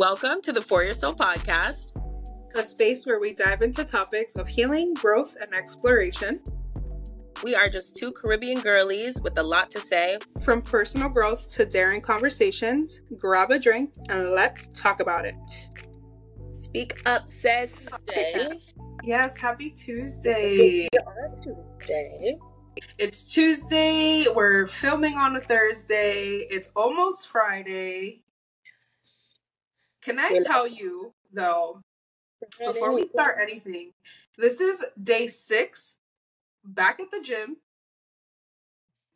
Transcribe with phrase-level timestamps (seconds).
[0.00, 1.88] welcome to the For Your Soul podcast,
[2.54, 6.40] a space where we dive into topics of healing, growth, and exploration.
[7.44, 10.16] We are just two Caribbean girlies with a lot to say.
[10.40, 15.34] From personal growth to daring conversations, grab a drink and let's talk about it.
[16.54, 17.86] Speak up, sis.
[19.04, 20.88] yes, happy Tuesday.
[21.42, 22.38] Tuesday.
[22.96, 24.24] It's Tuesday.
[24.34, 26.46] We're filming on a Thursday.
[26.48, 28.22] It's almost Friday.
[30.02, 31.82] Can I tell you, though,
[32.58, 33.92] before we start anything,
[34.38, 35.98] this is day six
[36.64, 37.58] back at the gym.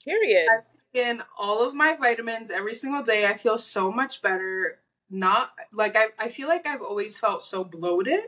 [0.04, 0.46] Period.
[0.92, 3.26] In all of my vitamins every single day.
[3.26, 4.78] I feel so much better.
[5.10, 8.24] Not like I, I feel like I've always felt so bloated.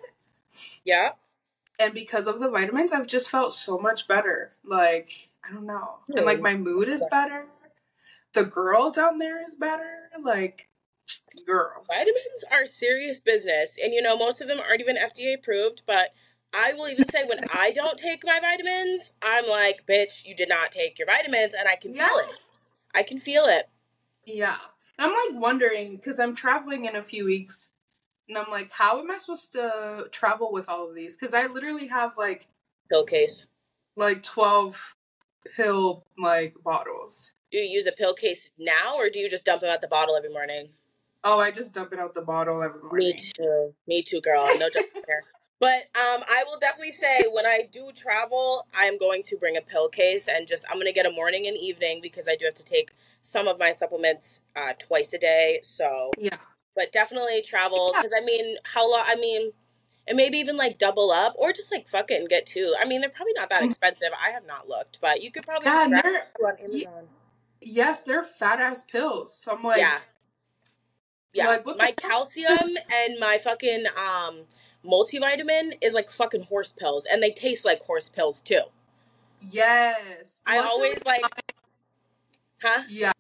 [0.85, 1.13] Yeah.
[1.79, 4.53] And because of the vitamins, I've just felt so much better.
[4.65, 5.11] Like,
[5.45, 5.99] I don't know.
[6.09, 7.47] And like my mood is better.
[8.33, 10.11] The girl down there is better.
[10.23, 10.69] Like,
[11.47, 11.85] girl.
[11.87, 13.77] Vitamins are serious business.
[13.83, 16.11] And you know, most of them aren't even FDA approved, but
[16.53, 20.49] I will even say when I don't take my vitamins, I'm like, bitch, you did
[20.49, 22.09] not take your vitamins, and I can yeah.
[22.09, 22.39] feel it.
[22.95, 23.69] I can feel it.
[24.25, 24.57] Yeah.
[24.99, 27.73] I'm like wondering, because I'm traveling in a few weeks,
[28.29, 31.17] and I'm like, how am I supposed to travel with all of these?
[31.17, 32.49] Because I literally have like
[32.91, 33.47] pill case,
[33.97, 34.97] like 12
[35.55, 37.35] pill like bottles.
[37.53, 39.89] Do you use a pill case now, or do you just dump them out the
[39.89, 40.71] bottle every morning?
[41.29, 43.09] Oh, I just dump it out the bottle every morning.
[43.09, 43.75] Me too.
[43.89, 44.49] Me too, girl.
[44.59, 45.23] No joke there.
[45.59, 49.61] But um, I will definitely say when I do travel, I'm going to bring a
[49.61, 52.55] pill case and just I'm gonna get a morning and evening because I do have
[52.55, 55.59] to take some of my supplements uh, twice a day.
[55.65, 56.37] So yeah,
[56.77, 58.23] but definitely travel because yeah.
[58.23, 59.03] I mean, how long?
[59.05, 59.51] I mean,
[60.07, 62.73] and maybe even like double up or just like fuck it and get two.
[62.79, 63.67] I mean, they're probably not that mm.
[63.67, 64.11] expensive.
[64.25, 67.09] I have not looked, but you could probably God, on Amazon.
[67.61, 69.35] Yes, they're fat ass pills.
[69.37, 69.99] So I'm like, yeah,
[71.37, 71.49] yeah.
[71.49, 74.41] Like, my calcium and my fucking um
[74.85, 78.63] multivitamin is like fucking horse pills, and they taste like horse pills too.
[79.51, 80.43] Yes.
[80.47, 81.23] I luckily always like.
[82.63, 82.83] Huh?
[82.89, 83.13] Yeah.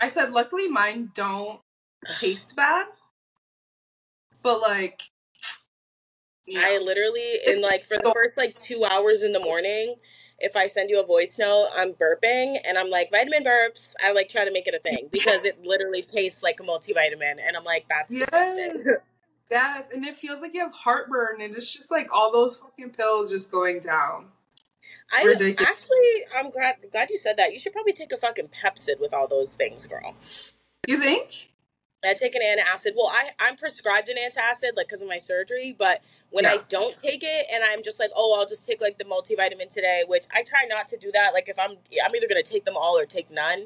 [0.00, 1.60] I said, luckily mine don't
[2.18, 2.86] taste bad,
[4.42, 5.02] but like.
[6.46, 6.62] Yeah.
[6.64, 9.94] I literally, in like, for the first like two hours in the morning,
[10.40, 13.94] if I send you a voice note, I'm burping and I'm like, vitamin burps.
[14.02, 17.36] I like try to make it a thing because it literally tastes like a multivitamin.
[17.46, 18.28] And I'm like, that's yes.
[18.30, 18.96] disgusting.
[19.50, 22.90] Yes, and it feels like you have heartburn, and it's just like all those fucking
[22.90, 24.26] pills just going down.
[25.12, 25.68] I Ridiculous.
[25.68, 27.52] actually, I'm glad glad you said that.
[27.52, 30.14] You should probably take a fucking Pepcid with all those things, girl.
[30.86, 31.49] You think?
[32.04, 32.92] I take an antacid.
[32.96, 36.52] Well, I I'm prescribed an antacid like because of my surgery, but when yeah.
[36.52, 39.68] I don't take it and I'm just like, oh, I'll just take like the multivitamin
[39.70, 41.32] today, which I try not to do that.
[41.34, 41.72] Like if I'm
[42.04, 43.64] I'm either gonna take them all or take none.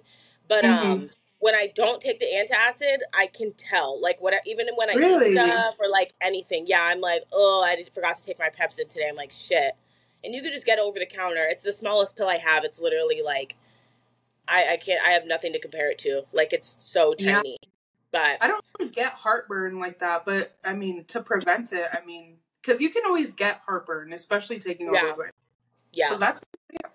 [0.49, 0.91] But mm-hmm.
[0.91, 4.01] um when I don't take the antacid, I can tell.
[4.01, 5.31] Like what even when I really?
[5.31, 8.89] eat stuff or like anything, yeah, I'm like, oh, I forgot to take my Pepcid
[8.89, 9.07] today.
[9.09, 9.77] I'm like, shit.
[10.25, 11.45] And you could just get over the counter.
[11.47, 12.65] It's the smallest pill I have.
[12.65, 13.57] It's literally like,
[14.49, 15.07] I I can't.
[15.07, 16.23] I have nothing to compare it to.
[16.33, 17.59] Like it's so tiny.
[18.15, 20.25] But I don't really get heartburn like that.
[20.25, 24.61] But I mean, to prevent it, I mean, because you can always get heartburn, especially
[24.61, 25.03] taking all yeah.
[25.03, 25.19] those.
[25.93, 26.11] Yeah.
[26.11, 26.41] So that's
[26.73, 26.89] yeah.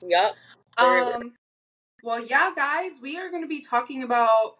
[0.00, 0.36] Yep.
[0.78, 1.34] Um.
[2.02, 4.54] Well, yeah, guys, we are going to be talking about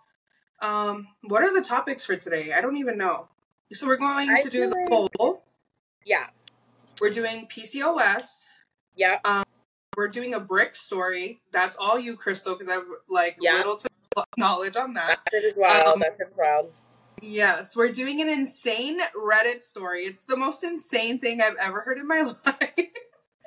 [0.60, 2.52] um what are the topics for today?
[2.52, 3.28] I don't even know.
[3.72, 5.42] So we're going I to do the poll.
[6.04, 6.26] Yeah.
[7.00, 8.44] We're doing PCOS.
[8.96, 9.18] Yeah.
[9.24, 9.44] Um,
[9.96, 11.40] we're doing a brick story.
[11.52, 13.54] That's all you, Crystal, because I have like yeah.
[13.54, 13.88] little to
[14.37, 15.21] knowledge on that.
[15.32, 15.94] That is wild.
[15.94, 16.72] Um, That's wild.
[17.22, 20.04] Yes, we're doing an insane Reddit story.
[20.04, 22.88] It's the most insane thing I've ever heard in my life.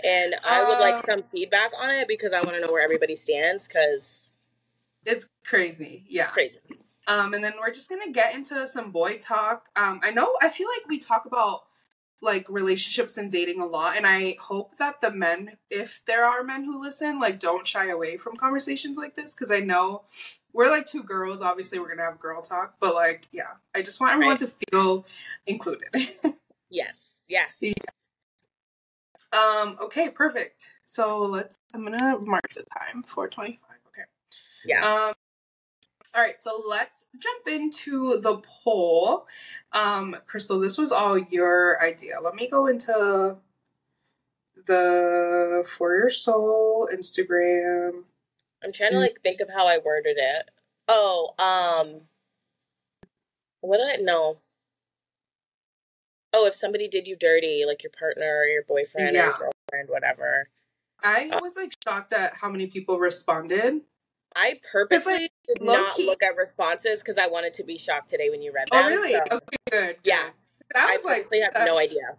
[0.04, 2.82] And I would like uh, some feedback on it because I want to know where
[2.84, 4.34] everybody stands because
[5.06, 6.06] it's crazy.
[6.08, 6.28] Yeah.
[6.28, 6.60] Crazy.
[7.08, 9.68] Um, and then we're just gonna get into some boy talk.
[9.76, 11.62] Um, I know I feel like we talk about
[12.22, 16.44] like relationships and dating a lot, and I hope that the men, if there are
[16.44, 20.04] men who listen, like don't shy away from conversations like this because I know
[20.54, 21.42] we're like two girls.
[21.42, 24.40] Obviously, we're gonna have girl talk, but like, yeah, I just want everyone right.
[24.40, 25.06] to feel
[25.46, 25.90] included.
[26.70, 27.08] yes.
[27.28, 27.58] Yes.
[27.62, 27.74] Yeah.
[29.32, 30.72] Um, okay, perfect.
[30.86, 33.78] So let's I'm gonna mark the time, 425.
[33.88, 34.04] Okay.
[34.66, 35.06] Yeah.
[35.08, 35.14] Um
[36.16, 39.28] all right, so let's jump into the poll.
[39.74, 42.16] Um, Crystal, this was all your idea.
[42.20, 43.38] Let me go into
[44.66, 48.06] the For Your Soul Instagram.
[48.64, 50.50] I'm trying to like think of how I worded it.
[50.88, 52.02] Oh, um
[53.62, 54.38] what did I know?
[56.34, 59.22] oh, if somebody did you dirty, like your partner or your boyfriend yeah.
[59.22, 60.50] or your girlfriend, whatever.
[61.04, 63.82] I uh, was like shocked at how many people responded.
[64.36, 68.10] I purposely like, did not key- look at responses because I wanted to be shocked
[68.10, 68.84] today when you read them.
[68.84, 69.12] Oh really?
[69.12, 69.98] so Okay, good.
[70.04, 70.30] Yeah.
[70.74, 72.12] That I was like really have no idea.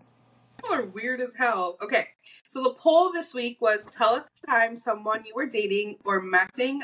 [0.61, 1.79] People are weird as hell.
[1.81, 2.09] Okay,
[2.47, 6.21] so the poll this week was: tell us the time someone you were dating or
[6.21, 6.83] messing,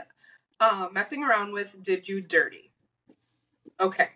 [0.61, 2.70] uh, messing around with did you dirty.
[3.78, 4.08] Okay,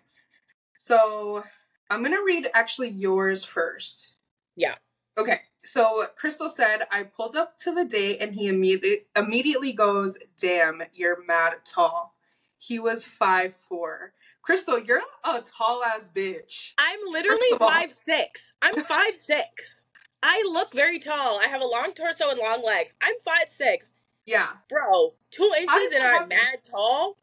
[0.77, 1.43] so
[1.89, 4.13] I'm gonna read actually yours first.
[4.55, 4.75] Yeah.
[5.17, 10.17] Okay, so Crystal said I pulled up to the date and he immediately immediately goes,
[10.39, 12.15] "Damn, you're mad tall."
[12.57, 14.13] He was five four.
[14.41, 16.73] Crystal, you're a tall ass bitch.
[16.77, 18.53] I'm literally First of all- five six.
[18.61, 19.85] I'm five six.
[20.23, 21.39] I look very tall.
[21.39, 22.93] I have a long torso and long legs.
[23.01, 23.91] I'm five six,
[24.25, 25.13] Yeah, bro.
[25.31, 27.17] Two inches and I'm mad tall.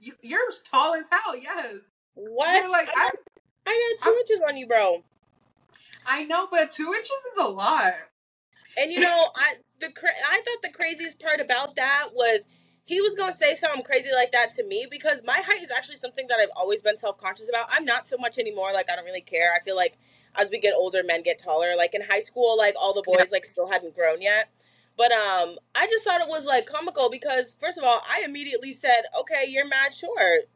[0.00, 1.36] you, you're tall as hell.
[1.36, 1.90] Yes.
[2.14, 2.62] What?
[2.62, 3.14] You're like, I, I, got,
[3.66, 5.04] I got 2 I'm- inches on you, bro.
[6.08, 7.92] I know, but two inches is a lot.
[8.78, 12.44] And you know, I the cra- I thought the craziest part about that was
[12.86, 15.96] he was gonna say something crazy like that to me because my height is actually
[15.96, 17.66] something that I've always been self conscious about.
[17.68, 18.72] I'm not so much anymore.
[18.72, 19.52] Like I don't really care.
[19.52, 19.98] I feel like
[20.36, 21.74] as we get older, men get taller.
[21.76, 24.48] Like in high school, like all the boys like still hadn't grown yet.
[24.96, 28.72] But um, I just thought it was like comical because first of all, I immediately
[28.72, 30.48] said, "Okay, you're mad short,"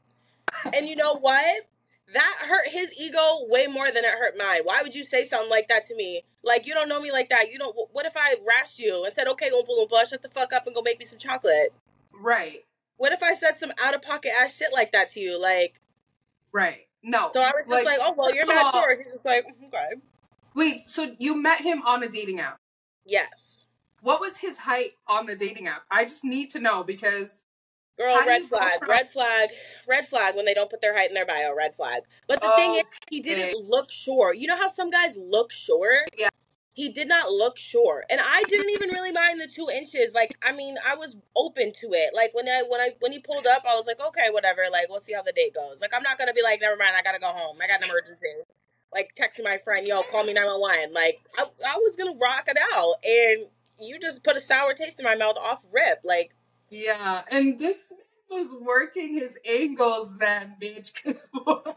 [0.75, 1.67] and you know what?
[2.13, 4.61] That hurt his ego way more than it hurt mine.
[4.65, 6.23] Why would you say something like that to me?
[6.45, 7.51] Like you don't know me like that.
[7.51, 7.75] You don't.
[7.93, 10.77] What if I rashed you and said, "Okay, Oompa Loompa, shut the fuck up and
[10.77, 11.73] go make me some chocolate"?
[12.21, 12.65] Right.
[12.99, 15.41] What if I said some out of pocket ass shit like that to you?
[15.41, 15.81] Like,
[16.53, 16.87] Right.
[17.03, 17.31] No.
[17.33, 18.99] so I was just like, "Oh well, you're mad of.
[18.99, 20.03] He's just like, "Mm, "Okay,
[20.55, 22.59] Wait, so you met him on a dating app.
[23.07, 23.67] yes,
[24.03, 25.83] What was his height on the dating app?
[25.91, 27.47] I just need to know because
[27.99, 29.51] girl, red flag, from- red flag,
[29.87, 32.03] red flag." When they don't put their height in their bio, red flag.
[32.27, 34.37] But the thing is, he didn't look short.
[34.37, 36.11] You know how some guys look short?
[36.19, 36.29] Yeah.
[36.73, 40.13] He did not look short, and I didn't even really mind the two inches.
[40.15, 42.15] Like, I mean, I was open to it.
[42.15, 44.63] Like when I when I when he pulled up, I was like, okay, whatever.
[44.71, 45.81] Like, we'll see how the date goes.
[45.81, 47.59] Like, I'm not gonna be like, never mind, I gotta go home.
[47.63, 48.27] I got an emergency.
[48.95, 50.93] Like texting my friend, yo, call me 911.
[50.95, 53.49] Like, I, I was gonna rock it out, and
[53.81, 56.01] you just put a sour taste in my mouth off rip.
[56.05, 56.33] Like,
[56.71, 57.93] yeah, and this
[58.31, 60.93] was working his angles then, bitch.
[61.03, 61.29] 'cause-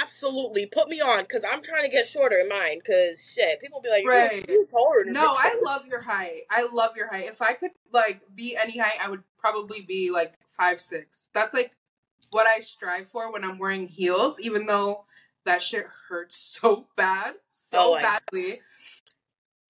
[0.00, 2.80] absolutely put me on, cause I'm trying to get shorter in mine.
[2.86, 4.44] Cause shit, people be like, Right.
[4.48, 6.42] you taller than no, I love your height.
[6.50, 7.26] I love your height.
[7.26, 11.28] If I could like be any height, I would probably be like five six.
[11.34, 11.76] That's like
[12.30, 15.04] what I strive for when I'm wearing heels, even though
[15.44, 18.60] that shit hurts so bad, oh, so Oh, badly.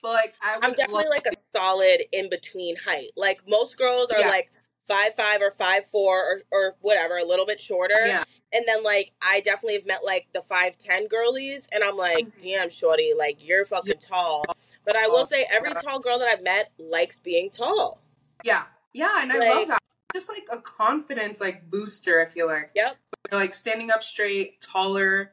[0.03, 3.11] But like I would I'm definitely love- like a solid in between height.
[3.17, 4.29] Like most girls are Yeah.
[4.29, 4.51] like
[4.93, 8.07] five five or five four or, or whatever, a little bit shorter.
[8.07, 11.97] yeah, And then like I definitely have met like the five ten girlies, and I'm
[11.97, 12.39] like, Mhm.
[12.43, 14.45] damn, shorty, like you're fucking tall.
[14.85, 18.01] But I will say, every tall girl that I've met likes being tall.
[18.45, 19.79] yeah, yeah, and I Like- love that.
[20.15, 22.21] Just like a confidence like booster.
[22.21, 22.97] I feel like Yep.
[23.31, 25.33] You're, like standing up straight, taller.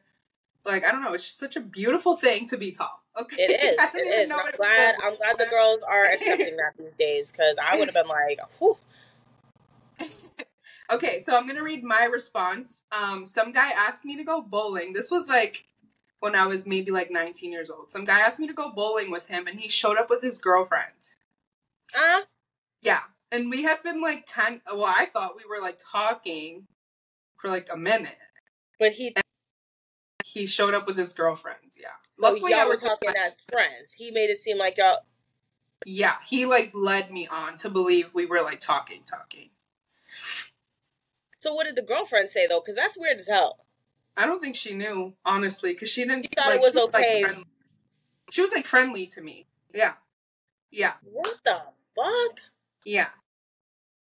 [0.64, 3.04] Like I don't know, it's just such a beautiful thing to be tall.
[3.20, 3.76] Okay, It is.
[3.78, 4.32] I It is.
[4.32, 4.96] I'm glad.
[5.04, 8.40] I'm glad the girls are accepting that these days because I would have been like,
[8.60, 8.78] whew.
[10.92, 12.86] Okay, so I'm gonna read my response.
[12.92, 14.94] Um, some guy asked me to go bowling.
[14.94, 15.66] This was like
[16.20, 17.92] when I was maybe like 19 years old.
[17.92, 20.40] Some guy asked me to go bowling with him, and he showed up with his
[20.40, 21.16] girlfriend.
[21.96, 22.24] ah,
[22.82, 24.62] Yeah, and we had been like kind.
[24.68, 26.68] Well, I thought we were like talking
[27.38, 28.18] for like a minute.
[28.80, 29.16] but he.
[30.26, 31.58] He showed up with his girlfriend.
[31.80, 31.88] Yeah,
[32.20, 33.94] So Luckily, I y'all were was talking as friends.
[33.94, 35.00] He made it seem like y'all.
[35.86, 39.50] Yeah, he like led me on to believe we were like talking, talking.
[41.40, 42.60] So what did the girlfriend say though?
[42.60, 43.60] Because that's weird as hell.
[44.16, 46.24] I don't think she knew honestly, because she didn't.
[46.24, 47.22] She thought like, it was like, okay.
[47.24, 47.46] friendly.
[48.30, 49.48] she was like friendly to me.
[49.74, 49.94] Yeah,
[50.72, 50.94] yeah.
[51.04, 51.62] What the
[51.96, 52.40] fuck?
[52.86, 53.08] Yeah.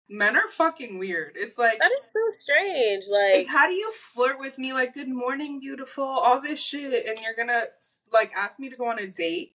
[0.07, 1.33] Men are fucking weird.
[1.35, 3.05] It's like, That is so strange.
[3.09, 7.07] like, Like, how do you flirt with me like good morning, beautiful, all this shit,
[7.07, 7.63] and you're gonna
[8.13, 9.55] like ask me to go on a date?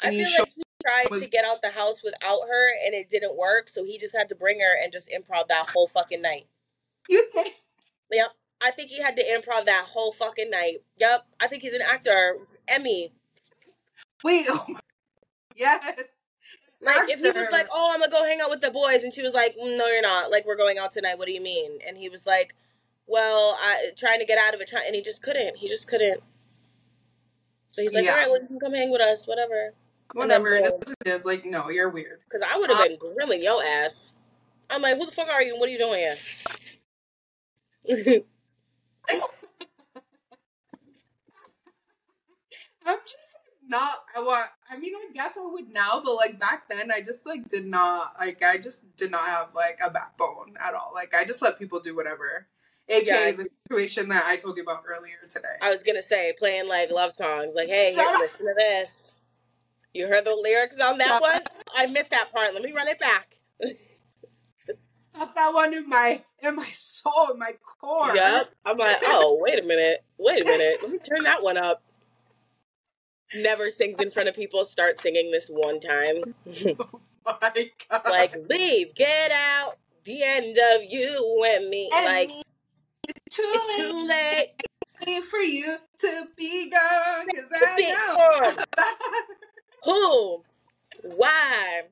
[0.00, 3.10] I feel like he tried with- to get out the house without her, and it
[3.10, 3.68] didn't work.
[3.68, 6.46] So he just had to bring her and just improv that whole fucking night.
[7.08, 7.54] You think?
[8.10, 8.28] Yep.
[8.62, 10.76] I think he had to improv that whole fucking night.
[10.98, 11.26] Yep.
[11.40, 12.38] I think he's an actor.
[12.68, 13.12] Emmy.
[14.24, 14.46] Wait.
[14.50, 14.80] Oh my-
[15.56, 15.84] yes.
[16.80, 19.12] Like if he was like, "Oh, I'm gonna go hang out with the boys," and
[19.12, 20.30] she was like, "Mm, "No, you're not.
[20.32, 21.16] Like we're going out tonight.
[21.16, 22.54] What do you mean?" And he was like,
[23.06, 25.56] "Well, I trying to get out of it, trying," and he just couldn't.
[25.58, 26.20] He just couldn't.
[27.70, 28.10] So he's like, Yeah.
[28.12, 29.74] "All right, well, you can come hang with us, whatever."
[30.14, 32.20] whatever it is, it is, Like, no, you're weird.
[32.28, 34.12] Because I would have Uh, been grilling your ass.
[34.68, 35.52] I'm like, "Who the fuck are you?
[35.52, 36.16] and What are you doing here?"
[42.84, 43.36] I'm just
[43.66, 43.94] not.
[44.16, 47.48] Well, I mean, I guess I would now, but like back then, I just like
[47.48, 48.42] did not like.
[48.42, 50.92] I just did not have like a backbone at all.
[50.94, 52.46] Like I just let people do whatever.
[52.88, 53.32] AKA Yeah.
[53.32, 55.56] the situation that I told you about earlier today.
[55.60, 59.08] I was gonna say playing like love songs, like, hey, Shut here, listen to this.
[59.94, 61.42] You heard the lyrics on that one?
[61.76, 62.54] I missed that part.
[62.54, 63.36] Let me run it back.
[65.14, 68.14] Stop that one in my in my soul, in my core.
[68.14, 68.50] Yep.
[68.64, 70.04] I'm like, oh, wait a minute.
[70.18, 70.78] Wait a minute.
[70.82, 71.82] Let me turn that one up.
[73.34, 74.64] Never sings in front of people.
[74.64, 76.34] Start singing this one time.
[76.78, 78.02] oh My God.
[78.06, 79.76] like, leave, get out.
[80.04, 81.90] The end of you and me.
[81.94, 82.42] And like, me,
[83.08, 84.48] it's too it's too late
[85.06, 87.26] late for you to be gone.
[87.34, 88.64] Cause to I know.
[89.84, 90.44] Who?
[91.16, 91.82] Why?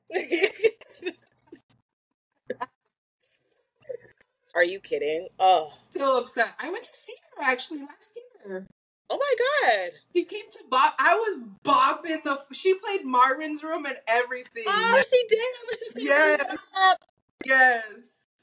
[4.53, 5.27] Are you kidding?
[5.39, 6.53] Oh, Still upset.
[6.59, 8.67] I went to see her actually last year.
[9.09, 9.35] oh my
[9.69, 9.91] god!
[10.13, 10.95] She came to bop.
[10.99, 12.39] I was bopping the.
[12.53, 14.63] She played Marvin's Room and everything.
[14.67, 15.37] Oh, she did.
[15.39, 16.45] I was just Yes.
[16.81, 16.99] up?
[17.45, 17.83] yes.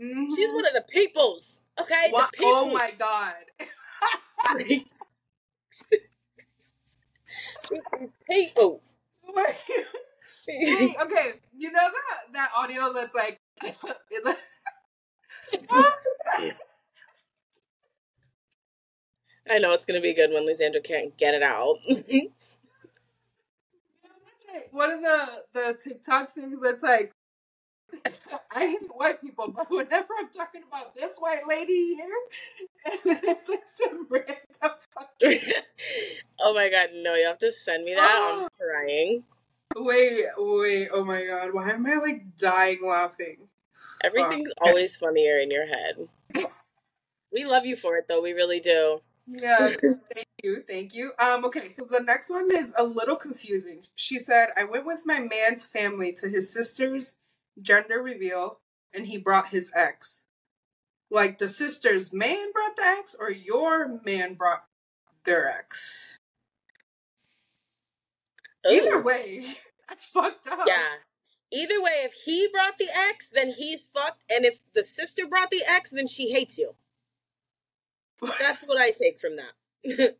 [0.00, 0.26] Mhm.
[0.34, 1.62] She's one of the peoples.
[1.80, 2.30] Okay, What?
[2.32, 2.54] the people.
[2.58, 3.34] Oh my god.
[8.30, 8.80] people.
[11.02, 13.38] Okay, you know that that audio that's like.
[19.50, 21.76] I know it's gonna be good when Lysandra can't get it out.
[24.70, 27.12] One of the the TikTok things that's like,
[28.54, 32.08] I hate white people, but whenever I'm talking about this white lady here,
[32.90, 35.40] and then it's like some random fucking.
[36.40, 37.14] oh my god, no!
[37.14, 38.40] You have to send me that.
[38.42, 39.24] I'm crying.
[39.76, 43.48] Wait, wait, oh my god, why am I like dying laughing?
[44.02, 46.08] Everything's always funnier in your head.
[47.32, 48.22] We love you for it, though.
[48.22, 49.00] We really do.
[49.26, 49.76] Yes,
[50.14, 51.12] thank you, thank you.
[51.18, 53.82] Um, okay, so the next one is a little confusing.
[53.94, 57.16] She said, I went with my man's family to his sister's
[57.60, 58.60] gender reveal,
[58.94, 60.24] and he brought his ex.
[61.10, 64.64] Like the sister's man brought the ex, or your man brought
[65.24, 66.18] their ex.
[68.68, 69.46] Either way,
[69.88, 70.60] that's fucked up.
[70.66, 70.96] Yeah.
[71.50, 75.50] Either way, if he brought the ex, then he's fucked, and if the sister brought
[75.50, 76.74] the ex, then she hates you.
[78.20, 80.16] That's what I take from that.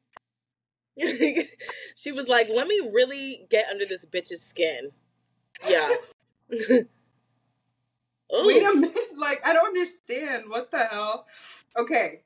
[1.96, 4.92] she was like, "Let me really get under this bitch's skin."
[5.68, 5.96] Yeah.
[8.32, 10.44] Wait a minute, like I don't understand.
[10.48, 11.26] What the hell?
[11.76, 12.22] Okay.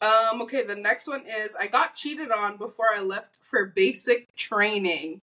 [0.00, 4.34] Um, okay, the next one is I got cheated on before I left for basic
[4.36, 5.22] training.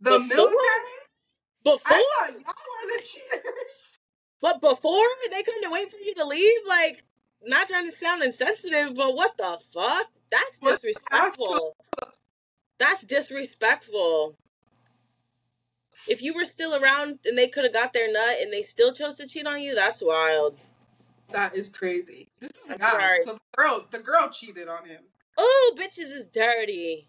[0.00, 0.26] The Before?
[0.26, 1.05] military?
[1.66, 3.98] Before, I thought y'all were the cheaters.
[4.40, 6.60] but before they couldn't wait for you to leave.
[6.68, 7.02] Like,
[7.44, 10.06] not trying to sound insensitive, but what the fuck?
[10.30, 11.76] That's disrespectful.
[12.78, 14.36] That's disrespectful.
[16.08, 18.92] If you were still around and they could have got their nut and they still
[18.92, 20.60] chose to cheat on you, that's wild.
[21.30, 22.28] That is crazy.
[22.38, 23.16] This is a guy.
[23.24, 25.00] So the girl the girl cheated on him.
[25.36, 27.08] Oh, bitches is dirty.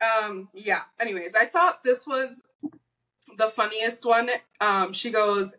[0.00, 0.82] Um, yeah.
[0.98, 2.42] Anyways, I thought this was
[3.36, 4.30] the funniest one.
[4.60, 5.56] Um, she goes,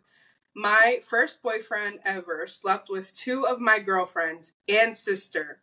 [0.54, 5.62] My first boyfriend ever slept with two of my girlfriends and sister.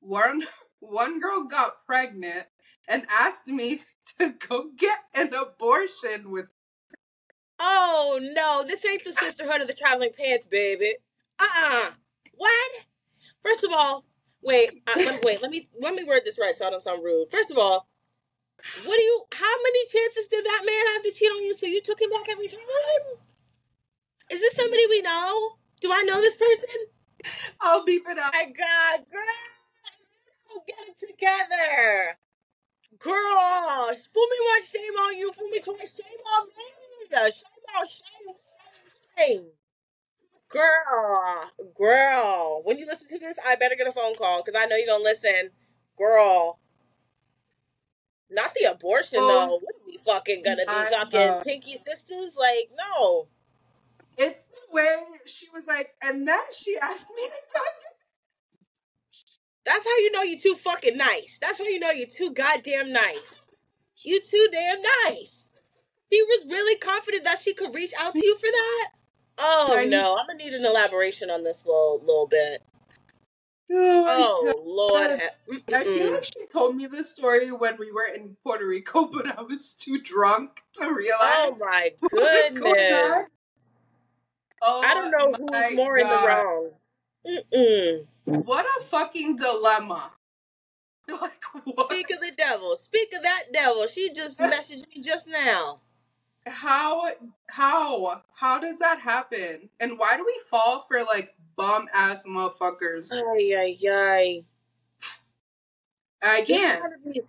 [0.00, 0.42] One
[0.80, 2.46] one girl got pregnant
[2.86, 3.80] and asked me
[4.18, 6.46] to go get an abortion with
[7.58, 10.94] Oh no, this ain't the sisterhood of the traveling pants, baby.
[11.38, 11.90] Uh-uh.
[12.34, 12.70] What?
[13.42, 14.04] First of all,
[14.42, 15.42] wait, uh, let, wait.
[15.42, 17.30] Let me let me word this right so I don't sound rude.
[17.30, 17.88] First of all,
[18.86, 19.24] what do you?
[19.34, 21.54] How many chances did that man have to cheat on you?
[21.56, 22.60] So you took him back every time?
[24.30, 25.52] Is this somebody we know?
[25.80, 26.80] Do I know this person?
[27.60, 28.32] I'll beep it out.
[28.34, 32.18] My God, girl, get it together.
[32.98, 35.32] Girl, fool me once, shame on you.
[35.32, 36.54] Fool me twice, shame on me.
[37.12, 38.36] Shame on, shame, shame,
[39.18, 39.46] shame.
[40.48, 44.66] Girl, girl, when you listen to this, I better get a phone call because I
[44.66, 45.50] know you're gonna listen.
[45.98, 46.60] Girl,
[48.30, 49.54] not the abortion Oh, though.
[49.58, 51.44] What are we fucking gonna be fucking God.
[51.44, 52.36] pinky sisters?
[52.38, 53.28] Like, no.
[54.18, 57.60] It's the way she was like, and then she asked me to go.
[59.64, 61.38] That's how you know you're too fucking nice.
[61.40, 63.46] That's how you know you're too goddamn nice.
[64.02, 65.50] You too damn nice.
[66.12, 68.88] She was really confident that she could reach out to you for that.
[69.38, 72.62] Oh no, I'm gonna need an elaboration on this little little bit.
[73.70, 75.30] Oh, Oh Lord, God.
[75.50, 79.06] Mm, I feel like she told me this story when we were in Puerto Rico,
[79.12, 83.28] but I was too drunk to oh, realize oh my what was going goodness.
[84.62, 86.70] Oh I don't know oh, who's more in the wrong.
[87.26, 88.06] Mm-mm.
[88.44, 90.12] What a fucking dilemma.
[91.08, 91.86] Like what?
[91.86, 92.74] Speak of the devil.
[92.74, 93.86] Speak of that devil.
[93.86, 95.78] She just messaged me just now.
[96.46, 97.12] how
[97.48, 99.68] how how does that happen?
[99.78, 103.10] And why do we fall for like bum ass motherfuckers?
[103.12, 104.44] Ay ay ay.
[106.22, 106.82] I can't.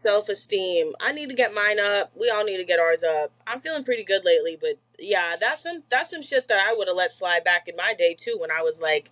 [0.05, 0.93] Self esteem.
[1.01, 2.11] I need to get mine up.
[2.19, 3.31] We all need to get ours up.
[3.45, 6.87] I'm feeling pretty good lately, but yeah, that's some that's some shit that I would
[6.87, 9.11] have let slide back in my day too when I was like,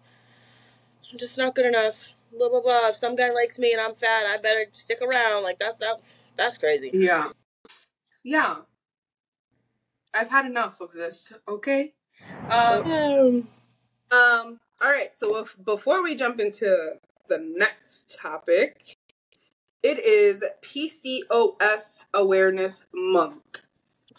[1.12, 2.18] I'm just not good enough.
[2.36, 2.90] Blah blah blah.
[2.90, 5.44] If some guy likes me and I'm fat, I better stick around.
[5.44, 6.02] Like that's that
[6.38, 6.92] that's crazy.
[6.94, 7.32] Yeah.
[8.24, 8.58] Yeah.
[10.14, 11.94] I've had enough of this, okay?
[12.50, 13.48] Um, um,
[14.12, 16.96] um all right, so if, before we jump into
[17.28, 18.98] the next topic,
[19.82, 23.62] it is PCOS Awareness Month.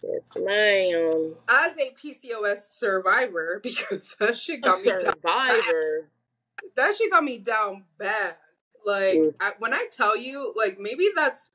[0.03, 1.35] Yes, ma'am.
[1.49, 6.01] As a PCOS survivor, because that shit got a me survivor.
[6.01, 8.37] Down, that shit got me down bad.
[8.85, 9.35] Like mm.
[9.41, 11.53] I, when I tell you, like maybe that's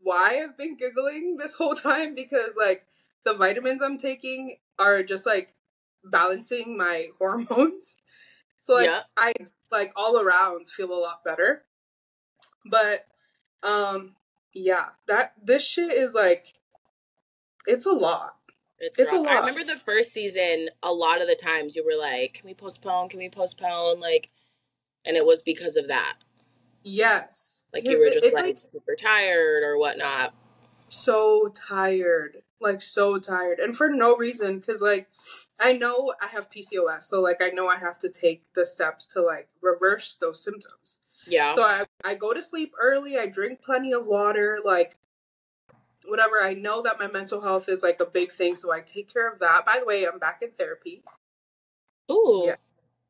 [0.00, 2.86] why I've been giggling this whole time because like
[3.24, 5.54] the vitamins I'm taking are just like
[6.04, 7.98] balancing my hormones.
[8.60, 9.00] So like yeah.
[9.16, 9.32] I
[9.70, 11.64] like all around feel a lot better.
[12.64, 13.06] But
[13.62, 14.16] um,
[14.54, 16.54] yeah, that this shit is like,
[17.66, 18.36] it's a lot.
[18.78, 19.28] It's, it's a lot.
[19.28, 20.68] I remember the first season.
[20.82, 23.10] A lot of the times you were like, "Can we postpone?
[23.10, 24.30] Can we postpone?" Like,
[25.04, 26.16] and it was because of that.
[26.82, 30.34] Yes, like you were just like, like super tired or whatnot.
[30.88, 34.58] So tired, like so tired, and for no reason.
[34.58, 35.08] Because like,
[35.58, 39.06] I know I have PCOS, so like I know I have to take the steps
[39.08, 41.00] to like reverse those symptoms.
[41.26, 41.54] Yeah.
[41.54, 44.96] So I, I go to sleep early, I drink plenty of water, like
[46.06, 46.42] whatever.
[46.42, 49.30] I know that my mental health is like a big thing, so I take care
[49.30, 49.64] of that.
[49.66, 51.02] By the way, I'm back in therapy.
[52.10, 52.44] Ooh.
[52.46, 52.56] Yeah.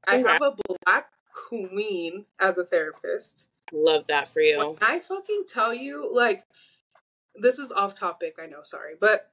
[0.06, 0.54] I have a
[0.84, 3.50] black queen as a therapist.
[3.72, 4.58] Love that for you.
[4.58, 6.44] When I fucking tell you, like,
[7.34, 9.30] this is off topic, I know, sorry, but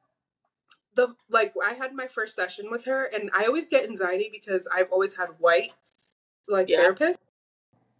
[0.97, 4.67] the like I had my first session with her and I always get anxiety because
[4.75, 5.71] I've always had white
[6.49, 6.79] like yeah.
[6.79, 7.19] therapists.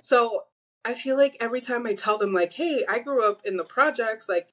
[0.02, 0.44] So
[0.84, 3.66] I feel like every time I tell them, like, hey, I grew up in the
[3.66, 4.48] projects, like,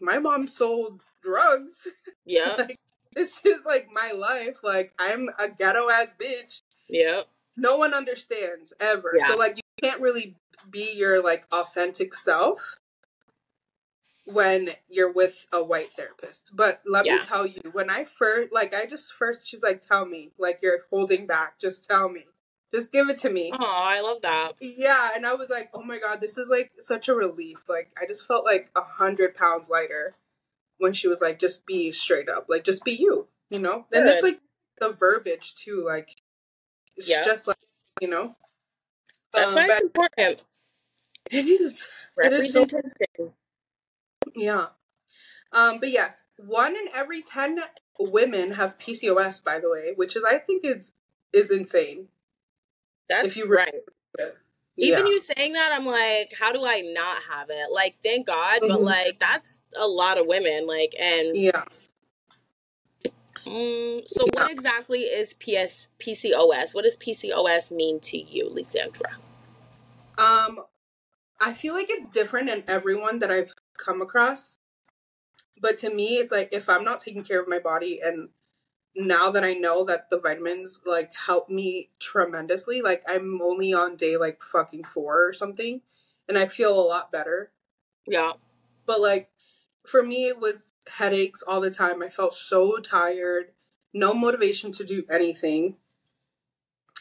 [0.00, 1.88] my mom sold drugs.
[2.24, 2.54] Yeah.
[2.56, 2.78] like,
[3.14, 4.62] this is like my life.
[4.62, 6.62] Like, I'm a ghetto ass bitch.
[6.88, 7.22] Yeah.
[7.56, 9.14] No one understands ever.
[9.18, 9.28] Yeah.
[9.28, 10.36] So, like, you can't really
[10.70, 12.78] be your, like, authentic self
[14.24, 16.52] when you're with a white therapist.
[16.54, 17.16] But let yeah.
[17.16, 20.60] me tell you, when I first, like, I just first, she's like, tell me, like,
[20.62, 22.22] you're holding back, just tell me.
[22.74, 23.52] Just give it to me.
[23.52, 24.52] Oh, I love that.
[24.58, 27.58] Yeah, and I was like, oh my god, this is like such a relief.
[27.68, 30.14] Like, I just felt like a hundred pounds lighter
[30.78, 33.84] when she was like, just be straight up, like, just be you, you know.
[33.90, 33.98] Good.
[33.98, 34.40] And that's like
[34.80, 35.84] the verbiage too.
[35.86, 36.16] Like,
[36.96, 37.24] it's yeah.
[37.26, 37.58] just like
[38.00, 38.36] you know.
[39.34, 40.42] That's um, why it's important.
[41.30, 42.92] It is representation.
[42.98, 43.32] It is so,
[44.34, 44.66] yeah.
[45.52, 47.58] Um, but yes, one in every ten
[47.98, 50.94] women have PCOS, by the way, which is I think is
[51.32, 52.08] is insane.
[53.08, 53.82] That's if you right.
[54.78, 57.68] Even you saying that, I'm like, how do I not have it?
[57.72, 58.72] Like, thank God, mm-hmm.
[58.72, 60.66] but like, that's a lot of women.
[60.66, 61.64] Like, and yeah.
[63.44, 64.42] Um, so, yeah.
[64.42, 66.74] what exactly is PS PCOS?
[66.74, 69.16] What does PCOS mean to you, Lysandra?
[70.16, 70.60] Um,
[71.40, 74.58] I feel like it's different in everyone that I've come across.
[75.60, 78.30] But to me, it's like if I'm not taking care of my body and
[78.94, 83.96] now that I know that the vitamins like help me tremendously, like I'm only on
[83.96, 85.80] day like fucking four or something,
[86.28, 87.52] and I feel a lot better.
[88.06, 88.32] Yeah.
[88.86, 89.30] But like
[89.86, 92.02] for me, it was headaches all the time.
[92.02, 93.52] I felt so tired,
[93.92, 95.76] no motivation to do anything.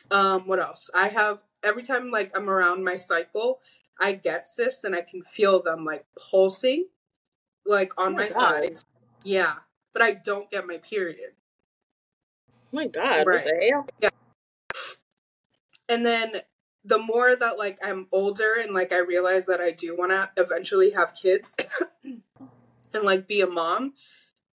[0.09, 0.89] Um, what else?
[0.93, 3.59] I have every time like I'm around my cycle,
[4.01, 6.87] I get cysts and I can feel them like pulsing,
[7.65, 8.85] like on oh my, my sides.
[9.23, 9.55] Yeah,
[9.93, 11.33] but I don't get my period
[12.73, 13.47] Oh my god, right.
[14.01, 14.09] Yeah.
[15.89, 16.35] And then
[16.85, 20.29] the more that like I'm older and like I realize that I do want to
[20.41, 21.53] eventually have kids
[22.03, 23.93] and like be a mom,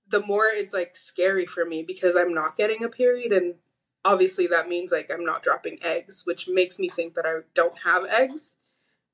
[0.08, 3.56] the more it's like scary for me because I'm not getting a period and
[4.02, 7.80] obviously that means like I'm not dropping eggs, which makes me think that I don't
[7.84, 8.56] have eggs.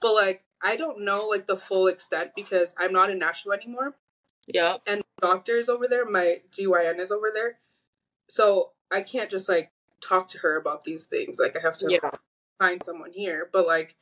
[0.03, 3.95] But like I don't know like the full extent because I'm not in Nashville anymore.
[4.47, 4.77] Yeah.
[4.87, 7.59] And doctors over there, my GYN is over there.
[8.29, 11.39] So I can't just like talk to her about these things.
[11.39, 12.11] Like I have to yeah.
[12.59, 13.49] find someone here.
[13.53, 13.97] But like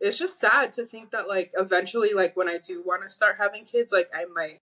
[0.00, 3.36] it's just sad to think that like eventually like when I do want to start
[3.38, 4.60] having kids, like I might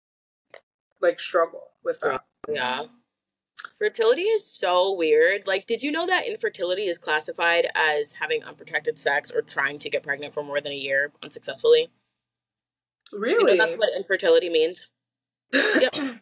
[1.01, 2.23] like struggle with that.
[2.47, 2.85] Yeah.
[3.79, 5.45] Fertility is so weird.
[5.47, 9.89] Like, did you know that infertility is classified as having unprotected sex or trying to
[9.89, 11.89] get pregnant for more than a year unsuccessfully?
[13.11, 13.53] Really?
[13.53, 14.87] You know that's what infertility means.
[15.53, 15.93] yep.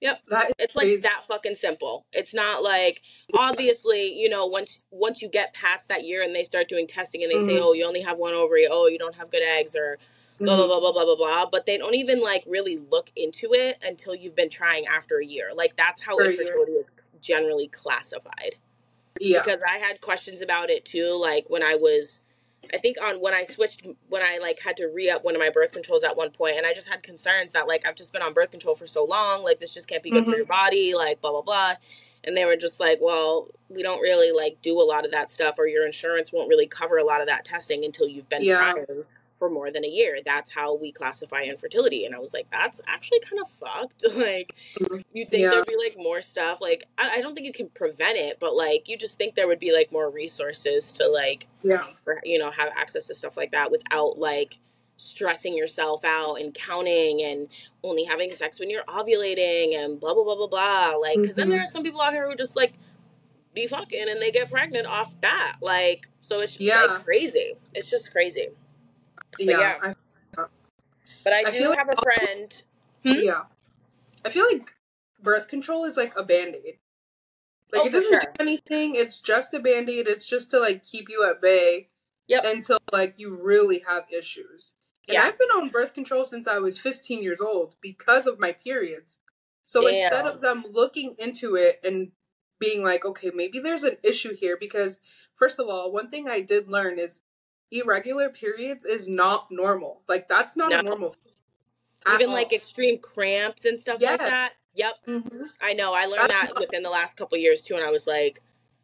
[0.00, 0.20] Yep.
[0.58, 1.00] It's like crazy.
[1.02, 2.04] that fucking simple.
[2.12, 3.00] It's not like
[3.32, 7.22] obviously, you know, once once you get past that year and they start doing testing
[7.22, 7.60] and they say, Mhm.
[7.62, 8.66] "Oh, you only have one ovary.
[8.70, 9.98] Oh, you don't have good eggs," or
[10.38, 11.46] blah blah blah blah blah blah blah.
[11.50, 15.24] But they don't even like really look into it until you've been trying after a
[15.24, 15.50] year.
[15.54, 16.86] Like that's how For infertility is
[17.20, 18.56] generally classified.
[19.20, 19.42] Yeah.
[19.42, 21.16] Because I had questions about it too.
[21.20, 22.20] Like when I was,
[22.72, 25.40] I think on when I switched when I like had to re up one of
[25.40, 28.12] my birth controls at one point, and I just had concerns that like I've just
[28.12, 30.36] been on birth control for so long, like this just can't be good for Mhm.
[30.38, 31.74] your body, like blah blah blah.
[32.26, 35.30] And they were just like, well, we don't really like do a lot of that
[35.30, 38.42] stuff, or your insurance won't really cover a lot of that testing until you've been
[38.42, 38.72] Yeah.
[38.72, 39.04] trying
[39.38, 40.18] for more than a year.
[40.24, 42.04] That's how we classify infertility.
[42.04, 44.04] And I was like, that's actually kind of fucked.
[44.16, 44.54] like,
[45.12, 45.50] you think Yeah.
[45.50, 46.60] there'd be like more stuff.
[46.60, 49.48] Like, I, I don't think you can prevent it, but like, you just think there
[49.48, 51.86] would be like more resources to like, Yeah.
[52.04, 54.58] for, you know, have access to stuff like that without like
[54.96, 57.48] stressing yourself out and counting and
[57.82, 60.90] only having sex when you're ovulating and blah, blah, blah, blah, blah.
[60.96, 61.50] Like, because then Mhm.
[61.50, 62.74] there are some people out here who just like
[63.52, 65.56] be fucking and they get pregnant off that.
[65.60, 66.84] Like, so it's just Yeah.
[66.84, 67.54] like crazy.
[67.74, 68.48] It's just crazy.
[69.38, 69.58] Yeah.
[69.58, 69.78] yeah.
[69.82, 69.94] I,
[71.24, 72.62] But I I do feel like have a friend.
[73.04, 73.12] Hmm?
[73.24, 73.42] yeah.
[74.24, 74.74] I feel like
[75.22, 76.78] birth control is like a band aid.
[77.72, 78.20] Like Oh, it doesn't sure.
[78.20, 78.94] do anything.
[78.94, 80.06] It's just a band aid.
[80.08, 81.88] It's just to like keep you at bay
[82.28, 82.44] Yep.
[82.46, 84.74] until like you really have issues.
[85.08, 85.24] And Yeah.
[85.24, 89.20] I've been on birth control since I was 15 years old because of my periods.
[89.66, 92.12] So instead of them looking into it and
[92.58, 95.00] being like, okay, maybe there's an issue here, because
[95.36, 97.23] first of all, one thing I did learn is
[97.80, 100.02] irregular periods is not normal.
[100.08, 100.80] Like that's not No.
[100.80, 101.16] normal.
[102.12, 102.34] Even all.
[102.34, 104.52] like extreme cramps and stuff like that.
[104.74, 104.94] Yep.
[105.06, 105.44] Mhm.
[105.60, 105.92] I know.
[105.94, 108.40] I learned That's that not- within the last couple years too, and I was like,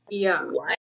[0.08, 0.42] Yeah.
[0.42, 0.76] what?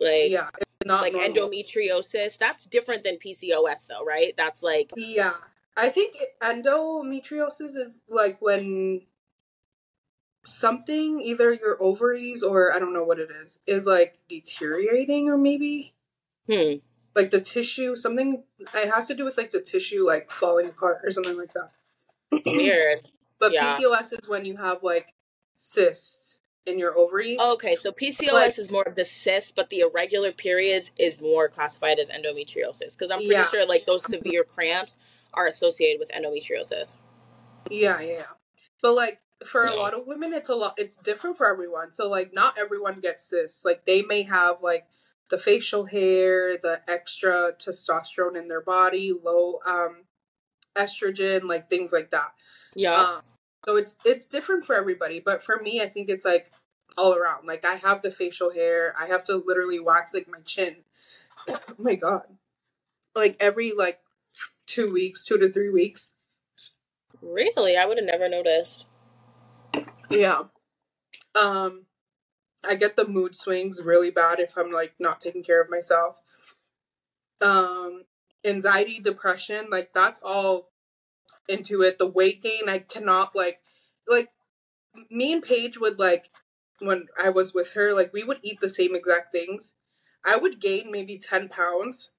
[0.00, 0.48] Like, Yeah.
[0.84, 1.30] Not like normal.
[1.32, 2.38] endometriosis.
[2.38, 4.32] That's different than PCOS, though, right?
[4.36, 5.34] That's like, Yeah.
[5.76, 9.06] I think endometriosis is like when
[10.44, 15.36] something, either your ovaries or I don't know what it is, is like deteriorating or
[15.36, 15.94] maybe
[16.48, 16.74] hmm.
[17.16, 21.00] Like the tissue, something, it has to do with like the tissue like falling apart
[21.02, 21.70] or something like that.
[22.46, 23.08] Weird.
[23.40, 23.76] But Yeah.
[23.76, 25.14] PCOS is when you have like
[25.56, 27.38] cysts in your ovaries.
[27.40, 31.20] Oh, okay, so PCOS Like- is more of the cyst, but the irregular periods is
[31.20, 33.48] more classified as endometriosis because I'm pretty Yeah.
[33.48, 34.96] sure like those severe cramps
[35.34, 36.98] are associated with endometriosis.
[37.70, 38.26] Yeah, yeah, yeah.
[38.82, 41.92] But like for a lot of women it's a lot it's different for everyone.
[41.92, 43.64] So like not everyone gets cysts.
[43.64, 44.86] Like they may have like
[45.28, 50.04] the facial hair, the extra testosterone in their body, low um
[50.76, 52.32] estrogen, like things like that.
[52.74, 52.94] Yeah.
[52.94, 53.22] Um
[53.66, 56.52] so it's it's different for everybody, but for me I think it's like
[56.96, 57.46] all around.
[57.46, 60.76] Like I have the facial hair, I have to literally wax like my chin.
[61.48, 62.24] oh my god.
[63.14, 64.00] Like every like
[64.66, 66.14] 2 weeks, 2 to 3 weeks.
[67.22, 67.76] really?
[67.76, 68.86] I would have never noticed.
[70.10, 70.44] Yeah.
[71.34, 71.86] Um
[72.66, 76.16] I get the mood swings really bad if I'm like not taking care of myself.
[77.40, 78.04] Um
[78.44, 80.70] anxiety, depression, like that's all
[81.48, 81.98] into it.
[81.98, 83.60] The weight gain, I cannot like
[84.08, 84.30] like
[85.10, 86.30] me and Paige would like
[86.80, 89.74] when I was with her, like we would eat the same exact things.
[90.24, 92.10] I would gain maybe 10 pounds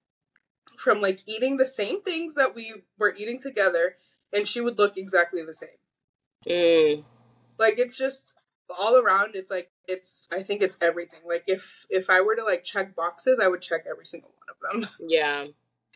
[0.78, 3.98] from like eating the same things that we were eating together
[4.34, 5.70] and she would look exactly the same
[6.48, 7.04] Mm.
[7.58, 8.36] like it's just
[8.70, 12.44] all around it's like it's i think it's everything like if if i were to
[12.44, 15.48] like check boxes i would check every single one of them Yeah.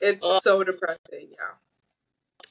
[0.01, 0.41] it's Ugh.
[0.43, 1.55] so depressing yeah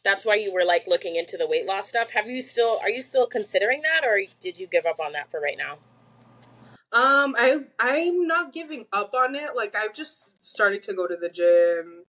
[0.04, 2.10] That's why you were like looking into the weight loss stuff.
[2.10, 5.30] Have you still are you still considering that or did you give up on that
[5.30, 5.78] for right now?
[6.92, 11.16] um i i'm not giving up on it like i've just started to go to
[11.16, 12.04] the gym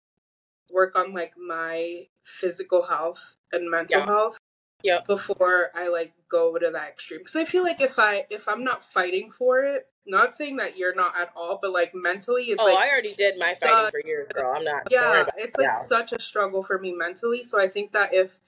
[0.71, 4.07] work on like my physical health and mental Yeah.
[4.07, 4.39] health
[4.85, 5.07] Yep.
[5.07, 8.63] before i like go to that extreme because i feel like if i if i'm
[8.63, 12.63] not fighting for it not saying that you're not at all but like mentally it's
[12.63, 14.55] oh, like I already did my fighting uh, for years, girl.
[14.57, 15.79] I'm not yeah it's like Yeah.
[15.79, 18.39] such a struggle for me mentally so i think that if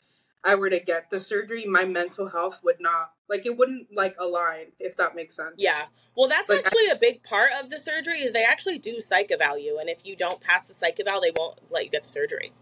[0.44, 4.14] i were to get the surgery my mental health would not like it wouldn't like
[4.18, 5.86] align if that makes sense Yeah.
[6.16, 9.30] Well, that's Like, actually a big part of the surgery is they actually do psych
[9.30, 12.02] eval you, and if you don't pass the psych eval, they won't let you get
[12.02, 12.52] the surgery.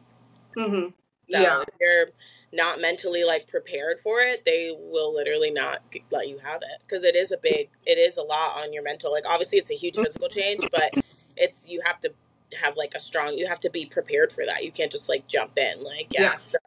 [0.56, 0.74] mm-hmm.
[0.74, 0.92] So
[1.28, 2.06] yeah if you're
[2.52, 7.04] not mentally like prepared for it, they will literally not let you have it because
[7.04, 9.12] it is a big, it is a lot on your mental.
[9.12, 10.04] Like obviously, it's a huge mm-hmm.
[10.04, 10.94] physical change, but
[11.36, 12.12] it's you have to
[12.60, 13.36] have like a strong.
[13.36, 14.64] You have to be prepared for that.
[14.64, 15.82] You can't just like jump in.
[15.82, 16.22] Like yeah.
[16.22, 16.38] Yeah.
[16.38, 16.58] So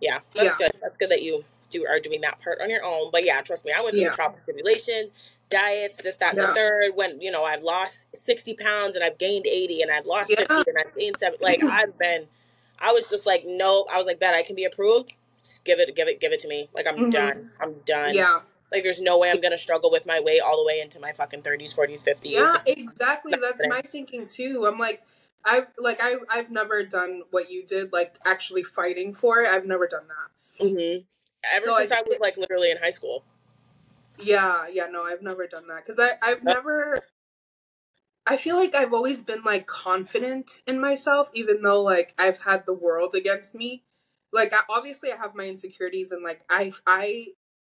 [0.00, 0.68] yeah, that's Yeah.
[0.68, 0.80] good.
[0.82, 3.10] That's good that you do are doing that part on your own.
[3.12, 4.10] But yeah, trust me, I went through Yeah.
[4.10, 5.10] trouble tribulations,
[5.50, 6.46] diets, this, that, and Yeah.
[6.48, 6.96] the third.
[6.96, 10.54] When you know I've lost sixty pounds and I've gained eighty, and I've lost fifty
[10.66, 11.38] and I've gained seven.
[11.42, 12.26] Like I've been,
[12.80, 13.88] I was just like, nope.
[13.92, 15.14] I was like, bet I can be approved.
[15.44, 16.68] Just give it, give it, give it to me.
[16.74, 17.10] Like I'm Mhm.
[17.10, 17.50] done.
[17.60, 18.14] I'm done.
[18.14, 18.40] yeah
[18.72, 21.12] Like, there's no way I'm gonna struggle with my weight all the way into my
[21.12, 22.30] fucking 30s, 40s, 50s.
[22.30, 23.32] Yeah, exactly.
[23.40, 24.66] That's my thinking too.
[24.66, 25.02] I'm like,
[25.44, 29.48] I've like I I've never done what you did, like actually fighting for it.
[29.48, 30.64] I've never done that.
[30.64, 31.02] Mm-hmm.
[31.52, 33.24] Ever so since I, I, was like literally in high school.
[34.18, 37.00] Yeah, yeah, no, I've never done that because I I've never.
[38.30, 42.64] I feel like I've always been like confident in myself, even though like I've had
[42.64, 43.82] the world against me.
[44.32, 47.26] Like I, obviously I have my insecurities and like I I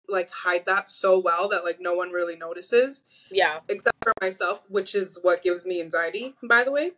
[0.08, 3.04] like hide that so well that like no one really notices.
[3.32, 3.62] Yeah.
[3.68, 6.92] Except for myself, which is what gives me anxiety, by the way.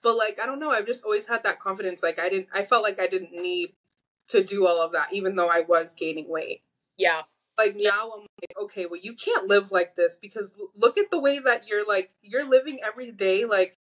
[0.00, 2.04] But like I don't know, I've just always had that confidence.
[2.04, 3.74] Like I didn't I felt like I didn't need
[4.28, 6.62] to do all of that, even though I was gaining weight.
[6.96, 7.22] Yeah.
[7.60, 11.20] Like now I'm like, okay, well you can't live like this because look at the
[11.20, 13.76] way that you're like you're living every day like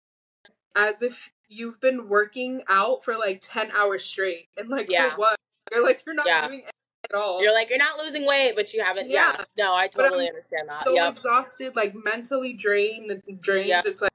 [0.75, 4.49] as if you've been working out for like ten hours straight.
[4.57, 5.11] And like yeah.
[5.11, 5.37] for what?
[5.73, 6.47] You're like you're not yeah.
[6.49, 6.62] doing
[7.11, 7.43] at all.
[7.43, 9.11] You're like you're not losing weight, but you haven't.
[9.11, 9.45] Yeah, yeah.
[9.59, 10.85] no, I totally understand that.
[10.85, 11.17] So yep.
[11.17, 13.69] exhausted, like mentally drained, drained.
[13.69, 13.87] Yep.
[13.87, 14.12] It's like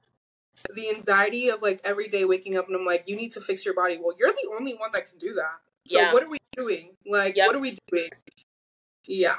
[0.74, 3.64] the anxiety of like every day waking up and I'm like, you need to fix
[3.64, 3.98] your body.
[4.00, 5.60] Well, you're the only one that can do that.
[5.86, 6.12] So yeah.
[6.12, 6.90] what are we doing?
[7.06, 7.48] Like, yep.
[7.48, 8.10] what are we doing?
[9.06, 9.36] Yeah.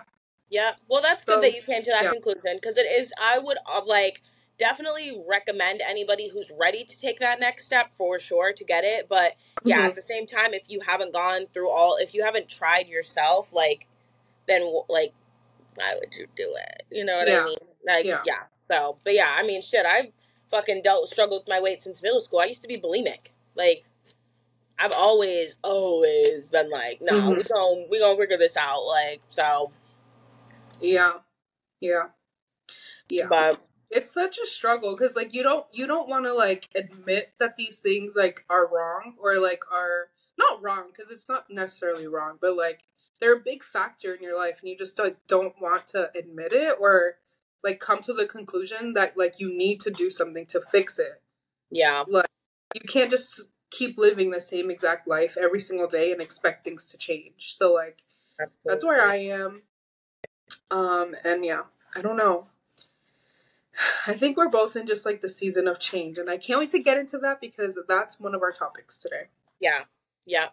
[0.54, 0.74] Yeah.
[0.88, 2.12] Well, that's good that you came to that yeah.
[2.12, 3.12] conclusion because it is.
[3.20, 4.22] I would uh, like
[4.60, 9.10] definitely recommend anybody who's ready to take that next step for sure to get it.
[9.10, 9.88] But yeah, mm-hmm.
[9.88, 13.52] at the same time, if you haven't gone through all, if you haven't tried yourself,
[13.52, 13.88] like,
[14.48, 15.12] then like,
[15.74, 16.84] why would you do it?
[16.92, 17.42] You know what yeah.
[17.42, 17.58] I mean?
[17.88, 18.22] Like, yeah.
[18.24, 18.44] yeah.
[18.70, 20.12] So, but yeah, I mean, shit, I've
[20.52, 22.42] fucking dealt struggled with my weight since middle school.
[22.42, 23.32] I used to be bulimic.
[23.56, 23.86] Like,
[24.78, 27.38] I've always, always been like, no, mm-hmm.
[27.38, 28.84] we gonna we gonna figure this out.
[28.84, 29.72] Like, so.
[30.82, 31.14] Yeah.
[31.80, 32.08] Yeah.
[33.10, 33.28] Yeah.
[33.28, 33.62] But
[33.94, 37.58] it's such a struggle because like you don't you don't want to like admit that
[37.58, 42.38] these things like are wrong or like are not wrong because it's not necessarily wrong
[42.42, 42.86] but like
[43.20, 46.52] they're a big factor in your life and you just like don't want to admit
[46.52, 47.18] it or
[47.64, 51.22] like come to the conclusion that like you need to do something to fix it
[51.70, 52.26] yeah like
[52.74, 56.86] you can't just keep living the same exact life every single day and expect things
[56.86, 58.04] to change so like
[58.40, 58.58] Absolutely.
[58.66, 59.62] that's where i am
[60.74, 61.62] um and yeah
[61.96, 62.48] i don't know
[64.08, 66.72] I think we're both in just like the season of change, and I can't wait
[66.72, 69.28] to get into that because that's one of our topics today.
[69.60, 69.84] Yeah,
[70.26, 70.50] yeah.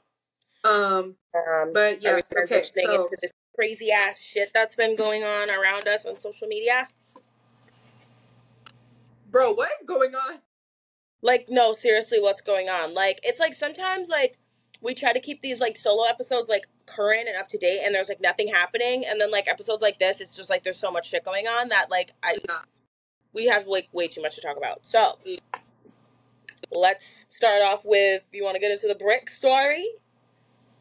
[0.65, 2.63] Um, um but yes, okay.
[2.63, 6.89] So into this crazy ass shit that's been going on around us on social media.
[9.31, 10.39] Bro, what is going on?
[11.23, 12.95] Like, no, seriously, what's going on?
[12.95, 14.39] Like, it's like sometimes like
[14.83, 17.95] we try to keep these like solo episodes like current and up to date, and
[17.95, 20.91] there's like nothing happening, and then like episodes like this, it's just like there's so
[20.91, 22.39] much shit going on that like I.
[23.33, 24.81] We have like way too much to talk about.
[24.83, 25.17] So
[26.73, 29.87] let's start off with you want to get into the brick story?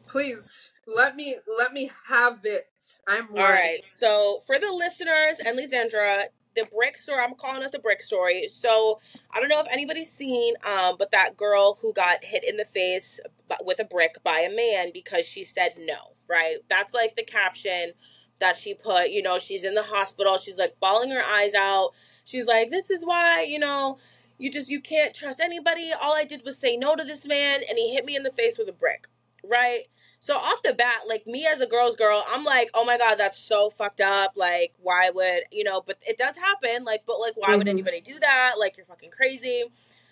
[0.06, 2.68] Please let me let me have it.
[3.06, 3.40] I'm ready.
[3.40, 3.80] All right.
[3.84, 6.24] So for the listeners and Lysandra,
[6.56, 8.48] the brick story, I'm calling it the brick story.
[8.52, 9.00] So
[9.32, 12.64] I don't know if anybody's seen, um, but that girl who got hit in the
[12.64, 13.20] face
[13.62, 16.56] with a brick by a man because she said no, right?
[16.68, 17.92] That's like the caption
[18.40, 19.10] that she put.
[19.10, 20.38] You know, she's in the hospital.
[20.38, 21.90] She's like bawling her eyes out.
[22.24, 23.98] She's like, this is why, you know,
[24.38, 25.90] you just you can't trust anybody.
[26.02, 28.32] All I did was say no to this man and he hit me in the
[28.32, 29.06] face with a brick.
[29.44, 29.84] Right?
[30.22, 33.16] So off the bat, like me as a girl's girl, I'm like, oh my god,
[33.16, 34.32] that's so fucked up.
[34.36, 35.80] Like, why would you know?
[35.80, 36.84] But it does happen.
[36.84, 37.58] Like, but like, why mm-hmm.
[37.58, 38.54] would anybody do that?
[38.58, 39.64] Like, you're fucking crazy.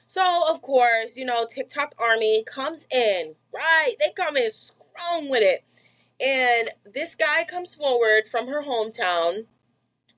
[0.06, 3.34] So of course, you know, TikTok army comes in.
[3.54, 3.94] Right?
[4.00, 5.62] They come in strong with it,
[6.24, 9.44] and this guy comes forward from her hometown,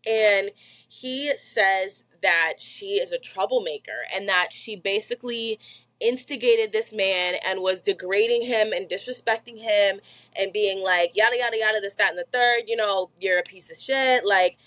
[0.07, 0.51] and
[0.89, 5.59] he says that she is a troublemaker and that she basically
[6.01, 10.01] instigated this man and was degrading him and disrespecting him
[10.37, 13.43] and being like yada yada yada this that and the third you know you're a
[13.45, 14.25] piece of shit.
[14.27, 14.59] Like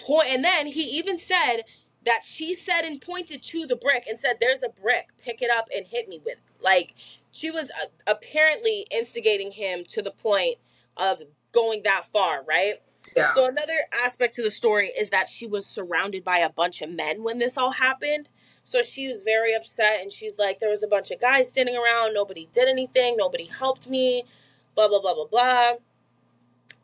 [0.00, 1.62] point and then he even said
[2.06, 5.08] that she said and pointed to the brick and said there's a brick.
[5.22, 6.36] Pick it up and hit me with.
[6.62, 6.94] Like
[7.32, 10.56] she was uh, apparently instigating him to the point
[10.96, 12.74] of going that far right
[13.16, 13.32] yeah.
[13.34, 16.90] So another aspect to the story is that she was surrounded by a bunch of
[16.90, 18.28] men when this all happened.
[18.64, 21.76] So she was very upset and she's like, there was a bunch of guys standing
[21.76, 22.14] around.
[22.14, 23.16] Nobody did anything.
[23.16, 24.24] Nobody helped me.
[24.74, 25.72] Blah, blah, blah, blah, blah.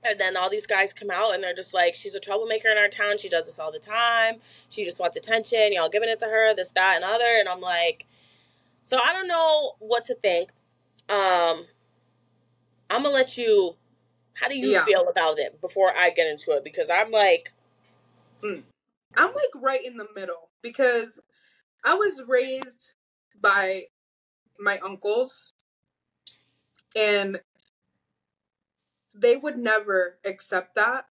[0.04, 2.78] And then all these guys come out and they're just like, she's a troublemaker in
[2.78, 3.18] our town.
[3.18, 4.36] She does this all the time.
[4.68, 5.72] She just wants attention.
[5.72, 7.36] Y'all giving it to her, this, that, and other.
[7.38, 8.06] And I'm like,
[8.82, 10.50] so I don't know what to think.
[11.08, 11.66] Um,
[12.90, 13.76] I'm to let you
[14.36, 14.84] how do you yeah.
[14.84, 16.62] feel about it before I get into it?
[16.62, 17.54] Because I'm like,
[18.44, 18.62] mm.
[19.16, 21.20] I'm like right in the middle because
[21.84, 22.94] I was raised
[23.40, 23.84] by
[24.58, 25.54] my uncles
[26.94, 27.40] and
[29.14, 31.06] they would never accept that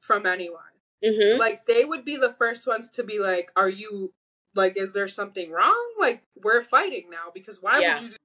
[0.00, 0.62] from anyone.
[1.04, 1.38] Mm-hmm.
[1.38, 4.12] Like they would be the first ones to be like, "Are you
[4.54, 4.76] like?
[4.76, 5.94] Is there something wrong?
[5.98, 7.94] Like we're fighting now because why Yeah.
[7.94, 8.16] would you?" Do-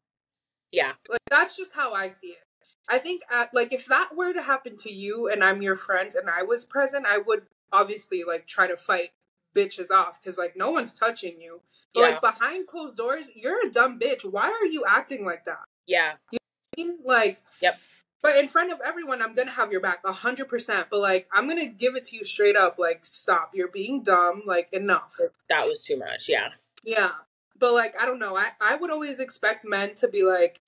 [0.71, 0.93] Yeah.
[1.07, 2.44] like that's just how I see it.
[2.89, 6.13] I think uh, like if that were to happen to you and I'm your friend
[6.13, 9.11] and I was present, I would obviously like try to fight
[9.55, 11.61] bitches off because like no one's touching you.
[11.93, 12.05] But Yeah.
[12.07, 14.23] like behind closed doors, you're a dumb bitch.
[14.23, 15.63] Why are you acting like that?
[15.87, 16.15] Yeah.
[16.33, 16.37] I
[16.77, 17.79] mean, like Yep.
[18.21, 20.87] But in front of everyone, I'm gonna have your back a hundred percent.
[20.89, 22.77] But like, I'm gonna give it to you straight up.
[22.79, 23.51] Like, stop.
[23.53, 24.41] You're being dumb.
[24.45, 25.15] Like, enough.
[25.47, 26.27] That was too much.
[26.27, 26.49] Yeah.
[26.83, 27.11] Yeah.
[27.57, 28.35] But like, I don't know.
[28.35, 30.59] I I would always expect men to be like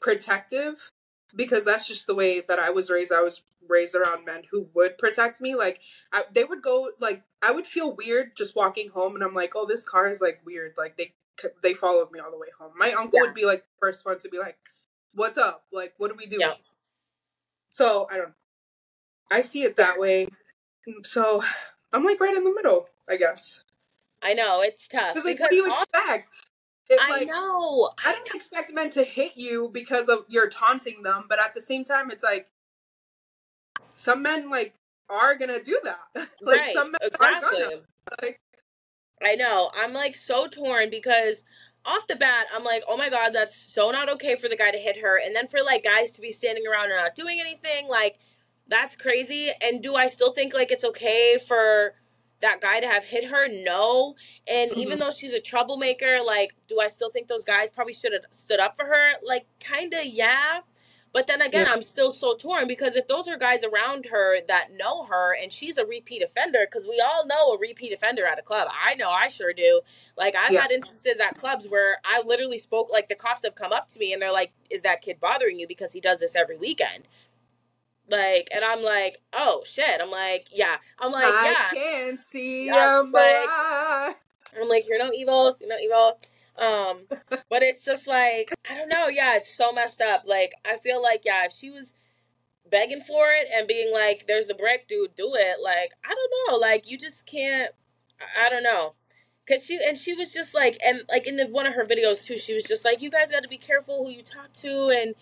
[0.00, 0.90] protective
[1.34, 3.12] because that's just the way that I was raised.
[3.12, 5.54] I was raised around men who would protect me.
[5.54, 5.80] Like,
[6.12, 9.52] I, they would go like I would feel weird just walking home, and I'm like,
[9.54, 10.74] oh, this car is like weird.
[10.76, 11.14] Like they
[11.62, 12.72] they followed me all the way home.
[12.76, 13.26] My uncle Yeah.
[13.26, 14.58] would be like the first one to be like,
[15.14, 15.64] "What's up?
[15.72, 16.54] Like, what do we do?" Yeah.
[17.70, 18.34] So I don't.
[19.30, 20.26] I see it that way.
[20.86, 21.42] Mm, so
[21.92, 23.64] I'm like right in the middle, I guess.
[24.22, 25.14] I know it's tough.
[25.14, 26.42] Because like, what do you expect?
[27.00, 27.90] I like, know.
[28.04, 31.60] I don't expect men to hit you because of you're taunting them, but at the
[31.60, 32.48] same time, it's like
[33.94, 34.74] some men like
[35.08, 36.28] are gonna do that.
[36.42, 36.74] like right.
[36.74, 37.62] some men exactly.
[37.62, 37.82] are gonna.
[38.22, 38.40] Like,
[39.24, 39.70] I know.
[39.76, 41.44] I'm like so torn because
[41.84, 44.70] off the bat, I'm like, oh my god, that's so not okay for the guy
[44.70, 47.40] to hit her, and then for like guys to be standing around and not doing
[47.40, 48.18] anything, like
[48.68, 49.50] that's crazy.
[49.62, 51.94] And do I still think like it's okay for
[52.42, 53.48] that guy to have hit her?
[53.48, 54.14] No.
[54.46, 55.00] And even mm-hmm.
[55.00, 58.60] though she's a troublemaker, like, do I still think those guys probably should have stood
[58.60, 59.12] up for her?
[59.24, 60.60] Like, kinda, yeah.
[61.12, 61.72] But then again, Yeah.
[61.72, 65.52] I'm still so torn because if those are guys around her that know her and
[65.52, 68.68] she's a repeat offender, because we all know a repeat offender at a club.
[68.72, 69.82] I know I sure do.
[70.16, 70.62] Like I've Yeah.
[70.62, 73.98] had instances at clubs where I literally spoke like the cops have come up to
[73.98, 75.68] me and they're like, Is that kid bothering you?
[75.68, 77.06] Because he does this every weekend.
[78.12, 80.00] Like, and I'm like, oh shit.
[80.00, 80.76] I'm like, yeah.
[81.00, 81.68] I'm like, I yeah.
[81.70, 84.14] can see Yeah, like-
[84.60, 86.20] I'm like, you're no evil, you're no evil.
[86.58, 87.06] Um,
[87.48, 89.08] but it's just like, I don't know.
[89.08, 90.24] Yeah, it's so messed up.
[90.26, 91.94] Like, I feel like, yeah, if she was
[92.70, 95.56] begging for it and being like, there's the brick, dude, do it.
[95.62, 96.58] Like, I don't know.
[96.58, 97.72] Like, you just can't,
[98.20, 98.94] I, I don't know.
[99.48, 102.24] Cause she, and she was just like, and like in the, one of her videos
[102.24, 104.90] too, she was just like, you guys got to be careful who you talk to.
[104.94, 105.14] And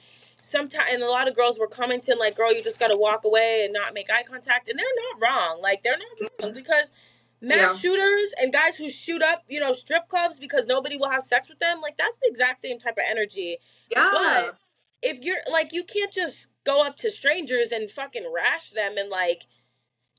[0.43, 3.25] sometimes, and a lot of girls were commenting like, girl, you just got to walk
[3.25, 4.69] away and not make eye contact.
[4.69, 5.61] And they're not wrong.
[5.63, 6.47] Like, they're not mm-hmm.
[6.47, 6.93] wrong because
[7.41, 7.77] mass Yeah.
[7.77, 11.49] shooters and guys who shoot up, you know, strip clubs because nobody will have sex
[11.49, 13.57] with them, like that's the exact same type of energy.
[13.91, 14.11] Yeah.
[14.13, 14.57] But
[15.03, 19.09] if you're like, you can't just go up to strangers and fucking rash them and
[19.09, 19.47] like,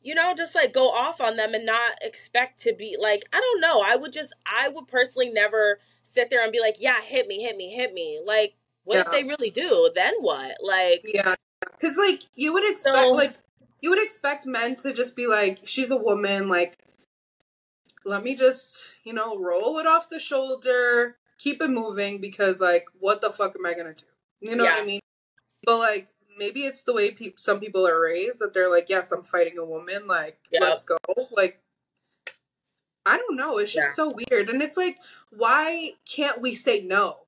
[0.02, 3.40] you know, just like go off on them and not expect to be like, I
[3.40, 3.84] don't know.
[3.86, 7.44] I would just, I would personally never sit there and be like, yeah, hit me,
[7.44, 8.20] hit me, hit me.
[8.26, 9.92] Like, what if they really do?
[9.96, 10.56] Then what?
[10.64, 11.36] Like, Yeah,
[11.80, 13.36] because like you would expect, So- like
[13.82, 16.78] you would expect men to just be like, she's a woman, like
[18.04, 22.86] let me just you know roll it off the shoulder, keep it moving, because like
[23.00, 24.06] what the fuck am I gonna do?
[24.40, 25.02] You know what I mean?
[25.64, 29.12] But like maybe it's the way peop some people are raised that they're like, yes,
[29.12, 30.62] I'm fighting a woman, like Yeah.
[30.62, 30.98] let's go,
[31.32, 31.60] like.
[33.04, 33.58] I don't know.
[33.58, 33.94] It's just Yeah.
[33.94, 34.48] so weird.
[34.50, 35.00] And it's like,
[35.32, 37.22] why can't we say no?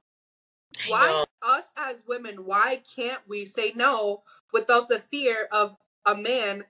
[0.88, 6.64] Why us as women why can't we say no without the fear of a man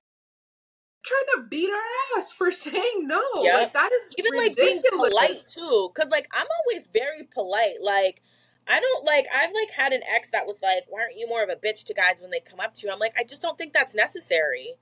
[1.03, 3.21] trying to beat our ass for saying no?
[3.41, 3.57] Yeah.
[3.57, 4.83] like that is even like ridiculous.
[4.89, 7.81] being polite too because like i'm always very polite.
[7.81, 8.21] Like
[8.67, 11.43] i don't like i've like had an ex that was like why aren't you more
[11.43, 12.91] of a bitch to guys when they come up to you?
[12.93, 14.75] I'm like i just don't think that's necessary.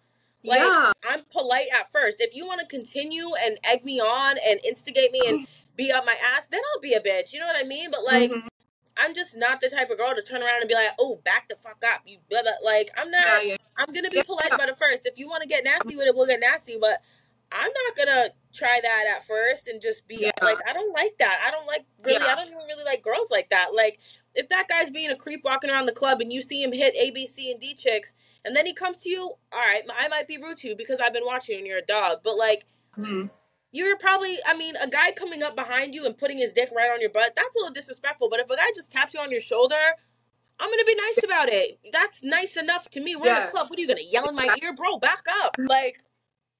[0.44, 0.92] Like yeah.
[1.08, 2.18] I'm polite at first.
[2.20, 6.06] If you want to continue and egg me on and instigate me and be up
[6.06, 7.34] my ass then i'll be a bitch.
[7.34, 7.92] You know what i mean?
[7.92, 8.48] But like Mhm.
[9.02, 11.48] I'm just not the type of girl to turn around and be like oh back
[11.50, 12.52] the fuck up you blah, blah.
[12.64, 13.56] like i'm not yeah, yeah.
[13.78, 15.06] I'm gonna be polite about it first.
[15.06, 16.78] If you want to get nasty with it, we'll get nasty.
[16.80, 17.02] But
[17.52, 20.32] I'm not gonna try that at first and just be Yeah.
[20.42, 21.42] like, I don't like that.
[21.44, 22.24] I don't like really.
[22.24, 23.70] I don't even really like girls like that.
[23.74, 24.00] Like
[24.36, 26.94] if that guy's being a creep walking around the club and you see him hit
[26.96, 28.14] A, B, C, and D chicks,
[28.46, 31.00] and then he comes to you, all right, I might be rude to you because
[31.00, 32.20] I've been watching you and you're a dog.
[32.24, 32.66] But like.
[33.00, 33.30] Mhm.
[33.72, 36.92] You're probably, I mean, a guy coming up behind you and putting his dick right
[36.92, 38.30] on your butt, that's a little disrespectful.
[38.30, 39.76] But if a guy just taps you on your shoulder,
[40.60, 41.80] I'm gonna be nice about it.
[41.92, 43.16] That's nice enough to me.
[43.16, 43.46] We're in Yeah.
[43.48, 43.70] the club.
[43.70, 44.98] What are you gonna yell in my ear, bro?
[45.00, 45.56] Back up.
[45.60, 46.02] Like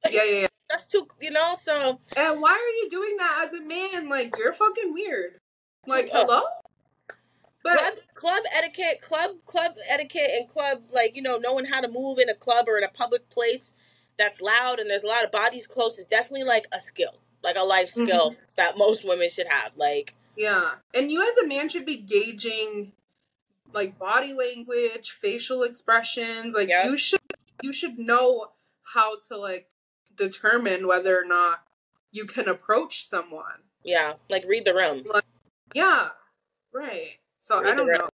[0.10, 1.56] yeah yeah yeah that's too, you know.
[1.62, 5.38] So and why are you doing that as a man like you're fucking weird
[5.88, 6.22] like Yeah.
[6.22, 6.44] hello
[7.64, 11.88] but club, club etiquette, club, club etiquette, and club like you know knowing how to
[11.88, 13.76] move in a club or in a public place
[14.22, 17.56] that's loud and there's a lot of bodies close is definitely like a skill, like
[17.58, 18.06] a life Mm-hmm.
[18.06, 19.72] skill that most women should have.
[19.76, 20.72] Like Yeah.
[20.94, 22.94] And you as a man should be gauging
[23.74, 26.56] like body language, facial expressions.
[26.56, 26.86] Like Yeah.
[26.88, 27.20] you should
[27.62, 28.48] you should know
[28.94, 29.68] how to like
[30.16, 31.64] determine whether or not
[32.12, 33.64] you can approach someone.
[33.84, 35.04] Yeah, like read the room.
[35.12, 35.24] Like,
[35.74, 36.10] yeah,
[36.74, 37.18] right.
[37.40, 38.10] So read I don't know.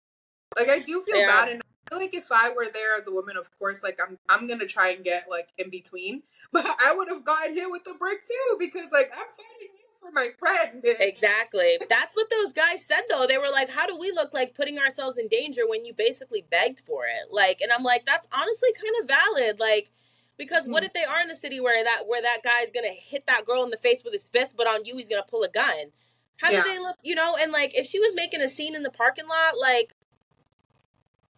[0.56, 1.26] Like I do feel yeah.
[1.26, 1.60] bad, I
[1.94, 4.66] feel like if I were there as a woman, of course, like I'm I'm gonna
[4.66, 6.22] try and get like in between,
[6.52, 9.84] but I would have gotten hit with the brick too because like I'm fighting you
[10.00, 10.82] for my friend.
[10.84, 11.78] Exactly.
[11.88, 13.26] That's what those guys said though.
[13.28, 16.44] They were like, "How do we look like putting ourselves in danger when you basically
[16.50, 19.60] begged for it?" Like, and I'm like, that's honestly kind of valid.
[19.60, 19.90] Like
[20.36, 20.86] because what mm-hmm.
[20.86, 23.62] if they are in a city where that where that guy's gonna hit that girl
[23.62, 25.92] in the face with his fist, but on you he's gonna pull a gun?
[26.38, 26.62] How yeah.
[26.62, 26.96] do they look?
[27.02, 29.93] You know, and like if she was making a scene in the parking lot, like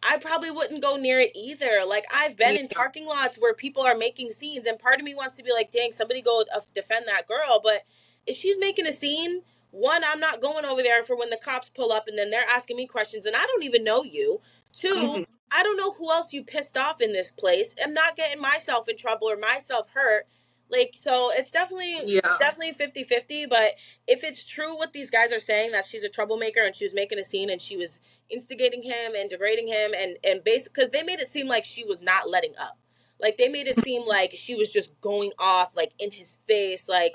[0.07, 1.83] I probably wouldn't go near it either.
[1.85, 5.15] Like I've been in parking lots where people are making scenes, and part of me
[5.15, 6.43] wants to be like, "Dang, somebody go
[6.73, 7.83] defend that girl." But
[8.25, 9.41] if she's making a scene,
[9.71, 12.49] one, I'm not going over there for when the cops pull up and then they're
[12.49, 14.41] asking me questions, and I don't even know you.
[14.73, 15.23] 2 mm-hmm.
[15.51, 17.73] I don't know who else you pissed off in this place.
[17.83, 20.27] I'm not getting myself in trouble or myself hurt.
[20.69, 22.37] Like so it's definitely yeah.
[22.39, 23.75] definitely 50-50, but
[24.07, 26.93] if it's true what these guys are saying that she's a troublemaker and she was
[26.93, 27.99] making a scene and she was
[28.29, 31.85] instigating him and degrading him and and basically cuz they made it seem like she
[31.85, 32.77] was not letting up.
[33.19, 36.89] Like they made it seem like she was just going off like in his face
[36.89, 37.13] like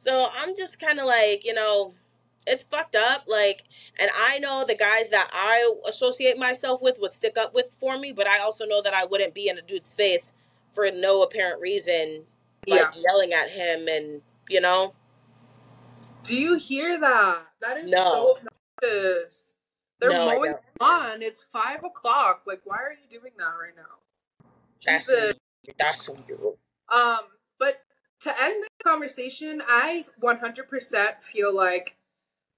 [0.00, 1.92] so I'm just kind of like, you know,
[2.46, 3.24] it's fucked up.
[3.28, 3.64] Like,
[3.98, 7.98] and I know the guys that I associate myself with would stick up with for
[7.98, 10.32] me, but I also know that I wouldn't be in a dude's face
[10.72, 12.24] for no apparent reason,
[12.66, 13.02] like yeah.
[13.08, 14.94] yelling at him and you know.
[16.24, 17.38] Do you hear that?
[17.60, 18.04] That is no.
[18.04, 19.54] so obnoxious.
[20.00, 21.22] They're no, mowing on.
[21.22, 22.42] It's five o'clock.
[22.46, 24.00] Like, why are you doing that right now?
[24.84, 25.10] That's
[25.78, 26.56] that's you.
[26.90, 27.20] Um,
[27.58, 27.82] but
[28.20, 31.96] to end the conversation, I 100% feel like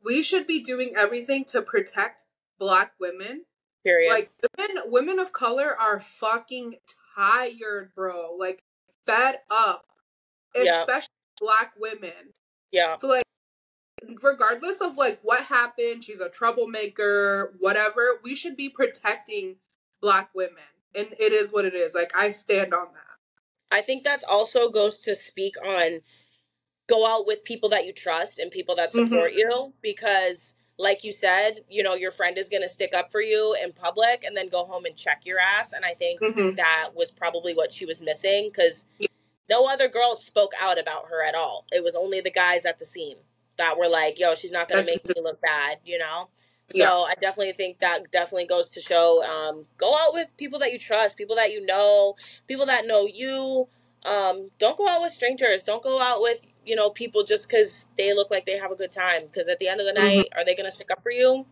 [0.04, 2.24] we should be doing everything to protect
[2.58, 3.44] black women.
[3.84, 4.12] Period.
[4.12, 6.76] Like women women of color are fucking
[7.16, 8.36] tired, bro.
[8.38, 8.62] Like
[9.04, 9.86] fed up.
[10.54, 11.08] Especially
[11.40, 12.34] black women.
[12.70, 12.96] Yeah.
[12.98, 13.24] So like
[14.22, 19.56] regardless of like what happened, she's a troublemaker, whatever, we should be protecting
[20.00, 20.56] black women.
[20.94, 21.94] And it is what it is.
[21.94, 23.76] Like I stand on that.
[23.76, 26.00] I think that also goes to speak on
[26.88, 29.38] go out with people that you trust and people that support mm-hmm.
[29.38, 33.20] you because like you said, you know, your friend is going to stick up for
[33.20, 35.72] you in public and then go home and check your ass.
[35.72, 36.56] And I think mm-hmm.
[36.56, 39.06] that was probably what she was missing because yeah.
[39.52, 41.66] No other girl spoke out about her at all.
[41.70, 43.16] It was only the guys at the scene
[43.58, 46.30] that were like, yo, she's not going to make me look bad, you know?
[46.70, 46.88] So yeah.
[46.88, 50.78] I definitely think that definitely goes to show um, go out with people that you
[50.78, 52.14] trust, people that you know,
[52.48, 53.68] people that know you.
[54.06, 55.64] Um, don't go out with strangers.
[55.64, 58.76] Don't go out with you know, people just because they look like they have a
[58.76, 59.22] good time.
[59.26, 60.40] Because at the end of the night, mm-hmm.
[60.40, 61.44] are they going to stick up for you?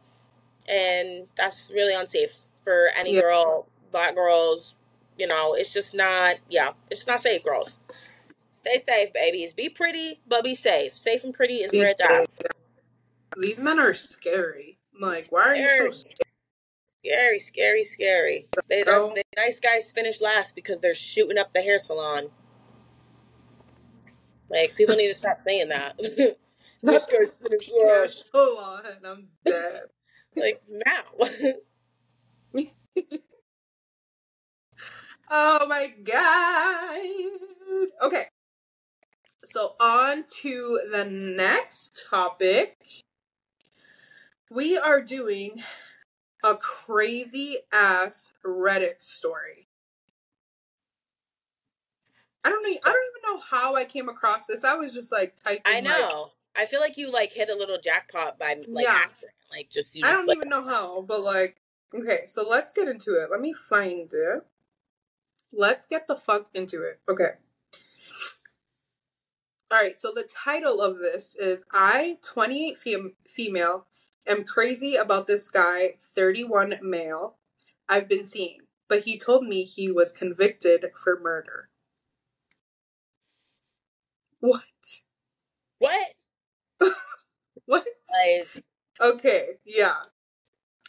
[0.69, 3.23] And that's really unsafe for any yeah.
[3.23, 4.79] girl, black girls.
[5.21, 7.79] You know, it's just not, yeah, it's not safe, girls.
[8.53, 9.53] Stay safe, babies.
[9.53, 10.95] Be pretty, but be safe.
[10.95, 12.27] Safe and pretty is where it's at.
[13.39, 14.79] These men are scary.
[14.99, 16.15] like, why are you so scary?
[17.05, 18.49] Scary, scary, scary.
[18.71, 22.31] They, the nice guys finish last because they're shooting up the hair salon.
[24.49, 25.99] Like people need to stop saying that.
[25.99, 28.33] this guy's finished last.
[28.33, 29.83] So on, I'm dead.
[30.37, 31.29] like now.
[35.31, 37.01] oh my god.
[38.03, 38.27] Okay.
[39.45, 42.77] So on to the next topic.
[44.51, 45.63] We are doing
[46.45, 49.69] a crazy ass Reddit story.
[52.45, 52.69] I don't know.
[52.69, 54.65] I don't even know how I came across this.
[54.65, 55.63] I was just like typing.
[55.67, 56.31] I know.
[56.57, 58.99] Like, I feel like you like hit a little jackpot by like yeah.
[59.05, 59.33] accident.
[59.51, 60.03] Like just you.
[60.03, 61.57] Just, I don't like, even know how, but like,
[61.95, 62.23] okay.
[62.27, 63.31] So let's get into it.
[63.31, 64.47] Let me find it.
[65.53, 67.01] Let's get the fuck into it.
[67.09, 67.31] Okay.
[69.71, 69.99] All right.
[69.99, 73.87] So the title of this is "I, 28 fem- female,
[74.27, 77.37] am crazy about this guy, 31 male,
[77.89, 81.69] I've been seeing, but he told me he was convicted for murder."
[84.41, 84.63] What?
[85.79, 86.15] What?
[87.67, 87.87] what?
[88.11, 88.65] Like,
[89.01, 89.97] okay, yeah.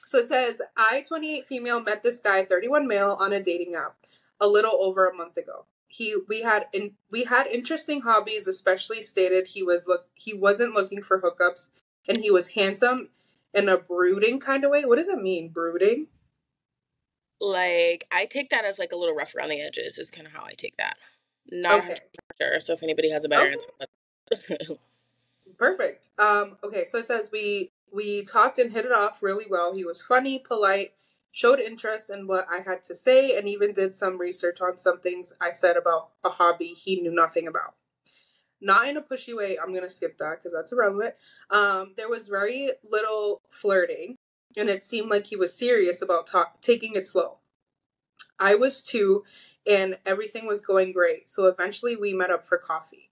[0.05, 3.95] So it says, I, 28 female, met this guy, 31 male, on a dating app
[4.42, 5.66] a little over a month ago.
[5.88, 10.74] He we had in, we had interesting hobbies, especially stated he was look he wasn't
[10.74, 11.70] looking for hookups
[12.08, 13.10] and he was handsome
[13.54, 14.84] in a brooding kind of way.
[14.84, 16.08] What does that mean, brooding?
[17.39, 20.34] Like I take that as like a little rough around the edges is kind of
[20.34, 20.98] how I take that.
[21.52, 21.98] Not okay.
[22.42, 22.60] sure.
[22.60, 23.54] So if anybody has a better okay.
[23.54, 24.76] answer.
[25.58, 26.10] Perfect.
[26.18, 29.76] Um, okay, so it says we we talked and hit it off really well.
[29.76, 30.94] He was funny, polite,
[31.32, 35.00] showed interest in what I had to say and even did some research on some
[35.00, 37.76] things I said about a hobby he knew nothing about.
[38.60, 41.16] Not in a pushy way, I'm gonna skip that because that's irrelevant.
[41.50, 44.18] Um, there was very little flirting,
[44.56, 47.38] and it seemed like he was serious about ta- taking it slow.
[48.38, 49.24] I was too,
[49.66, 53.10] and everything was going great, so eventually we met up for coffee.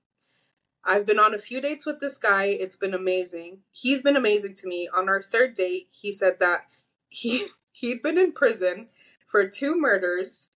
[0.83, 2.45] I've been on a few dates with this guy.
[2.45, 3.59] It's been amazing.
[3.71, 4.89] He's been amazing to me.
[4.95, 6.67] On our third date, he said that
[7.09, 8.87] he he'd been in prison
[9.27, 10.51] for two murders.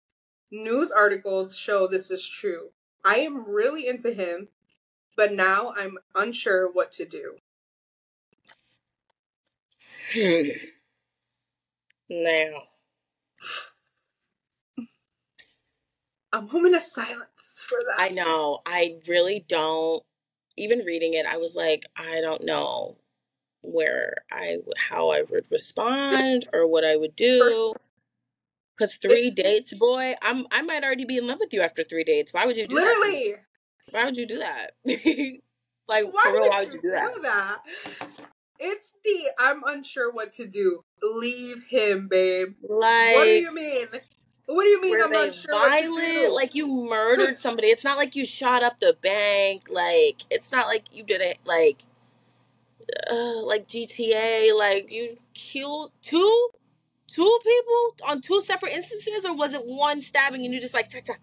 [0.52, 2.70] News articles show this is true.
[3.04, 4.50] I am really into him,
[5.16, 7.36] but now I'm unsure what to do.
[10.14, 10.50] Hmm.
[12.12, 12.64] Now,
[16.34, 17.98] a moment of silence for that.
[18.00, 18.62] I know.
[18.66, 20.02] I really don't.
[20.58, 22.98] Even reading it, I was like, I don't know
[23.62, 27.74] where I how I would respond or what I would do.
[28.78, 32.04] Because three dates, boy, I'm I might already be in love with you after three
[32.04, 32.34] dates.
[32.34, 33.32] Why would you do literally?
[33.32, 33.40] That
[33.92, 34.72] why would you do that?
[35.88, 37.16] like, why, for real, would, why would you do, that?
[37.16, 37.58] do that?
[38.60, 40.84] It's the I'm unsure what to do.
[41.02, 42.56] Leave him, babe.
[42.62, 43.88] Like, what do you mean?
[44.46, 45.02] What do you mean?
[45.02, 46.34] I'm not sure violent?
[46.34, 47.68] Like you murdered somebody.
[47.68, 49.64] It's not like you shot up the bank.
[49.70, 51.38] Like it's not like you did it.
[51.46, 51.84] Like,
[53.12, 54.58] uh, like GTA.
[54.58, 56.50] Like you killed two,
[57.08, 60.90] two people on two separate instances, or was it one stabbing and you just like
[60.90, 61.14] cha cha?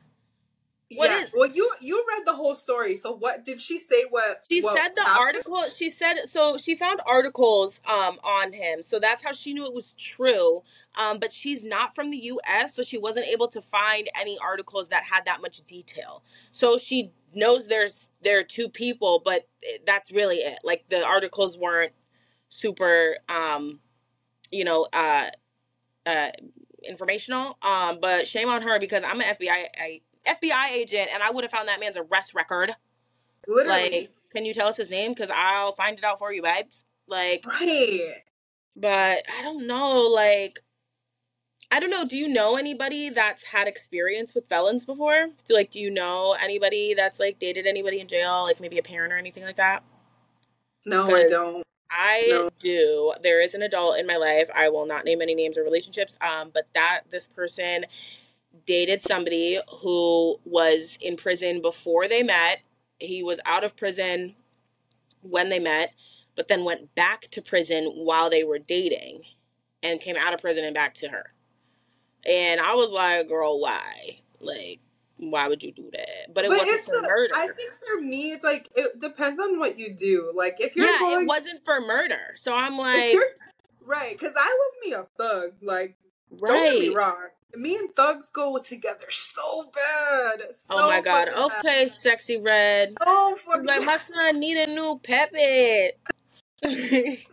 [0.94, 1.16] What yeah.
[1.16, 1.32] is?
[1.36, 2.96] Well, you you read the whole story.
[2.96, 4.04] So what did she say?
[4.08, 4.90] What she what said?
[4.94, 5.36] The happened?
[5.36, 5.64] article.
[5.76, 6.56] She said so.
[6.56, 8.82] She found articles um on him.
[8.82, 10.62] So that's how she knew it was true.
[10.96, 14.88] Um, but she's not from the U.S., so she wasn't able to find any articles
[14.88, 16.22] that had that much detail.
[16.52, 19.47] So she knows there's there are two people, but
[19.87, 20.59] that's really it.
[20.64, 21.93] Like the articles weren't
[22.49, 23.78] super, um,
[24.51, 25.26] you know, uh,
[26.07, 26.28] uh,
[26.89, 27.59] informational.
[27.62, 31.45] Um, but shame on her because I'm an FBI I, FBI agent, and I would
[31.45, 32.72] have found that man's arrest record.
[33.47, 34.01] Literally.
[34.01, 35.12] Like, can you tell us his name?
[35.12, 36.84] Because I'll find it out for you, babes.
[37.07, 38.14] Like, right.
[38.74, 40.11] But I don't know.
[40.12, 40.59] Like,
[41.70, 42.04] I don't know.
[42.04, 45.26] Do you know anybody that's had experience with felons before?
[45.44, 48.82] Do like, do you know anybody that's like dated anybody in jail, like maybe a
[48.82, 49.82] parent or anything like that?
[50.84, 51.62] No, I don't.
[51.90, 52.50] I no.
[52.58, 53.12] do.
[53.22, 54.48] There is an adult in my life.
[54.54, 56.16] I will not name any names or relationships.
[56.20, 57.84] Um, but that this person
[58.64, 62.60] dated somebody who was in prison before they met.
[62.98, 64.34] He was out of prison
[65.22, 65.92] when they met,
[66.34, 69.22] but then went back to prison while they were dating
[69.82, 71.32] and came out of prison and back to her.
[72.28, 74.20] And I was like, girl, why?
[74.40, 74.80] Like,
[75.18, 76.34] why would you do that?
[76.34, 77.34] But it but wasn't for the, murder.
[77.34, 80.32] I think for me, it's like it depends on what you do.
[80.34, 82.34] Like if you're yeah, going, it wasn't for murder.
[82.36, 83.16] So I'm like,
[83.84, 84.18] right?
[84.18, 85.52] Because I love me a thug.
[85.62, 85.96] Like,
[86.30, 86.48] right.
[86.48, 87.28] don't get me wrong.
[87.54, 90.42] Me and thugs go together so bad.
[90.42, 91.28] Oh so oh my god.
[91.28, 91.88] Okay, bad.
[91.88, 92.94] Sexyy Red.
[93.00, 93.64] Oh fuck.
[93.64, 95.98] Like my son need a new puppet.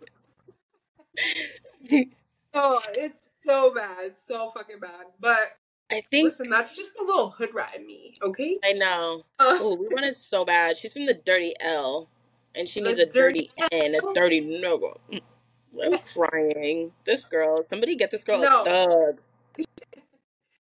[2.54, 5.06] oh, it's so bad, so fucking bad.
[5.20, 5.56] But
[5.90, 8.58] I think listen, that's just a little hood rat me, okay?
[8.64, 9.22] I know.
[9.38, 10.76] Uh, oh, we want it so bad.
[10.76, 12.08] She's from the dirty L,
[12.54, 14.96] and she needs a dirty, dirty N, a dirty no.
[15.12, 15.20] Mm,
[15.82, 16.92] I'm crying.
[17.04, 18.62] This girl, somebody get this girl no.
[18.62, 19.20] a thug.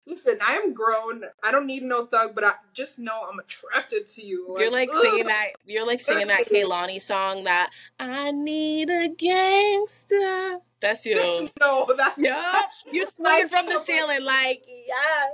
[0.05, 1.23] Listen, I am grown.
[1.41, 4.47] I don't need no thug, but I just know I'm attracted to you.
[4.49, 5.01] Like, you're like ugh.
[5.01, 5.47] singing that.
[5.65, 7.69] You're like singing that Kehlani song that
[7.99, 10.59] I need a gangster.
[10.84, 11.49] That's you.
[11.61, 12.61] no, that's yeah.
[12.91, 15.29] You're swinging from the ceiling like yeah.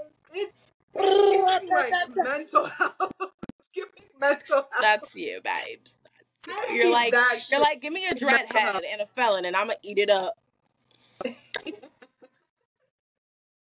[0.95, 1.63] like
[2.15, 3.13] mental health.
[3.73, 4.67] Give me mental health.
[4.79, 5.95] That's you, babes.
[6.71, 7.13] you're like
[7.51, 10.11] you're like give me a dread head and a felon, and I'm gonna eat it
[10.11, 10.37] up.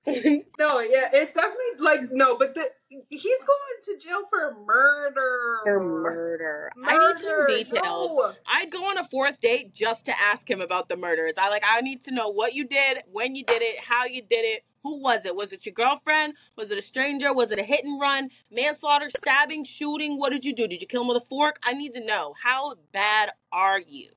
[0.08, 2.70] no, yeah, it definitely like no, but the
[3.10, 5.60] he's going to jail for murder.
[5.64, 6.72] For murder.
[6.76, 6.90] murder.
[6.90, 8.12] I need some details.
[8.12, 8.34] No.
[8.48, 11.34] I'd go on a fourth date just to ask him about the murders.
[11.38, 14.22] I like I need to know what you did, when you did it, how you
[14.22, 15.36] did it, who was it?
[15.36, 16.36] Was it your girlfriend?
[16.56, 17.34] Was it a stranger?
[17.34, 18.30] Was it a hit and run?
[18.52, 20.18] Manslaughter, stabbing, shooting?
[20.20, 20.68] What did you do?
[20.68, 21.58] Did you kill him with a fork?
[21.64, 22.36] I need to know.
[22.42, 24.10] How bad are you?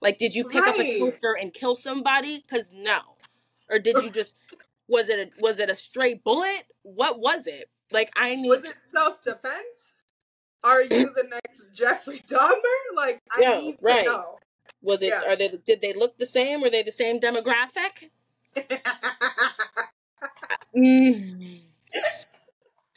[0.00, 0.74] Like, did you pick right.
[0.74, 2.44] up a toaster and kill somebody?
[2.46, 2.98] Because no.
[3.70, 4.36] Or did you just
[4.88, 6.66] was it a, was it a straight bullet?
[6.82, 7.70] What was it?
[7.92, 8.48] Like I need.
[8.48, 10.04] Was it self defense?
[10.64, 12.96] Are you the next Jeffrey Dahmer?
[12.96, 14.04] Like I yeah, need to right.
[14.04, 14.38] know.
[14.82, 15.08] Was it?
[15.08, 15.22] Yeah.
[15.32, 15.48] Are they?
[15.64, 16.60] Did they look the same?
[16.60, 18.10] Were they the same demographic?
[20.76, 21.60] mm.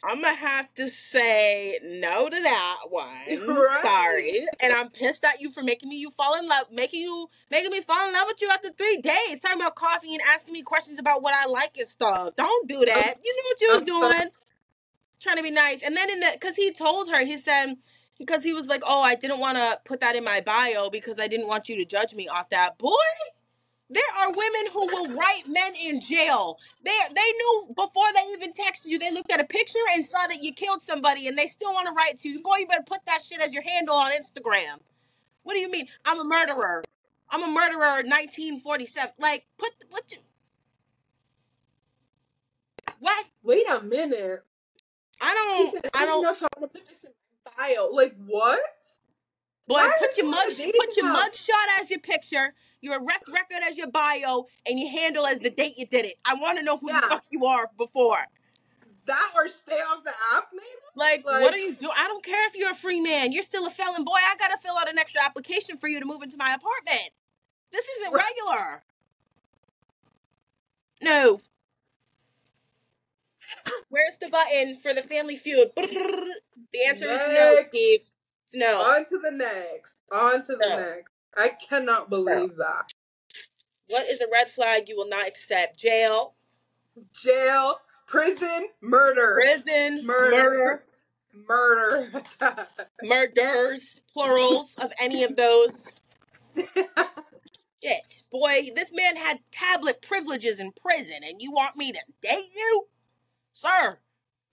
[0.02, 3.06] I'm gonna have to say no to that one.
[3.28, 3.80] Right.
[3.82, 7.28] Sorry, and I'm pissed at you for making me you fall in love, making you
[7.50, 10.54] making me fall in love with you after three days, talking about coffee and asking
[10.54, 12.34] me questions about what I like and stuff.
[12.36, 13.14] Don't do that.
[13.22, 14.30] You knew what you was doing,
[15.20, 15.82] trying to be nice.
[15.82, 17.76] And then in the because he told her, he said
[18.18, 21.18] because he was like, oh, I didn't want to put that in my bio because
[21.18, 22.78] I didn't want you to judge me off that.
[22.78, 22.90] Boy,
[23.88, 26.58] there are women who will write men in jail.
[26.84, 28.98] They they knew before they even texted you.
[28.98, 31.86] They looked at a picture and saw that you killed somebody, and they still want
[31.88, 32.42] to write to you.
[32.42, 34.78] Boy, you better put that shit as your handle on Instagram.
[35.42, 35.88] What do you mean?
[36.04, 36.84] I'm a murderer.
[37.30, 38.02] I'm a murderer.
[38.04, 39.12] 1947.
[39.18, 40.04] Like, put what?
[40.12, 40.18] You,
[43.00, 43.26] what?
[43.42, 44.44] Wait a minute.
[45.20, 45.96] I He said, don't.
[45.96, 46.22] I I don't don't.
[46.24, 47.10] know if I want to put this in
[47.44, 47.88] my bio.
[47.88, 48.60] Like what?
[49.68, 53.76] Boy, put your mug, put your mug shot as your picture, your arrest record as
[53.76, 56.14] your bio, and your handle as the date you did it.
[56.24, 57.00] I want to know who Yeah.
[57.02, 58.18] the fuck you are before.
[59.06, 60.64] That or stay off the app, maybe?
[60.96, 61.92] Like, what are you doing?
[61.96, 63.32] I don't care if you're a free man.
[63.32, 64.04] You're still a felon.
[64.04, 67.10] Boy, I gotta fill out an extra application for you to move into my apartment.
[67.72, 68.24] This isn't Right.
[68.24, 68.82] regular.
[71.02, 71.40] No.
[73.88, 75.70] Where's the button for the family feud?
[75.76, 78.00] The answer is no, Steve.
[78.44, 78.80] It's no.
[78.82, 79.98] On to the next.
[80.12, 80.78] On to the No.
[80.80, 81.10] next.
[81.36, 82.92] I cannot believe that.
[83.88, 85.78] What is a red flag you will not accept?
[85.78, 86.34] Jail,
[87.12, 89.34] Jail, prison, murder.
[89.36, 90.82] prison, Murder.
[91.38, 92.08] murder,
[92.40, 92.66] Murder.
[93.02, 95.70] murders, plurals of any of those.
[97.82, 102.44] Shit, boy, this man had tablet privileges in prison, and you want me to date
[102.54, 102.86] you,
[103.52, 103.98] sir?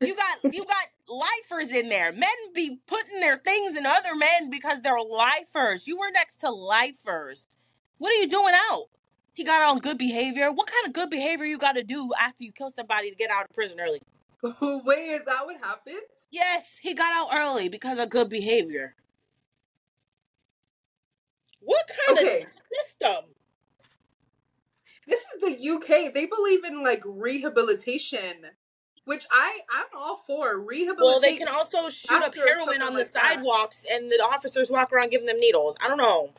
[0.01, 2.11] You got you got lifers in there.
[2.11, 5.87] Men be putting their things in other men because they're lifers.
[5.87, 7.47] You were next to lifers.
[7.97, 8.85] What are you doing out?
[9.33, 10.51] He got on good behavior.
[10.51, 13.31] What kind of good behavior you got to do after you kill somebody to get
[13.31, 14.01] out of prison early?
[14.85, 15.97] Wait, is that what happened?
[16.31, 18.95] Yes, he got out early because of good behavior.
[21.61, 22.43] What kind Okay.
[22.43, 23.31] of system?
[25.07, 26.13] This is the UK.
[26.13, 28.45] They believe in like rehabilitation,
[29.07, 30.97] which I I'm all for rehabilitation.
[31.05, 33.23] Well, they can also shoot up heroin on the like that.
[33.35, 35.75] sidewalks, and the officers walk around giving them needles.
[35.83, 36.33] I don't know.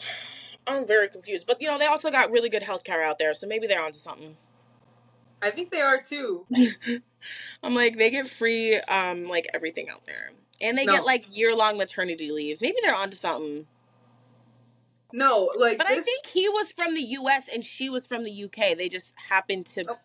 [0.66, 3.46] I'm very confused, but you know they also got really good healthcare out there, so
[3.46, 4.34] maybe they're onto something.
[5.42, 6.46] I think they are too.
[7.62, 10.30] I'm like they get free, um, like everything out there,
[10.62, 10.94] and they No.
[10.94, 12.62] get like year long maternity leave.
[12.62, 13.66] Maybe they're onto something.
[15.12, 17.48] No, like But I think he was from the U.S.
[17.48, 18.76] and she was from the UK.
[18.76, 19.84] They just happened to.
[19.88, 19.98] Oh.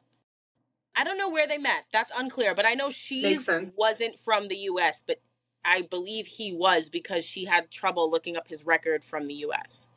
[0.97, 1.85] I don't know where they met.
[1.93, 2.53] That's unclear.
[2.55, 3.37] But I know she
[3.75, 5.01] wasn't from the U.S.
[5.05, 5.19] But
[5.63, 9.87] I believe he was because she had trouble looking up his record from the U.S.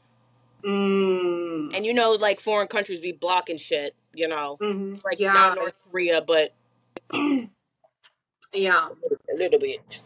[0.65, 3.95] Mm, And you know, like foreign countries be blocking shit.
[4.15, 5.03] You know, mhm.
[5.05, 6.55] like yeah, not North Korea, but
[8.53, 8.89] yeah.
[8.89, 10.03] a little bit.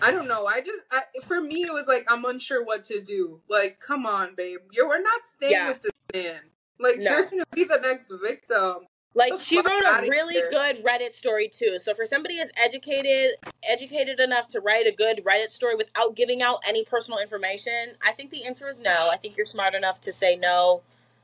[0.00, 0.46] I don't know.
[0.46, 3.40] I just I, for me it was like I'm unsure what to do.
[3.48, 5.68] Like, come on, babe, you're we're not staying Yeah.
[5.68, 6.40] with this man.
[6.78, 7.10] Like, No.
[7.10, 8.86] you're gonna be the next victim.
[9.18, 10.48] Like she wrote a really here.
[10.50, 11.78] good Reddit story too.
[11.80, 13.32] So for somebody as educated,
[13.68, 18.12] educated enough to write a good Reddit story without giving out any personal information, I
[18.12, 18.92] think the answer is no.
[19.12, 20.82] I think you're smart enough to say no.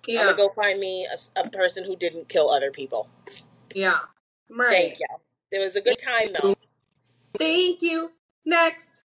[0.08, 3.08] I'm Yeah, gonna go find me a person who didn't kill other people.
[3.74, 4.00] yeah.
[4.50, 4.70] Right.
[4.70, 5.06] Thank you.
[5.52, 6.54] It was a good time though.
[7.38, 8.12] Thank you.
[8.44, 9.04] Next.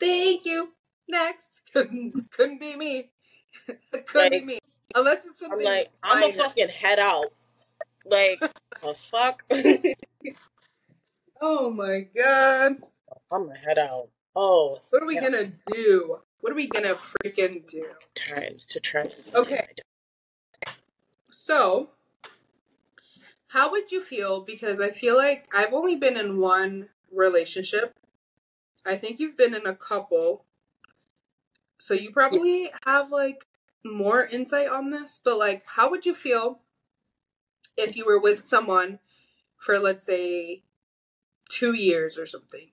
[0.00, 0.74] Thank you.
[1.08, 1.62] Next.
[1.72, 3.10] Couldn't couldn't be me.
[4.06, 4.58] couldn't be me.
[4.94, 6.32] Unless it's I'm something like, I'm a minor.
[6.34, 7.26] fucking head out.
[8.04, 8.40] Like,
[8.82, 9.44] the fuck?
[11.40, 12.76] Oh my god.
[13.30, 14.08] I'm a head out.
[14.34, 15.22] Oh, What are we Yeah.
[15.22, 16.20] gonna do?
[16.40, 17.86] What are we gonna freaking do?
[18.14, 19.08] times to try.
[19.34, 19.66] Okay.
[21.30, 21.90] So,
[23.48, 24.40] how would you feel?
[24.40, 27.92] Because I feel like I've only been in one relationship.
[28.86, 30.46] I think you've been in a couple.
[31.78, 33.46] So you probably have like
[33.84, 36.60] more insight on this, but like, how would you feel
[37.76, 38.98] if you were with someone
[39.56, 40.62] for, let's say,
[41.48, 42.70] two years or something?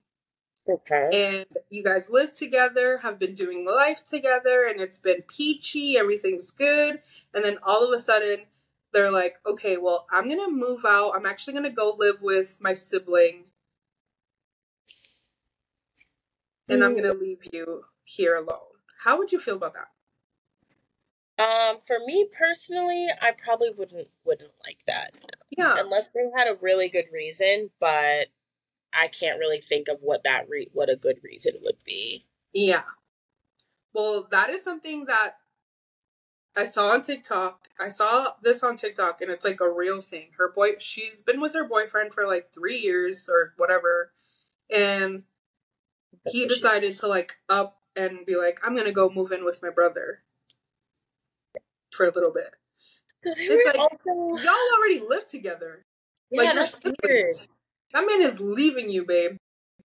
[0.68, 1.08] Okay.
[1.12, 6.52] and you guys live together, have been doing life together, and it's been peachy, everything's
[6.52, 7.00] good,
[7.34, 8.44] and then all of a sudden
[8.92, 12.74] they're like, okay, well, I'm gonna move out, I'm actually gonna go live with my
[12.74, 13.46] sibling,
[16.68, 17.02] and I'm mm.
[17.02, 18.60] gonna leave you here alone.
[19.00, 19.88] How would you feel about that?
[21.38, 25.12] Um, for me personally, I probably wouldn't wouldn't like that
[25.56, 27.70] Yeah, unless they had a really good reason.
[27.80, 28.28] But
[28.92, 32.26] I can't really think of what that re- what a good reason would be.
[32.52, 32.82] yeah.
[33.94, 35.36] Well, that is something that
[36.56, 37.68] I saw on TikTok.
[37.80, 40.30] I saw this on TikTok, and it's like a real thing.
[40.36, 44.12] Her boy, she's been with her boyfriend for like three years or whatever,
[44.70, 45.24] and
[46.26, 49.70] he decided to like up and be like, "I'm gonna go move in with my
[49.70, 50.22] brother
[51.92, 52.54] for a little bit."
[53.24, 54.42] It's like also...
[54.42, 55.84] y'all already live together.
[56.30, 57.26] Yeah, like that's weird.
[57.92, 59.36] That man is leaving you, babe.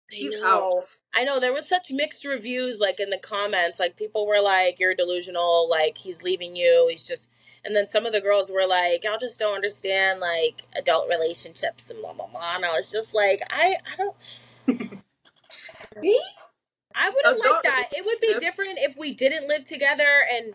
[0.10, 0.78] He's I know.
[0.78, 0.98] out.
[1.16, 3.80] I know there was such mixed reviews, like in the comments.
[3.80, 6.88] Like people were like, "You're delusional." Like he's leaving you.
[6.90, 7.30] He's just.
[7.64, 11.90] And then some of the girls were like, "Y'all just don't understand like adult relationships
[11.90, 14.16] and blah blah blah." And I was just like, "I I don't."
[16.98, 17.90] I would have liked that.
[17.92, 20.54] It would be different if we didn't live together and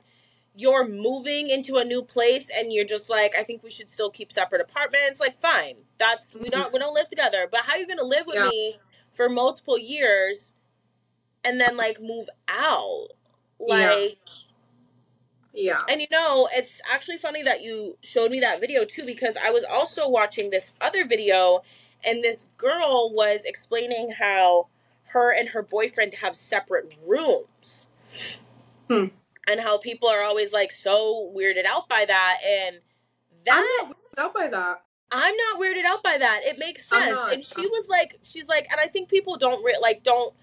[0.55, 4.11] you're moving into a new place and you're just like, I think we should still
[4.11, 5.20] keep separate apartments.
[5.20, 7.48] Like, fine, that's we don't we don't live together.
[7.51, 8.48] But how are you gonna live with yeah.
[8.48, 8.76] me
[9.14, 10.55] for multiple years
[11.44, 13.09] and then like move out?
[13.59, 14.28] Like.
[15.53, 15.80] Yeah.
[15.88, 19.51] And you know, it's actually funny that you showed me that video too because I
[19.51, 21.62] was also watching this other video
[22.05, 24.68] and this girl was explaining how
[25.09, 27.90] her and her boyfriend have separate rooms.
[28.88, 29.07] Hmm
[29.51, 32.76] and how people are always like so weirded out by that and
[33.44, 34.82] that I'm not weirded out by that.
[35.12, 36.42] I'm not weirded out by that.
[36.44, 37.20] It makes sense.
[37.32, 40.34] And she was like she's like and I think people don't re- like don't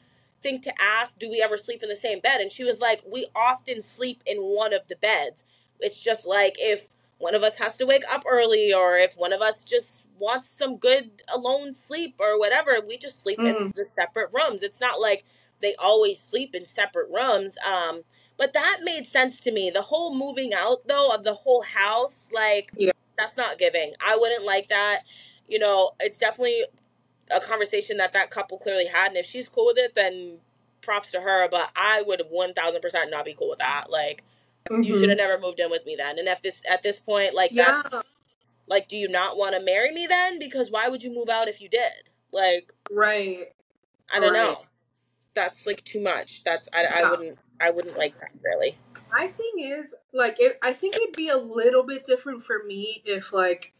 [0.41, 3.01] think to ask do we ever sleep in the same bed and she was like
[3.11, 5.43] we often sleep in one of the beds.
[5.79, 6.89] It's just like if
[7.19, 10.49] one of us has to wake up early or if one of us just wants
[10.49, 13.47] some good alone sleep or whatever, we just sleep mm.
[13.47, 14.63] in the separate rooms.
[14.63, 15.23] It's not like
[15.61, 17.57] they always sleep in separate rooms.
[17.65, 18.01] Um
[18.37, 19.69] but that made sense to me.
[19.69, 22.91] The whole moving out though of the whole house, like yeah.
[23.17, 23.93] that's not giving.
[24.05, 25.01] I wouldn't like that.
[25.47, 26.63] You know, it's definitely
[27.31, 30.37] a conversation that that couple clearly had, and if she's cool with it, then
[30.81, 31.49] props to her.
[31.49, 33.85] But I would one thousand percent not be cool with that.
[33.89, 34.23] Like,
[34.69, 34.83] mm-hmm.
[34.83, 36.19] you should have never moved in with me then.
[36.19, 37.81] And if this at this point, like yeah.
[37.81, 38.05] that's
[38.67, 40.39] like, do you not want to marry me then?
[40.39, 41.91] Because why would you move out if you did?
[42.31, 43.53] Like, right.
[44.13, 44.51] I don't right.
[44.51, 44.65] know.
[45.33, 46.43] That's like too much.
[46.43, 46.93] That's I, yeah.
[46.95, 47.39] I wouldn't.
[47.59, 48.77] I wouldn't like that really.
[49.11, 53.01] My thing is like it, I think it'd be a little bit different for me
[53.05, 53.73] if like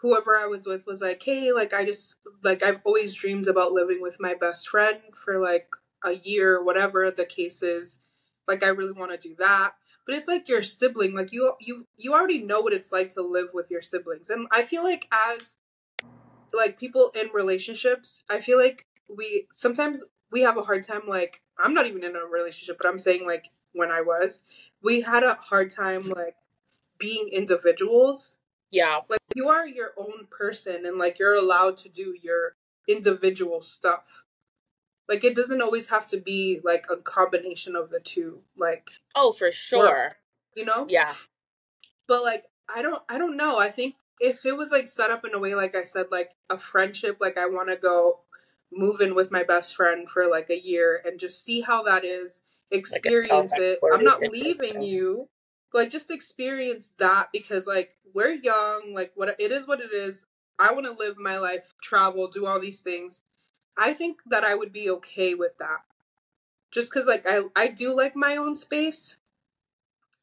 [0.00, 3.72] whoever I was with was like, "Hey, like I just like I've always dreamed about
[3.72, 5.68] living with my best friend for like
[6.04, 8.00] a year, whatever the case is.
[8.48, 9.74] Like I really want to do that."
[10.04, 13.22] But it's like your sibling, like you you you already know what it's like to
[13.22, 14.30] live with your siblings.
[14.30, 15.58] And I feel like as
[16.52, 21.42] like people in relationships, I feel like we sometimes we have a hard time like
[21.62, 24.42] I'm not even in a relationship, but I'm saying like when I was,
[24.82, 26.36] we had a hard time like
[26.98, 28.36] being individuals.
[28.70, 29.00] Yeah.
[29.08, 32.54] Like you are your own person and like you're allowed to do your
[32.88, 34.24] individual stuff.
[35.08, 38.40] Like it doesn't always have to be like a combination of the two.
[38.56, 40.16] Like Oh, for sure.
[40.56, 40.86] you know?
[40.88, 41.12] Yeah.
[42.06, 42.44] But like
[42.74, 43.58] I don't I don't know.
[43.58, 46.30] I think if it was like set up in a way like I said like
[46.48, 48.20] a friendship like I want to go
[48.72, 52.04] move in with my best friend for like a year and just see how that
[52.04, 55.28] is experience like it i'm not leaving you.
[55.74, 60.26] Like just experience that because like we're young like what it is what it is.
[60.58, 63.22] I want to live my life travel do all these things.
[63.76, 65.80] I think that i would be okay with that.
[66.70, 69.16] Just because like i i do like my own space.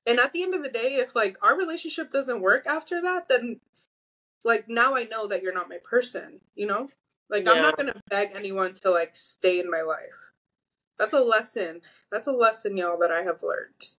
[0.06, 3.28] And at the end of the day if like our relationship doesn't work after that
[3.28, 3.60] then
[4.44, 6.90] like now i know that you're not my person you know
[7.30, 7.52] like yeah.
[7.52, 10.34] I'm not gonna beg anyone to like stay in my life.
[10.98, 11.82] That's a lesson.
[12.12, 13.92] That's a lesson, y'all, that I have learned.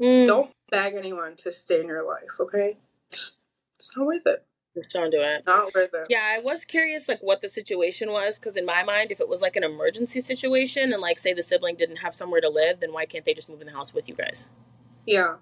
[0.00, 0.26] Mm.
[0.26, 2.76] Don't beg anyone to stay in your life, okay?
[3.10, 3.40] Just
[3.78, 4.44] it's not worth it.
[4.76, 5.42] Just don't do it.
[5.46, 6.06] Not worth it.
[6.08, 9.28] Yeah, I was curious like what the situation was because in my mind, if it
[9.28, 12.80] was like an emergency situation and like say the sibling didn't have somewhere to live,
[12.80, 14.50] then why can't they just move in the house with you guys?
[15.06, 15.36] Yeah.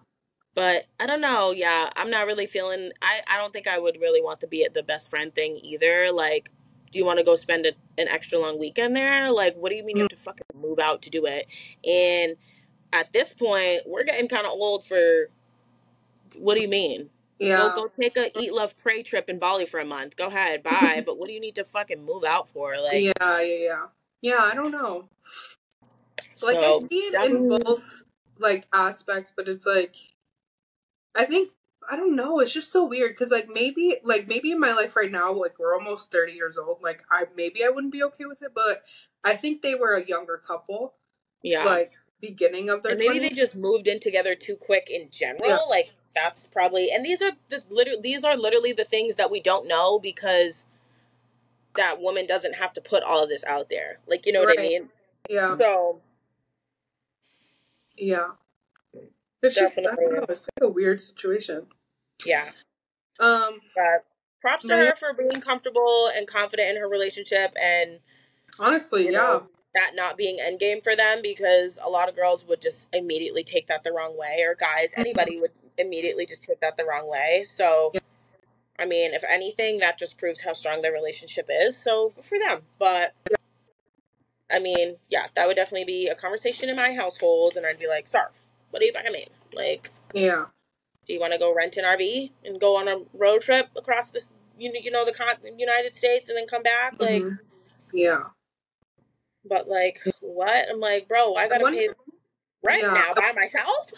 [0.54, 1.52] But I don't know.
[1.52, 2.92] Yeah, I'm not really feeling.
[3.02, 5.58] I I don't think I would really want to be at the best friend thing
[5.62, 6.10] either.
[6.12, 6.50] Like
[6.96, 9.30] do you want to go spend a, an extra long weekend there?
[9.30, 11.46] Like, what do you mean you have to fucking move out to do it?
[11.86, 12.36] And
[12.90, 15.28] at this point, we're getting kind of old for.
[16.38, 17.10] What do you mean?
[17.38, 17.58] Yeah.
[17.58, 20.16] Go, go take a eat, love, pray trip in Bali for a month.
[20.16, 21.02] Go ahead, bye.
[21.04, 22.74] but what do you need to fucking move out for?
[22.80, 23.86] Like, yeah, yeah, yeah,
[24.22, 24.40] yeah.
[24.40, 25.10] I don't know.
[26.42, 28.04] Like, so, I see it in both
[28.38, 29.96] like aspects, but it's like,
[31.14, 31.50] I think
[31.90, 32.40] I don't know.
[32.40, 35.58] It's just so weird because like maybe like maybe in my life right now, like
[35.58, 36.78] we're almost thirty years old.
[36.82, 38.84] Like I maybe I wouldn't be okay with it, but
[39.24, 40.94] I think they were a younger couple.
[41.42, 41.64] Yeah.
[41.64, 42.92] Like beginning of their.
[42.92, 43.22] And maybe 20s.
[43.22, 45.48] they just moved in together too quick in general.
[45.48, 45.58] Yeah.
[45.68, 49.40] Like that's probably and these are the literally these are literally the things that we
[49.40, 50.66] don't know because
[51.76, 53.98] that woman doesn't have to put all of this out there.
[54.06, 54.56] Like you know right.
[54.56, 54.88] what I mean?
[55.28, 55.56] Yeah.
[55.58, 56.00] So.
[57.96, 58.28] Yeah.
[59.42, 61.66] It's just I don't know, it's like a weird situation.
[62.24, 62.50] Yeah.
[63.20, 63.60] Um.
[63.74, 64.04] But
[64.40, 67.98] props to her for being comfortable and confident in her relationship and
[68.58, 69.10] honestly, yeah.
[69.10, 73.44] Know, that not being endgame for them because a lot of girls would just immediately
[73.44, 77.06] take that the wrong way or guys anybody would immediately just take that the wrong
[77.08, 78.00] way so yeah.
[78.78, 82.62] i mean if anything that just proves how strong their relationship is so for them
[82.78, 83.14] but
[84.50, 87.86] i mean yeah that would definitely be a conversation in my household and i'd be
[87.86, 88.26] like sir
[88.70, 90.46] what do you fucking mean like yeah
[91.06, 94.10] do you want to go rent an rv and go on a road trip across
[94.10, 97.36] this you, you know the con- united states and then come back like mm-hmm.
[97.92, 98.22] yeah
[99.48, 100.68] but like, what?
[100.70, 101.88] I'm like, bro, I gotta pay
[102.62, 102.92] rent yeah.
[102.92, 103.92] now by myself.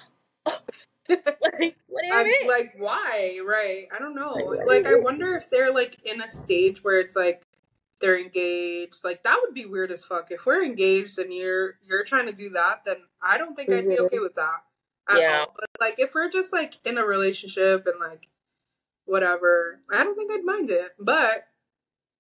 [0.47, 2.49] like, what do you I, mean?
[2.49, 3.41] Like, why?
[3.47, 3.87] Right?
[3.95, 4.35] I don't know.
[4.67, 7.43] Like, I wonder if they're like in a stage where it's like
[8.01, 9.05] they're engaged.
[9.05, 10.31] Like, that would be weird as fuck.
[10.31, 13.91] If we're engaged and you're you're trying to do that, then I don't think mm-hmm.
[13.91, 14.63] I'd be okay with that.
[15.17, 15.41] Yeah.
[15.41, 15.55] All.
[15.59, 18.29] But like, if we're just like in a relationship and like
[19.05, 20.93] whatever, I don't think I'd mind it.
[20.99, 21.49] But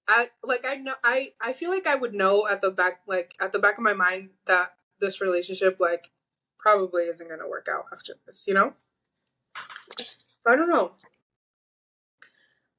[0.09, 3.34] I like I know I I feel like I would know at the back like
[3.41, 6.11] at the back of my mind that this relationship like
[6.59, 8.72] probably isn't gonna work out after this, you know?
[10.47, 10.93] I don't know.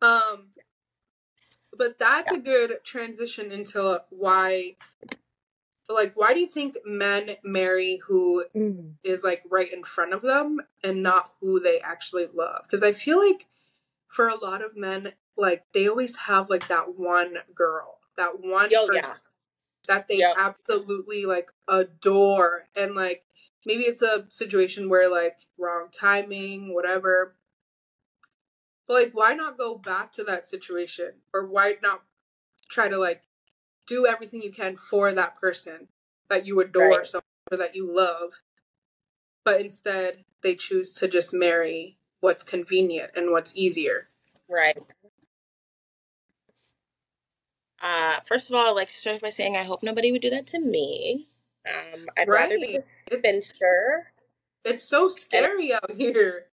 [0.01, 0.49] Um
[1.77, 4.75] but that's a good transition into why
[5.89, 8.91] like why do you think men marry who mm.
[9.03, 12.63] is like right in front of them and not who they actually love?
[12.63, 13.47] Because I feel like
[14.07, 18.69] for a lot of men like they always have like that one girl, that one
[18.69, 19.15] Yo, person yeah.
[19.87, 20.35] that they yep.
[20.37, 23.23] absolutely like adore, and like
[23.65, 27.35] maybe it's a situation where like wrong timing, whatever.
[28.87, 32.03] But like, why not go back to that situation, or why not
[32.69, 33.23] try to like
[33.89, 35.87] do everything you can for that person
[36.29, 37.07] that you adore, right.
[37.07, 37.21] so
[37.51, 38.43] or that you love,
[39.43, 44.07] but instead they choose to just marry what's convenient and what's easier.
[44.47, 44.77] Right.
[47.81, 50.29] Uh, first of all, I'd like to start by saying I hope nobody would do
[50.29, 51.29] that to me.
[51.67, 52.41] Um, I'd right.
[52.41, 54.11] rather be a spinster.
[54.63, 56.45] It's so scary out here.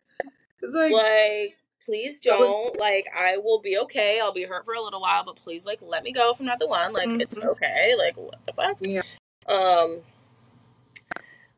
[0.62, 2.78] It's like, like please don't.
[2.80, 4.20] like, I will be okay.
[4.22, 6.46] I'll be hurt for a little while, but please, like, let me go if I'm
[6.46, 6.94] not the one.
[6.94, 7.22] Like, mm-hmm.
[7.22, 7.94] it's okay.
[7.98, 8.78] Like, what the fuck?
[8.82, 9.02] Yeah.
[9.48, 10.02] Um,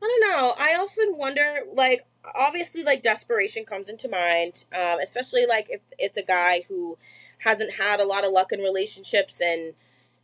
[0.00, 0.54] don't know.
[0.58, 6.16] I often wonder, like, obviously, like, desperation comes into mind, um, especially, like, if it's
[6.16, 6.98] a guy who
[7.38, 9.74] hasn't had a lot of luck in relationships and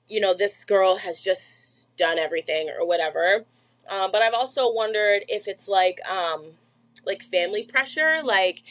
[0.09, 3.45] you know this girl has just done everything or whatever
[3.89, 6.51] um, but i've also wondered if it's like um
[7.07, 8.63] like family pressure like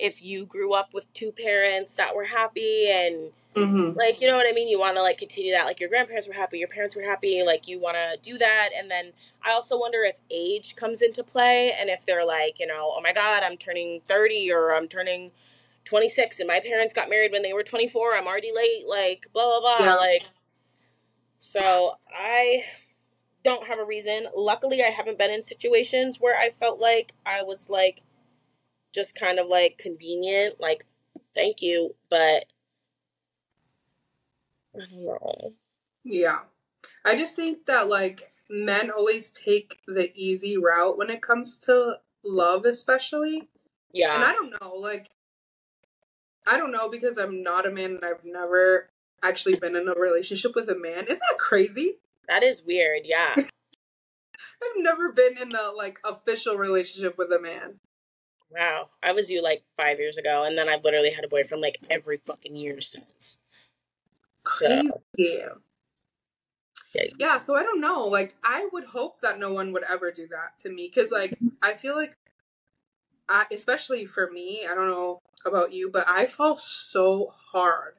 [0.00, 3.98] if you grew up with two parents that were happy and mm-hmm.
[3.98, 6.26] like you know what i mean you want to like continue that like your grandparents
[6.26, 9.12] were happy your parents were happy like you want to do that and then
[9.44, 13.00] i also wonder if age comes into play and if they're like you know oh
[13.02, 15.30] my god i'm turning 30 or i'm turning
[15.84, 19.46] 26 and my parents got married when they were 24 i'm already late like blah
[19.46, 19.94] blah blah yeah.
[19.94, 20.22] like
[21.40, 22.62] so i
[23.44, 27.42] don't have a reason luckily i haven't been in situations where i felt like i
[27.42, 28.02] was like
[28.94, 30.84] just kind of like convenient like
[31.34, 32.44] thank you but
[34.74, 35.52] i don't know
[36.04, 36.40] yeah
[37.04, 41.94] i just think that like men always take the easy route when it comes to
[42.24, 43.48] love especially
[43.92, 45.10] yeah and i don't know like
[46.46, 48.90] I don't know because I'm not a man and I've never
[49.22, 51.04] actually been in a relationship with a man.
[51.06, 51.98] Isn't that crazy?
[52.28, 53.34] That is weird, yeah.
[53.36, 57.74] I've never been in a like official relationship with a man.
[58.50, 58.88] Wow.
[59.02, 61.78] I was you like five years ago and then I've literally had a boyfriend like
[61.90, 63.38] every fucking year since.
[64.42, 64.90] Crazy.
[65.16, 67.04] Yeah.
[67.18, 68.04] yeah, so I don't know.
[68.04, 71.38] Like, I would hope that no one would ever do that to me because, like,
[71.62, 72.16] I feel like
[73.30, 77.94] I, especially for me, I don't know about you, but I fall so hard.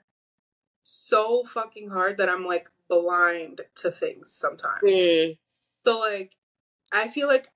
[0.83, 4.83] So fucking hard that I'm like blind to things sometimes.
[4.83, 5.37] Mm.
[5.85, 6.33] So like
[6.91, 7.49] I feel like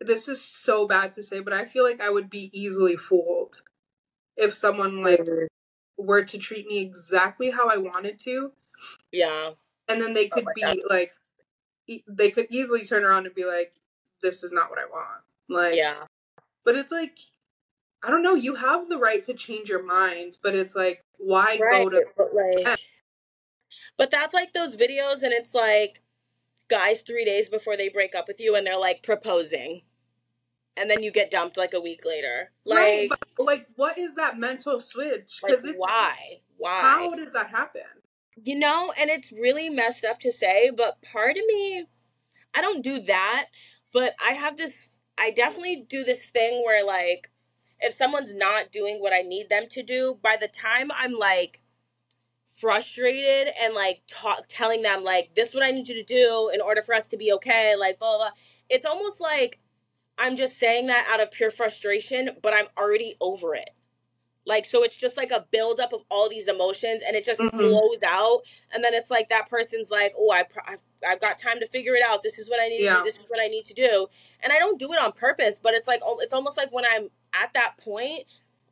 [0.00, 3.62] this is so bad to say, but I feel like I would be easily fooled
[4.36, 5.26] if someone like
[5.96, 8.52] were to treat me exactly how I wanted to.
[9.10, 9.50] Yeah.
[9.88, 10.76] And then they oh could oh be God.
[10.88, 11.12] like
[11.86, 13.72] e- they could easily turn around and be like
[14.22, 15.22] this is not what I want.
[15.48, 16.04] Like Yeah.
[16.64, 17.18] But it's like,
[18.02, 21.58] I don't know, you have the right to change your mind, but it's like, why
[21.62, 22.04] right, go to.
[22.16, 22.80] But, like,
[23.96, 26.02] but that's like those videos, and it's like
[26.68, 29.82] guys three days before they break up with you, and they're like proposing.
[30.78, 32.52] And then you get dumped like a week later.
[32.66, 35.40] Like, no, like what is that mental switch?
[35.44, 36.16] Because like, why?
[36.58, 36.80] Why?
[36.80, 37.82] How does that happen?
[38.44, 41.86] You know, and it's really messed up to say, but part of me,
[42.54, 43.46] I don't do that,
[43.92, 47.30] but I have this I definitely do this thing where like
[47.80, 51.60] if someone's not doing what I need them to do, by the time I'm like
[52.56, 56.50] frustrated and like ta- telling them like this is what I need you to do
[56.54, 58.30] in order for us to be okay, like blah, blah blah.
[58.70, 59.60] It's almost like
[60.18, 63.70] I'm just saying that out of pure frustration, but I'm already over it.
[64.46, 67.50] Like so it's just like a buildup of all these emotions and it just Mhm.
[67.52, 68.42] flows out
[68.72, 71.68] and then it's like that person's like, "Oh, I pr- I've, I've got time to
[71.68, 72.22] figure it out.
[72.24, 73.04] This is what I need to do.
[73.04, 74.08] This is what I need to do."
[74.42, 77.10] And I don't do it on purpose, but it's like it's almost like when I'm
[77.34, 78.24] at that point,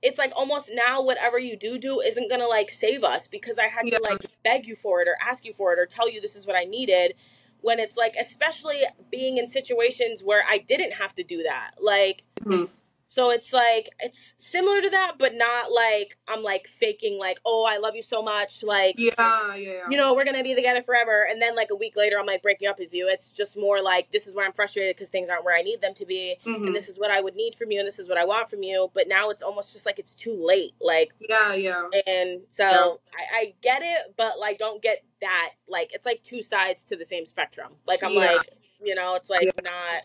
[0.04, 3.68] it's like almost now whatever you do do isn't to like save us because I
[3.68, 3.98] had Yeah.
[3.98, 6.36] to like beg you for it or ask you for it or tell you this
[6.36, 7.14] is what I needed
[7.62, 8.80] when it's like especially
[9.10, 11.72] being in situations where I didn't have to do that.
[11.80, 12.68] Like Mhm.
[13.08, 17.64] So it's like it's similar to that, but not like I'm like faking like, oh,
[17.68, 19.80] I love you so much, like Yeah, yeah, yeah.
[19.90, 22.42] you know, we're gonna be together forever, and then like a week later, I'm like
[22.42, 23.08] breaking up with you.
[23.08, 25.80] It's just more like this is where I'm frustrated because things aren't where I need
[25.80, 26.66] them to be, Mhm.
[26.66, 28.50] and this is what I would need from you, and this is what I want
[28.50, 28.90] from you.
[28.94, 31.88] But now it's almost just like it's too late, like, yeah, yeah.
[32.06, 33.18] and so Yeah.
[33.32, 35.50] I, I get it, but like don't get that.
[35.68, 37.76] Like it's like two sides to the same spectrum.
[37.86, 38.32] Like I'm Yeah.
[38.32, 38.48] like,
[38.82, 40.02] you know, it's like not.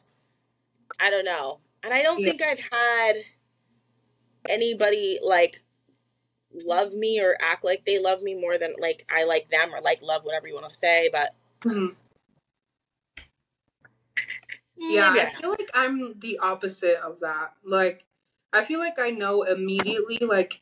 [1.00, 2.32] I don't know, and I don't Yeah.
[2.32, 3.16] think I've had
[4.48, 5.62] anybody like
[6.66, 9.82] love me or act like they love me more than like I like them or
[9.82, 11.96] like love whatever you want to say, but Mhm.
[11.96, 11.96] mm,
[14.78, 17.54] Yeah, I feel like I'm the opposite of that.
[17.64, 18.06] Like,
[18.54, 20.62] I feel like I know immediately, like,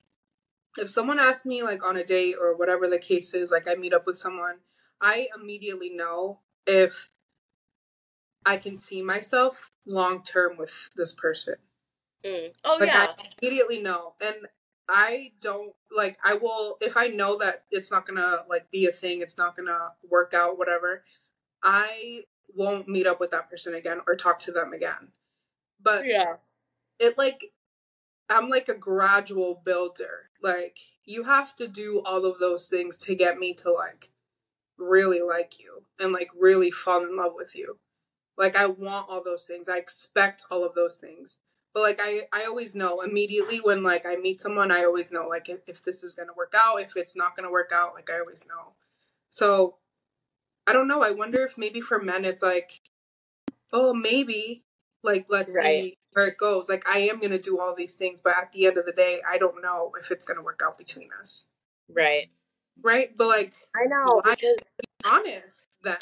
[0.78, 3.76] if someone asks me, like, on a date or whatever the case is, like, I
[3.76, 4.58] meet up with someone,
[5.02, 7.10] I immediately know if
[8.48, 11.56] I can see myself long term with this person.
[12.24, 12.54] Mm.
[12.64, 14.14] Oh Like, yeah, I immediately know.
[14.22, 14.36] And
[14.90, 18.94] I don't, like, I will, if I know that it's not gonna, like, be a
[18.94, 21.04] thing, it's not gonna work out, whatever,
[21.62, 22.24] I
[22.56, 25.10] won't meet up with that person again or talk to them again.
[25.82, 26.38] But yeah,
[27.00, 27.52] it like
[28.30, 30.30] I'm like a gradual builder.
[30.42, 34.12] Like you have to do all of those things to get me to like
[34.78, 37.78] really like you and like really fall in love with you.
[38.38, 39.70] Like I want all those things.
[39.70, 41.38] I expect all of those things.
[41.74, 45.28] But like I I always know immediately when like I meet someone, I always know
[45.28, 47.72] like if, if this is going to work out, if it's not going to work
[47.74, 48.74] out, like I always know.
[49.32, 49.78] So
[50.68, 51.04] I don't know.
[51.04, 52.82] I wonder if maybe for men it's like
[53.74, 54.64] oh, maybe
[55.04, 55.64] like let's Right.
[55.66, 56.70] see where it goes.
[56.70, 59.22] Like I am gonna do all these things, but at the end of the day,
[59.28, 61.50] I don't know if it's gonna work out between us,
[61.90, 62.30] right.
[62.82, 63.16] right?
[63.16, 64.58] But like, I know because
[65.06, 65.98] honest then,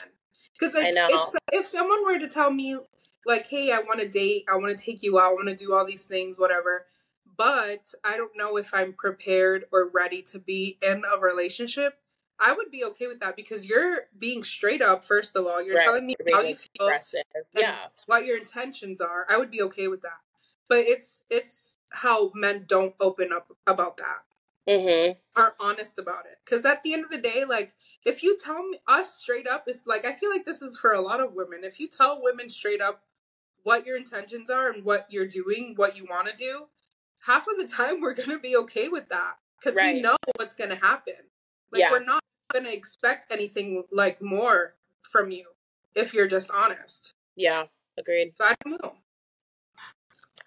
[0.57, 2.77] because like if if someone were to tell me
[3.25, 5.55] like, hey, I want to date, I want to take you out, I want to
[5.55, 6.85] do all these things, whatever.
[7.37, 11.97] But I don't know if I'm prepared or ready to be in a relationship.
[12.39, 15.05] I would be okay with that because you're being straight up.
[15.05, 15.85] First of all, you're Right.
[15.85, 16.99] telling me You're how you feel.
[17.53, 20.19] Yeah, what your intentions are, I would be okay with that.
[20.67, 24.23] But it's it's how men don't open up about that,
[24.67, 25.13] mm-hmm.
[25.39, 26.39] are honest about it.
[26.43, 27.73] Because at the end of the day, like
[28.05, 30.91] if you tell me us straight up, it's like I feel like this is for
[30.91, 31.63] a lot of women.
[31.63, 33.03] If you tell women straight up
[33.63, 36.67] what your intentions are and what you're doing, what you want to do,
[37.25, 39.95] half of the time we're gonna be okay with that because Right.
[39.95, 41.15] we know what's gonna happen.
[41.71, 41.91] Like Yeah.
[41.91, 42.21] we're not
[42.53, 45.47] gonna expect anything like more from you
[45.95, 47.13] if you're just honest.
[47.35, 47.65] yeah,
[47.97, 48.33] agreed.
[48.37, 48.95] So I don't know.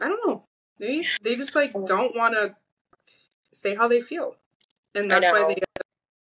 [0.01, 0.45] I don't know.
[0.79, 1.85] They they just like oh.
[1.87, 2.55] don't want to
[3.53, 4.37] say how they feel,
[4.95, 5.61] and that's why they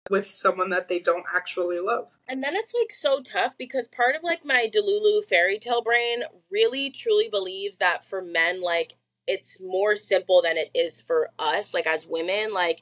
[0.09, 2.07] with someone that they don't actually love.
[2.27, 6.23] And then it's like so tough because part of like my Delulu fairy tale brain
[6.49, 8.95] really truly believes that for men, like
[9.27, 12.81] it's more simple than it is for us, like as women, like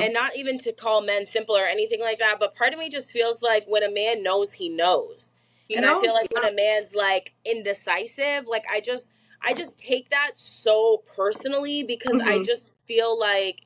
[0.00, 2.90] and not even to call men simple or anything like that, but part of me
[2.90, 5.34] just feels like when a man knows, he knows.
[5.68, 9.12] You and know, I feel like when a man's like indecisive, like I just
[9.42, 12.44] I just take that so personally because I Mhm.
[12.44, 13.62] just feel like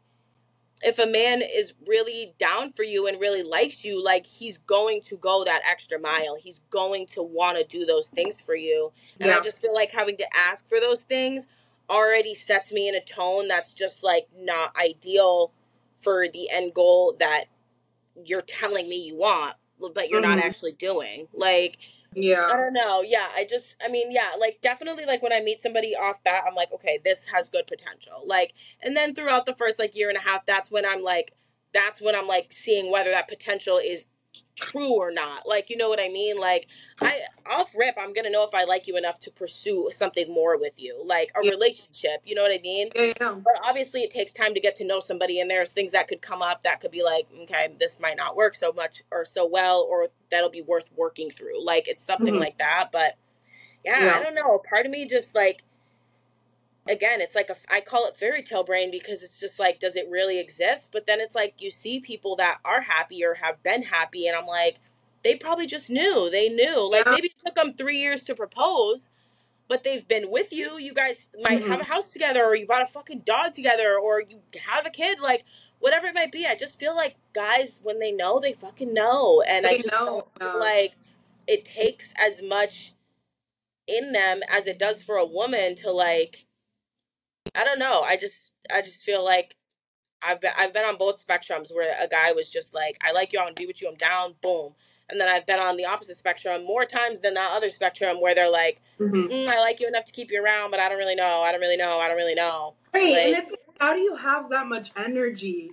[0.82, 5.02] if a man is really down for you and really likes you, like he's going
[5.02, 6.36] to go that extra mile.
[6.38, 8.92] He's going to want to do those things for you.
[9.20, 11.48] And I just feel like having to ask for those things
[11.90, 15.52] already sets me in a tone that's just like not ideal
[16.02, 17.44] for the end goal that
[18.24, 19.54] you're telling me you want,
[19.94, 20.42] but you're not Mhm.
[20.44, 21.28] actually doing.
[21.34, 21.78] Like
[22.48, 23.02] I don't know.
[23.02, 26.44] Yeah, I just, I mean, yeah, like definitely, like when I meet somebody off bat,
[26.46, 28.24] I'm like, okay, this has good potential.
[28.26, 28.52] Like,
[28.82, 31.32] and then throughout the first like year and a half, that's when I'm like,
[31.72, 34.04] that's when I'm like seeing whether that potential is
[34.56, 35.46] true or not.
[35.48, 36.38] Like, you know what I mean?
[36.38, 36.66] Like,
[37.00, 40.58] I off rip, I'm gonna know if I like you enough to pursue something more
[40.58, 41.50] with you, like a Yeah.
[41.52, 42.20] relationship.
[42.24, 42.90] You know what I mean?
[42.94, 43.34] yeah, yeah.
[43.44, 46.22] But obviously, it takes time to get to know somebody, and there's things that could
[46.22, 49.46] come up that could be like, okay, this might not work so much or so
[49.46, 51.64] well, or that'll be worth working through.
[51.64, 52.40] Like, it's something Mhm.
[52.40, 52.90] like that.
[52.92, 53.16] But
[53.84, 54.16] yeah, Yeah.
[54.18, 54.58] I don't know.
[54.68, 55.64] Part of me just like
[56.88, 59.96] again, it's like a I call it fairy tale brain because it's just like, does
[59.96, 60.90] it really exist?
[60.92, 64.36] But then it's like you see people that are happy or have been happy, and
[64.36, 64.78] I'm like,
[65.24, 66.30] they probably just knew.
[66.30, 66.90] They knew.
[66.90, 67.12] Like Yeah.
[67.12, 69.10] maybe it took them three years to propose,
[69.68, 70.78] but they've been with you.
[70.78, 71.68] You guys might Mhm.
[71.68, 74.90] have a house together, or you bought a fucking dog together, or you have a
[74.90, 75.20] kid.
[75.20, 75.44] Like
[75.80, 76.46] whatever it might be.
[76.46, 80.26] I just feel like guys, when they know, they fucking know, and I just know,
[80.38, 80.94] feel like
[81.48, 82.94] it takes as much
[83.88, 86.46] in them as it does for a woman to like.
[87.54, 88.00] I don't know.
[88.02, 89.56] I just I just feel like
[90.22, 93.32] I've been I've been on both spectrums where a guy was just like, I like
[93.32, 94.74] you, I want to be with you, I'm down, boom.
[95.10, 98.34] And then I've been on the opposite spectrum more times than that other spectrum where
[98.34, 99.28] they're like, Mhm.
[99.28, 101.52] mm, I like you enough to keep you around, but I don't really know, I
[101.52, 102.74] don't really know, I don't really know.
[102.94, 105.70] Right, and Like- it's how do you have that much energy?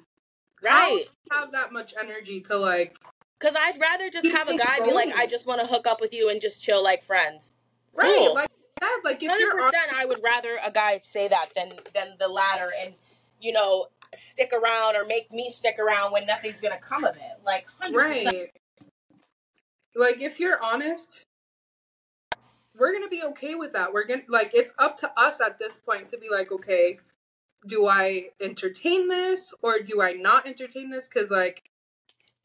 [0.62, 1.06] Right.
[1.32, 2.98] Have that much energy to like
[3.40, 5.16] Because I'd rather just have a guy be like.
[5.16, 7.52] I just want to hook up with you and just chill like friends.
[7.94, 8.34] right, Cool.
[8.34, 8.50] like
[8.80, 9.02] that.
[9.04, 12.28] Like if you're on, percent, I would rather a guy say that than than the
[12.28, 12.94] latter, and
[13.40, 17.40] you know, stick around or make me stick around when nothing's gonna come of it.
[17.46, 18.36] Like hundred percent.
[18.36, 18.52] right,
[19.96, 21.26] like if you're honest,
[22.78, 23.94] we're gonna be okay with that.
[23.94, 26.98] We're gonna like it's up to us at this point to be like, okay,
[27.68, 31.08] do I entertain this or do I not entertain this?
[31.08, 31.64] Because like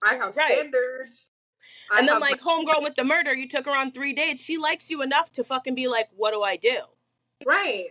[0.02, 0.52] I have Right.
[0.58, 1.30] standards.
[1.90, 4.42] I And then like homegirl with the murder, you took her on three dates.
[4.42, 6.78] She likes you enough to fucking be like, what do I do?
[7.46, 7.86] right,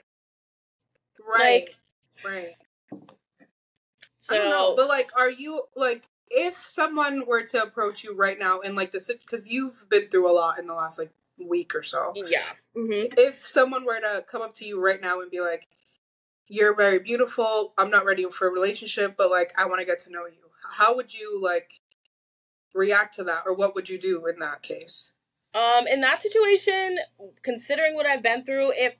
[1.27, 1.75] right, Like-
[2.25, 2.55] right.
[4.17, 8.15] So I don't know, but like, are you like, if someone were to approach you
[8.15, 11.11] right now and like the because you've been through a lot in the last like
[11.37, 12.39] week or so, yeah.
[12.73, 15.67] hmm if someone were to come up to you right now and be like,
[16.47, 17.73] "You're very beautiful.
[17.77, 20.49] I'm not ready for a relationship, but like, I want to get to know you,"
[20.71, 21.81] how would you like
[22.73, 25.13] react to that, or what would you do in that case?
[25.53, 26.97] Um, in that situation,
[27.43, 28.95] considering what I've been through, if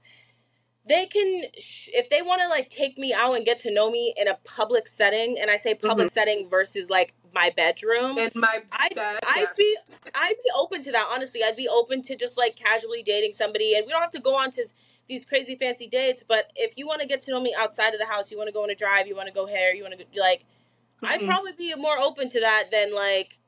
[0.88, 4.14] they can, if they want to like take me out and get to know me
[4.18, 8.60] in a public setting, and I say public setting versus like my bedroom, In my
[8.72, 9.78] I'd, bed, I'd be
[10.14, 11.10] I'd be open to that.
[11.12, 14.22] Honestly, I'd be open to just like casually dating somebody, and we don't have to
[14.22, 14.66] go on to
[15.10, 16.24] these crazy fancy dates.
[16.28, 18.48] But if you want to get to know me outside of the house, you want
[18.50, 20.46] to go on a drive, you want to go hair, you want to like,
[21.02, 21.28] I'd Mhm.
[21.28, 23.40] probably be more open to that than like.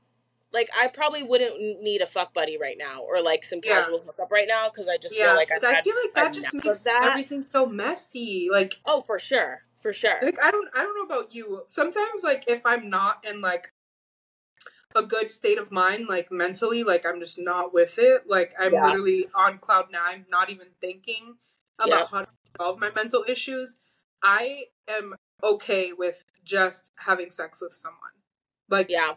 [0.55, 3.81] Like I probably wouldn't need a fuck buddy right now, or like some Yeah.
[3.81, 6.33] casual hookup right now, because I just yeah, feel like I've I feel like that
[6.33, 7.01] just makes that.
[7.03, 8.47] everything so messy.
[8.49, 11.63] Like, oh for sure, for sure, like I don't, I don't know about you.
[11.67, 13.73] Sometimes, like, if I'm not in like
[14.95, 18.23] a good state of mind, like mentally, like I'm just not with it.
[18.27, 18.85] Like I'm Yeah.
[18.85, 21.35] literally on cloud nine, not even thinking
[21.79, 22.07] about Yep.
[22.11, 22.27] how to
[22.61, 23.77] solve my mental issues.
[24.23, 27.99] I am okay with just having sex with someone.
[28.69, 29.15] Like yeah,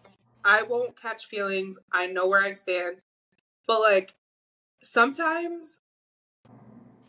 [0.48, 1.78] I won't catch feelings.
[1.92, 3.04] I know where I stand.
[3.66, 4.14] But like
[4.82, 5.82] sometimes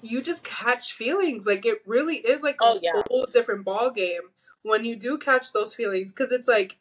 [0.02, 1.48] you just catch feelings.
[1.48, 3.04] Like it really is like Oh, a yeah.
[3.10, 4.22] whole different ball game
[4.64, 6.80] when you do catch those feelings cuz it's like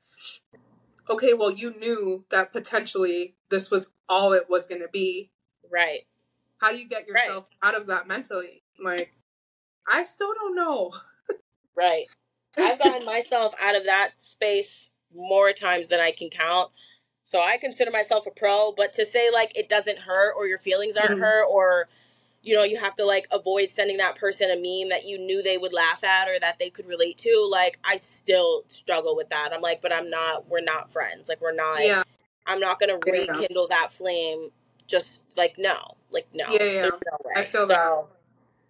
[1.10, 5.32] okay, well you knew that potentially this was all it was going to be.
[5.70, 6.00] right.
[6.60, 7.24] How do you get Right.
[7.24, 8.64] yourself out of that mentally?
[8.82, 9.12] Like
[9.88, 10.92] I still don't know.
[11.76, 12.06] Right.
[12.58, 16.70] I've gotten myself out of that space more times than I can count.
[17.24, 20.58] So I consider myself a pro, but to say like it doesn't hurt or your
[20.58, 21.20] feelings aren't Mhm.
[21.20, 21.88] hurt or
[22.42, 25.42] you know, you have to like avoid sending that person a meme that you knew
[25.42, 29.28] they would laugh at or that they could relate to, like I still struggle with
[29.30, 29.52] that.
[29.52, 31.28] I'm like, but I'm not we're not friends.
[31.28, 32.02] Like we're not yeah.
[32.46, 33.12] I'm not gonna Yeah.
[33.12, 34.50] rekindle that flame
[34.86, 35.96] just like no.
[36.10, 36.46] Like no.
[36.50, 36.90] Yeah, yeah.
[36.90, 37.18] No.
[37.36, 38.06] I feel So, that.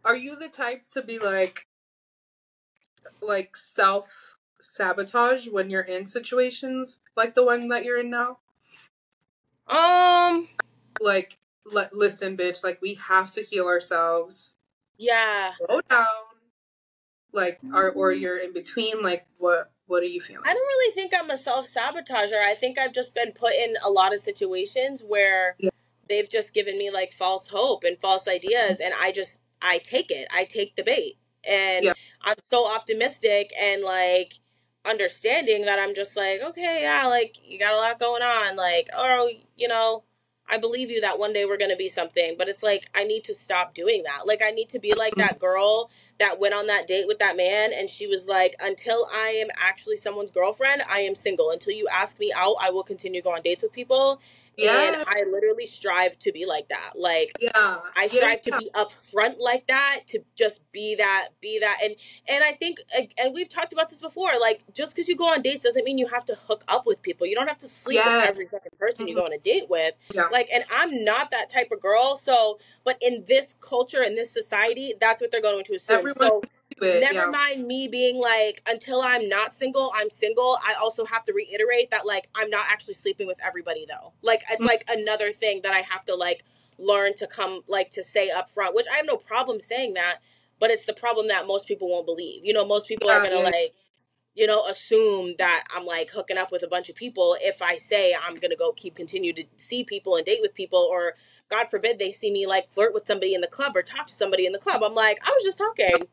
[0.04, 1.66] Are you the type to be like
[3.20, 8.38] like self sabotage when you're in situations like the one that you're in now?
[9.66, 10.48] Um
[11.00, 11.38] Like
[11.70, 14.56] let listen bitch, like we have to heal ourselves.
[14.96, 15.52] yeah.
[15.54, 16.06] Slow down.
[17.32, 20.42] Like or or you're in between like what what are you feeling?
[20.44, 22.38] I don't really think I'm a self sabotager.
[22.40, 25.70] I think I've just been put in a lot of situations where Yeah.
[26.08, 30.10] they've just given me like false hope and false ideas, and I just I take
[30.10, 30.26] it.
[30.32, 31.92] I take the bait, and Yeah.
[32.22, 34.34] I'm so optimistic and like
[34.88, 38.88] understanding that I'm just like, okay, yeah, like you got a lot going on, like
[38.96, 40.04] oh, you know.
[40.50, 43.04] I believe you that one day we're going to be something, but it's like I
[43.04, 44.26] need to stop doing that.
[44.26, 47.36] Like I need to be like that girl that went on that date with that
[47.36, 51.72] man and she was like until i am actually someone's girlfriend i am single until
[51.72, 54.20] you ask me out i will continue to go on dates with people
[54.58, 54.94] Yeah.
[54.94, 57.78] and i literally strive to be like that like yeah.
[57.96, 61.94] I Yeah, strive to be upfront like that, to just be that, be that, and
[62.28, 62.78] and I think,
[63.18, 64.30] and we've talked about this before.
[64.40, 67.02] Like, just because you go on dates doesn't mean you have to hook up with
[67.02, 67.26] people.
[67.26, 68.06] You don't have to sleep Yes.
[68.06, 69.20] with every fucking person you mm-hmm.
[69.20, 69.94] go on a date with.
[70.12, 70.28] Yeah.
[70.30, 72.16] Like, and I'm not that type of girl.
[72.16, 75.98] So, but in this culture, in this society, that's what they're going to assume.
[75.98, 77.30] everyone So it, never yeah.
[77.30, 80.58] mind me being like until I'm not single, I'm single.
[80.64, 84.12] I also have to reiterate that like I'm not actually sleeping with everybody though.
[84.22, 84.66] Like it's Mm.
[84.66, 86.44] like another thing that I have to like
[86.78, 90.18] learn to come like to say up front, which I have no problem saying that,
[90.60, 92.44] but it's the problem that most people won't believe.
[92.44, 93.42] You know, most people are gonna yeah.
[93.42, 93.74] like
[94.34, 97.76] you know, assume that I'm like hooking up with a bunch of people if I
[97.78, 101.14] say I'm gonna go keep continue to see people and date with people, or
[101.50, 104.14] God forbid they see me like flirt with somebody in the club or talk to
[104.14, 104.82] somebody in the club.
[104.84, 106.06] I'm like, I was just talking.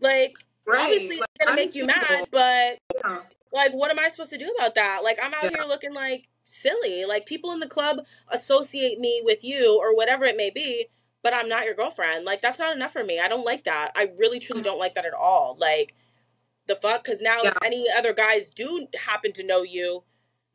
[0.00, 0.36] Like,
[0.66, 0.82] Right.
[0.82, 3.22] obviously like, it's gonna make you mad, but Yeah.
[3.52, 5.02] like, what am I supposed to do about that?
[5.02, 5.50] Like, I'm out Yeah.
[5.50, 7.04] here looking like silly.
[7.04, 10.88] Like, people in the club associate me with you or whatever it may be,
[11.22, 12.24] but I'm not your girlfriend.
[12.24, 13.18] Like, that's not enough for me.
[13.20, 13.92] I don't like that.
[13.94, 15.56] I really, truly don't like that at all.
[15.58, 15.94] Like,
[16.66, 17.04] the fuck?
[17.04, 20.04] Because now, if any other guys do happen to know you,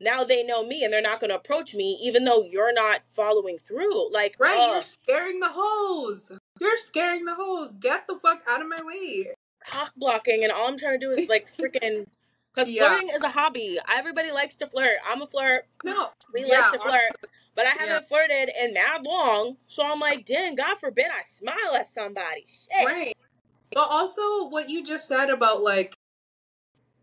[0.00, 3.02] now they know me and they're not going to approach me, even though you're not
[3.14, 4.10] following through.
[4.12, 4.72] Like, Right, ugh.
[4.72, 6.32] you're scaring the hoes.
[6.62, 7.72] You're scaring the hoes.
[7.72, 9.26] Get the fuck out of my way.
[9.66, 12.06] cock blocking, and all I'm trying to do is like freaking.
[12.54, 12.86] Because Yeah.
[12.88, 13.78] flirting is a hobby.
[13.92, 14.98] Everybody likes to flirt.
[15.04, 15.66] I'm a flirt.
[15.82, 16.10] No.
[16.32, 17.32] We yeah, like to flirt.
[17.56, 18.00] But I haven't Yeah.
[18.00, 19.56] flirted in mad long.
[19.66, 22.46] So I'm like, damn, God forbid I smile at somebody.
[22.46, 22.86] Shit.
[22.86, 23.16] Right.
[23.72, 25.96] But also what you just said about like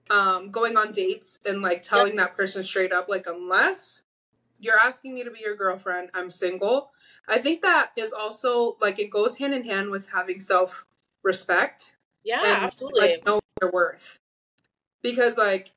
[0.10, 4.04] um going on dates and like telling that person straight up like unless
[4.60, 6.92] you're asking me to be your girlfriend, I'm single.
[7.30, 10.86] I think that is also like it goes hand in hand with having self
[11.24, 13.02] respect Yeah, and absolutely.
[13.02, 14.18] like know your worth.
[15.02, 15.72] Because like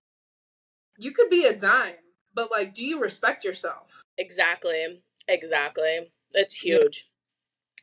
[0.99, 1.95] you could be a dime,
[2.35, 3.89] but like do you respect yourself?
[4.19, 5.03] exactly.
[5.29, 6.11] Exactly.
[6.33, 6.79] It's Yeah.
[6.79, 7.09] huge.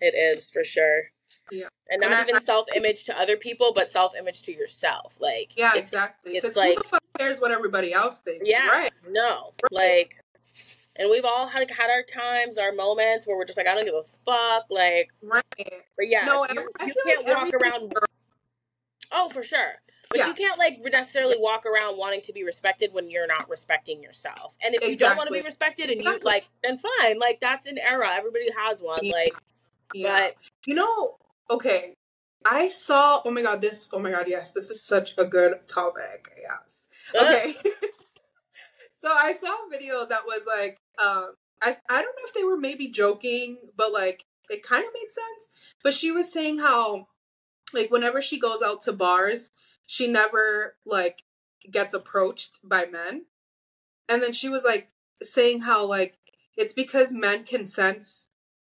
[0.02, 1.12] It is for sure.
[1.52, 1.68] Yeah.
[1.90, 5.14] And And not I- even self image to other people, but self image to yourself.
[5.20, 6.34] Like, Yeah, it's- exactly.
[6.34, 8.48] it's Because like- who the fuck cares what everybody else thinks?
[8.48, 8.68] Yeah.
[8.68, 8.94] Right.
[9.08, 9.54] No.
[9.64, 9.72] Right.
[9.72, 10.24] Like,
[11.00, 13.86] and we've all had, had our times, our moments where we're just like, I don't
[13.86, 14.66] give a fuck.
[14.70, 15.44] Like, Right.
[15.58, 17.94] But yeah, No, you, you can't like walk around.
[19.12, 19.76] Oh, for sure.
[20.10, 20.28] But Yeah.
[20.28, 24.56] you can't like necessarily walk around wanting to be respected when you're not respecting yourself.
[24.64, 27.18] And if you don't want to be respected and you like, then fine.
[27.20, 28.10] Like that's an era.
[28.14, 29.00] Everybody has one.
[29.02, 29.14] Yeah.
[29.14, 29.34] Like,
[29.94, 30.30] Yeah.
[30.66, 31.18] You know,
[31.50, 31.94] okay.
[32.46, 35.60] I saw oh my god, this oh my god, yes, this is such a good
[35.68, 36.30] topic.
[36.42, 36.88] Yes.
[37.16, 37.56] Okay.
[39.00, 42.44] so I saw a video that was like, um I I don't know if they
[42.44, 45.50] were maybe joking, but like it kind of made sense.
[45.84, 47.08] But she was saying how
[47.74, 49.52] like whenever she goes out to bars,
[49.86, 51.24] she never like
[51.72, 53.26] gets approached by men.
[54.08, 54.90] And then she was like
[55.22, 56.18] saying how like
[56.58, 58.28] it's because men can sense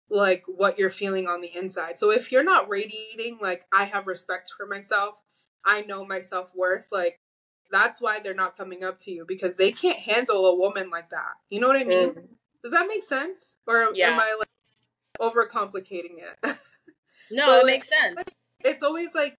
[0.10, 1.98] like what you're feeling on the inside.
[1.98, 5.16] So if you're not radiating like I have respect for myself,
[5.66, 7.19] I know my self-worth, like
[7.72, 11.10] that's why they're not coming up to you because they can't handle a woman like
[11.12, 11.34] that.
[11.50, 12.10] You know what I mean?
[12.10, 12.24] Mm.
[12.64, 13.58] Does that make sense?
[13.68, 14.12] Or Yeah.
[14.14, 14.50] am I like
[15.20, 16.38] overcomplicating it?
[17.32, 18.26] no, But, it like, makes sense.
[18.64, 19.36] it's always like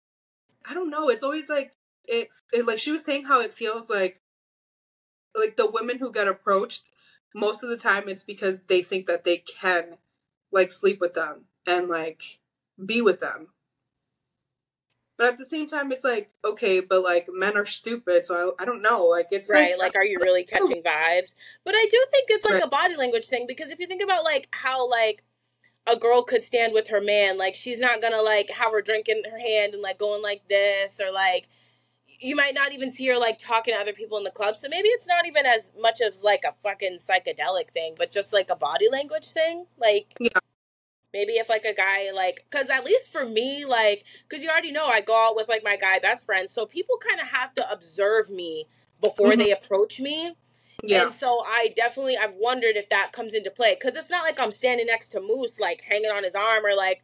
[0.70, 1.74] I don't know, it's always like
[2.06, 4.20] it, it like she was saying how it feels like
[5.36, 6.84] like the women who get approached
[7.36, 9.98] most of the time it's because they think that they can
[10.52, 12.40] like sleep with them and like
[12.84, 13.50] be with them.
[15.20, 18.64] But at the same time it's like okay, but like men are stupid, so I,
[18.64, 21.36] I don't know, like it's Right, like, are you really catching vibes?
[21.66, 22.64] But I do think it's like Right.
[22.64, 25.24] a body language thing because if you think about like how like
[25.88, 29.10] a girl could stand with her man, like she's not gonna like have her drink
[29.10, 31.50] in her hand and like going like this or like
[32.22, 34.56] you might not even see her like talking to other people in the club.
[34.56, 38.34] So maybe it's not even as much as like a fucking psychedelic thing, but just
[38.34, 39.66] like a body language thing.
[39.78, 40.30] Like Yeah.
[41.14, 44.72] Maybe if like a guy like because at least for me like because you already
[44.72, 47.54] know i go out with like my guy best friend so people kind of have
[47.54, 48.68] to observe me
[49.02, 49.38] before Mhm.
[49.40, 50.36] they approach me
[50.84, 51.04] yeah.
[51.04, 54.40] and so i definitely i've wondered if that comes into play because it's not like
[54.40, 57.02] i'm standing next to moose like hanging on his arm or like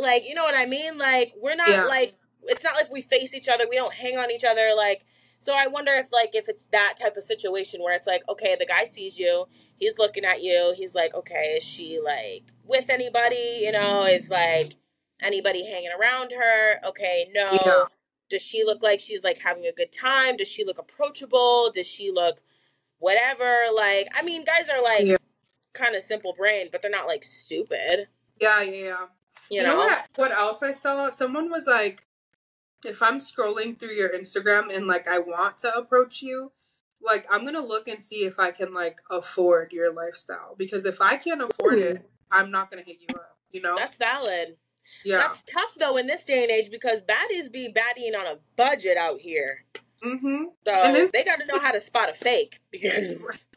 [0.00, 1.84] like you know what i mean like we're not Yeah.
[1.86, 2.14] like
[2.44, 5.04] it's not like we face each other we don't hang on each other like
[5.42, 8.56] so i wonder if like if it's that type of situation where it's like okay
[8.58, 9.46] the guy sees you
[9.76, 14.30] he's looking at you he's like okay is she like with anybody you know is
[14.30, 14.76] like
[15.22, 17.84] anybody hanging around her okay no Yeah.
[18.30, 21.88] does she look like she's like having a good time does she look approachable does
[21.88, 22.40] she look
[23.00, 25.16] whatever like i mean guys are like Yeah.
[25.74, 28.08] kind of simple brain, but they're not like stupid
[28.40, 29.06] yeah, yeah, yeah.
[29.50, 30.06] you, You know, know what?
[30.16, 31.10] What else I saw?
[31.10, 32.06] Someone was like,
[32.84, 36.52] if I'm scrolling through your Instagram and like I want to approach you,
[37.04, 40.54] like I'm gonna look and see if I can like afford your lifestyle.
[40.56, 43.38] Because if I can't afford it, I'm not gonna hit you up.
[43.50, 43.76] You know?
[43.76, 44.56] that's valid
[45.04, 45.18] yeah.
[45.18, 48.96] that's tough though in this day and age because baddies be badding on a budget
[48.96, 49.64] out here
[50.04, 50.44] mm-hmm.
[50.66, 53.46] so they got to know how to spot a fake because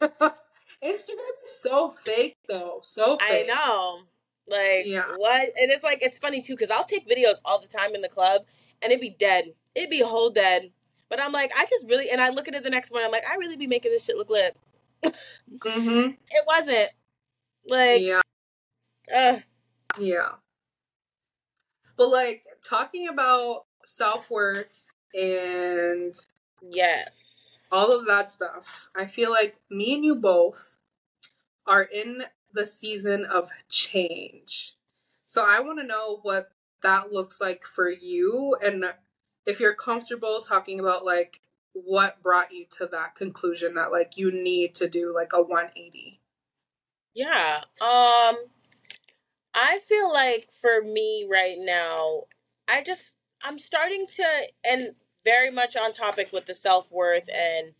[0.84, 2.80] Instagram is so fake though.
[2.82, 4.00] So i know
[4.48, 5.04] Like yeah.
[5.16, 5.40] what?
[5.40, 8.08] And it's like it's funny too because I'll take videos all the time in the
[8.08, 8.42] club
[8.82, 9.52] and it'd be dead.
[9.74, 10.70] It'd be whole dead.
[11.08, 13.06] But I'm like, I just really and I look at it the next morning.
[13.06, 14.56] I'm like, I really be making this shit look lit.
[15.04, 16.10] mm-hmm.
[16.30, 16.90] It wasn't
[17.68, 18.20] like yeah,
[19.14, 19.38] uh,
[19.98, 20.30] yeah.
[21.96, 24.72] But like talking about self worth
[25.14, 26.14] and
[26.60, 28.88] yes, all of that stuff.
[28.96, 30.78] I feel like me and you both
[31.66, 34.76] are in the season of change.
[35.26, 36.50] So I want to know what
[36.86, 38.84] that looks like for you and
[39.44, 41.40] if you're comfortable talking about like
[41.72, 46.20] what brought you to that conclusion that like you need to do like a 180.
[47.12, 47.58] Yeah.
[47.80, 48.36] Um
[49.52, 52.22] I feel like for me right now,
[52.68, 53.02] I just
[53.42, 54.24] I'm starting to
[54.64, 54.94] and
[55.24, 57.72] very much on topic with the self-worth and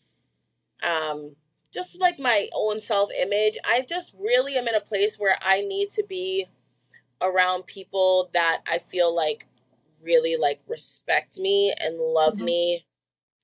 [0.82, 1.36] um
[1.72, 5.60] just like my own self image, I just really am in a place where I
[5.60, 6.48] need to be
[7.20, 9.46] around people that I feel like
[10.02, 12.44] really like respect me and love mm-hmm.
[12.44, 12.86] me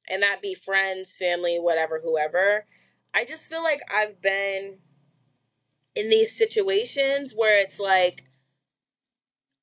[0.09, 2.67] and that be friends, family, whatever, whoever.
[3.15, 4.79] I just feel like I've been
[5.95, 8.25] in these situations where it's like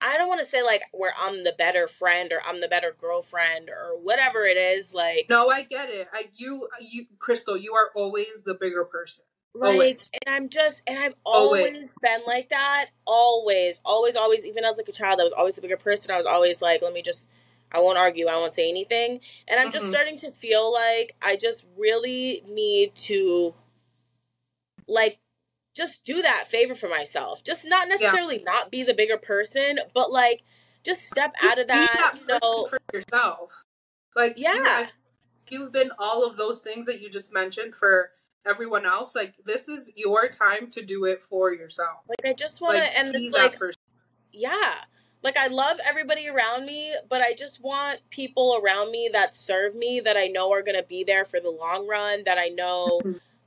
[0.02, 2.96] I don't want to say like where I'm the better friend or I'm the better
[2.98, 4.94] girlfriend or whatever it is.
[4.94, 6.08] Like no, I get it.
[6.14, 9.26] I you you Crystal, you are always the bigger person.
[9.56, 10.12] Like, always.
[10.26, 12.88] and I'm just, and I've always, always been like that.
[13.06, 14.46] Always, always, always.
[14.46, 16.12] Even as like a child, I was always the bigger person.
[16.12, 17.30] I was always like, let me just,
[17.72, 18.28] I won't argue.
[18.28, 19.20] I won't say anything.
[19.48, 19.80] And I'm mm-hmm.
[19.80, 23.54] just starting to feel like I just really need to,
[24.88, 25.20] like,
[25.80, 27.44] just do that favor for myself.
[27.44, 28.44] Just not necessarily yeah.
[28.52, 30.42] not be the bigger person, but like
[30.84, 33.64] just step just out of that, that you know, for yourself.
[34.16, 34.88] Like yeah,
[35.50, 38.12] you you've been all of those things that you just mentioned for
[38.50, 39.16] everyone else.
[39.16, 42.00] Like this is your time to do it for yourself.
[42.08, 43.82] Like I just want to, like, and it's like, person.
[44.32, 44.76] yeah.
[45.22, 49.76] Like I love everybody around me, but I just want people around me that serve
[49.76, 52.24] me that I know are gonna be there for the long run.
[52.26, 53.02] That I know.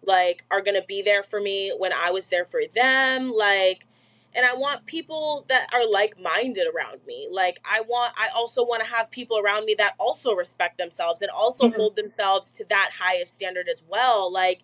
[0.05, 3.87] like are going to be there for me when I was there for them like
[4.35, 7.29] and I want people that are like-minded around me.
[7.31, 11.23] Like I want I also want to have people around me that also respect themselves
[11.23, 11.79] and also mm-hmm.
[11.79, 14.33] hold themselves to that high of standard as well.
[14.33, 14.63] Like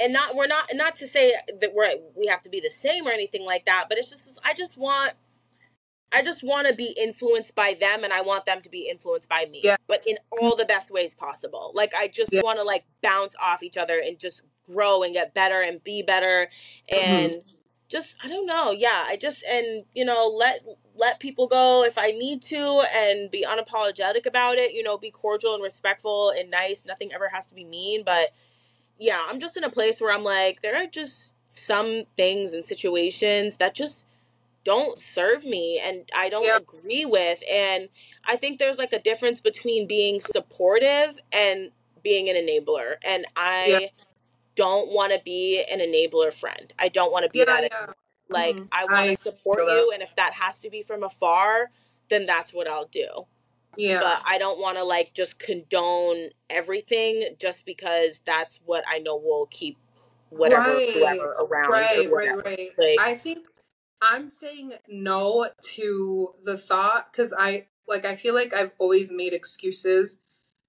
[0.00, 3.06] and not we're not not to say that we're we have to be the same
[3.06, 5.12] or anything like that, but it's just I just want
[6.12, 9.28] I just want to be influenced by them and I want them to be influenced
[9.28, 9.60] by me.
[9.62, 9.76] Yeah.
[9.86, 11.72] But in all the best ways possible.
[11.74, 12.40] Like I just yeah.
[12.42, 16.02] want to like bounce off each other and just grow and get better and be
[16.02, 16.48] better
[16.92, 17.10] mm-hmm.
[17.10, 17.50] and mm-hmm.
[17.88, 18.72] just I don't know.
[18.72, 20.64] Yeah, I just and you know, let
[20.96, 25.10] let people go if I need to and be unapologetic about it, you know, be
[25.10, 26.84] cordial and respectful and nice.
[26.84, 28.30] Nothing ever has to be mean, but
[29.00, 32.64] yeah, I'm just in a place where I'm like there are just some things and
[32.64, 34.08] situations that just
[34.62, 36.58] don't serve me and I don't yeah.
[36.58, 37.42] agree with.
[37.50, 37.88] And
[38.24, 41.70] I think there's like a difference between being supportive and
[42.02, 42.94] being an enabler.
[43.06, 43.86] And I yeah.
[44.54, 46.72] don't want to be an enabler friend.
[46.78, 47.96] I don't want to be yeah, that.
[48.28, 48.66] Like, mm-hmm.
[48.70, 49.90] I want to support you.
[49.92, 51.70] And if that has to be from afar,
[52.10, 53.26] then that's what I'll do.
[53.76, 54.00] Yeah.
[54.00, 59.16] But I don't want to like just condone everything just because that's what I know
[59.16, 59.78] will keep
[60.30, 60.90] whatever right.
[60.92, 61.68] whoever around.
[61.68, 62.70] Right, right, right.
[62.78, 63.46] Like, I think
[64.02, 69.32] I'm saying no to the thought because I like I feel like I've always made
[69.32, 70.22] excuses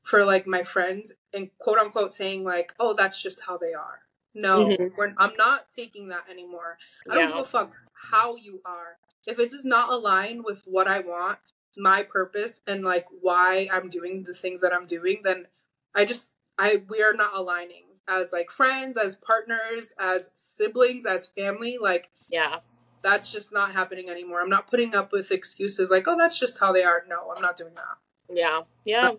[0.03, 3.99] for like my friends and quote unquote saying like, oh, that's just how they are.
[4.33, 5.13] No, mm-hmm.
[5.17, 6.77] I'm not taking that anymore.
[7.09, 7.73] I don't give a fuck
[8.11, 8.97] how you are.
[9.27, 11.39] If it does not align with what I want,
[11.77, 15.47] my purpose, and like why I'm doing the things that I'm doing, then
[15.95, 21.27] I just I we are not aligning as like friends, as partners, as siblings, as
[21.27, 21.77] family.
[21.81, 22.59] Like yeah,
[23.03, 24.41] that's just not happening anymore.
[24.41, 27.03] I'm not putting up with excuses like, oh, that's just how they are.
[27.07, 27.97] No, I'm not doing that.
[28.29, 28.61] Yeah.
[28.85, 29.11] Yeah.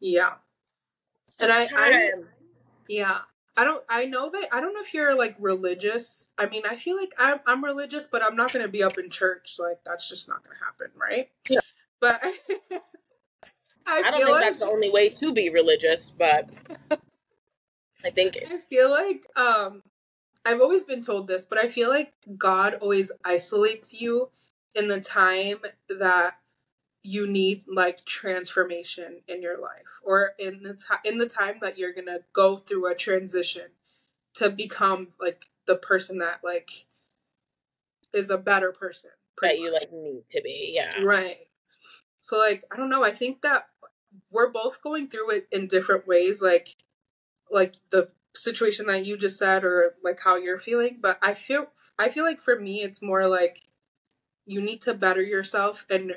[0.00, 0.34] Yeah.
[1.40, 2.10] And I, I,
[2.88, 3.18] yeah.
[3.56, 6.30] I don't, I know that, I don't know if you're like religious.
[6.36, 8.98] I mean, I feel like I'm, I'm religious, but I'm not going to be up
[8.98, 9.56] in church.
[9.58, 11.30] Like, that's just not going to happen, right?
[11.48, 11.60] Yeah.
[12.00, 12.20] But
[13.86, 16.62] I, I, don't think like, that's the only way to be religious, but
[18.04, 19.82] I think I feel like um
[20.44, 24.30] I've always been told this, but I feel like God always isolates you
[24.74, 25.58] in the time
[25.88, 26.34] that
[27.06, 31.78] you need like transformation in your life or in the time in the time that
[31.78, 33.68] you're going to go through a transition
[34.34, 36.86] to become like the person that like
[38.12, 39.10] is a better person
[39.42, 40.72] that you like need to be.
[40.74, 41.02] Yeah.
[41.02, 41.48] Right.
[42.20, 43.66] So like I don't know, I think that
[44.30, 46.76] we're both going through it in different ways like
[47.50, 51.68] like the situation that you just said or like how you're feeling but i feel
[51.98, 53.62] I feel like for me, it's more like
[54.44, 56.16] you need to better yourself and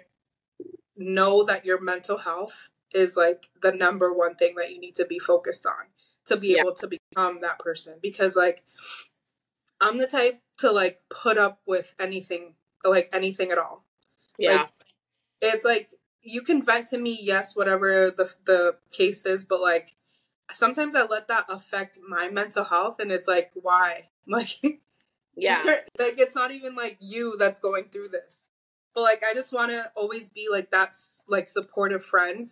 [1.00, 5.06] know that your mental health is like the number one thing that you need to
[5.06, 5.88] be focused on
[6.26, 6.62] to be yeah.
[6.62, 7.96] able to become that person.
[8.02, 8.64] Because, like,
[9.82, 13.86] I'm the type to like put up with anything, like anything at all.
[14.38, 14.62] Yeah.
[14.62, 14.70] Like,
[15.42, 15.90] it's like
[16.22, 19.96] you can vent to me, yes, whatever the the case is, but like
[20.52, 24.10] sometimes I let that affect my mental health, and it's like, why?
[24.28, 24.60] Like,
[25.36, 25.64] yeah,
[25.98, 28.52] like it's not even like you that's going through this,
[28.96, 32.48] but like I just want to always be like that's like supportive friend,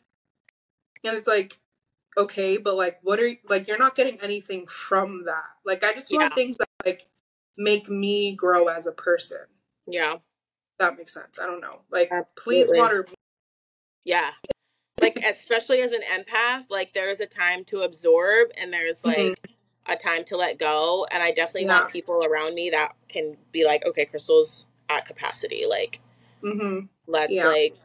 [1.03, 1.59] and it's like,
[2.18, 5.45] okay, but like, what are like you're not getting anything from that.
[5.65, 6.35] Like I just want yeah.
[6.35, 7.07] things that like
[7.57, 9.45] make me grow as a person.
[9.88, 10.18] Yeah,
[10.80, 11.39] that makes sense.
[11.39, 11.81] I don't know.
[11.89, 12.34] Like, Absolutely.
[12.35, 13.15] please water me
[14.07, 14.31] yeah.
[15.01, 19.18] Like especially as an empath, like there is a time to absorb and there's like
[19.18, 19.91] mm-hmm.
[19.91, 21.05] a time to let go.
[21.11, 21.81] And I definitely yeah.
[21.81, 25.65] want people around me that can be like, okay, Crystal's at capacity.
[25.69, 25.99] Like
[26.53, 26.86] mm-hmm.
[27.07, 27.48] let's yeah.
[27.48, 27.76] like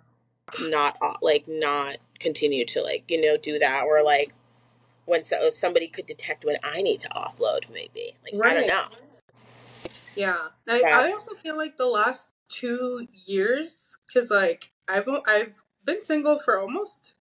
[0.69, 4.33] not like not continue to like, you know, do that or like
[5.07, 8.17] when so if somebody could detect when I need to offload, maybe.
[8.25, 8.57] Like right.
[8.57, 8.87] I don't know.
[10.15, 10.49] Yeah.
[10.69, 10.99] I, yeah.
[10.99, 16.59] I also feel like the last two years, because like I've I've been single for
[16.59, 17.17] almost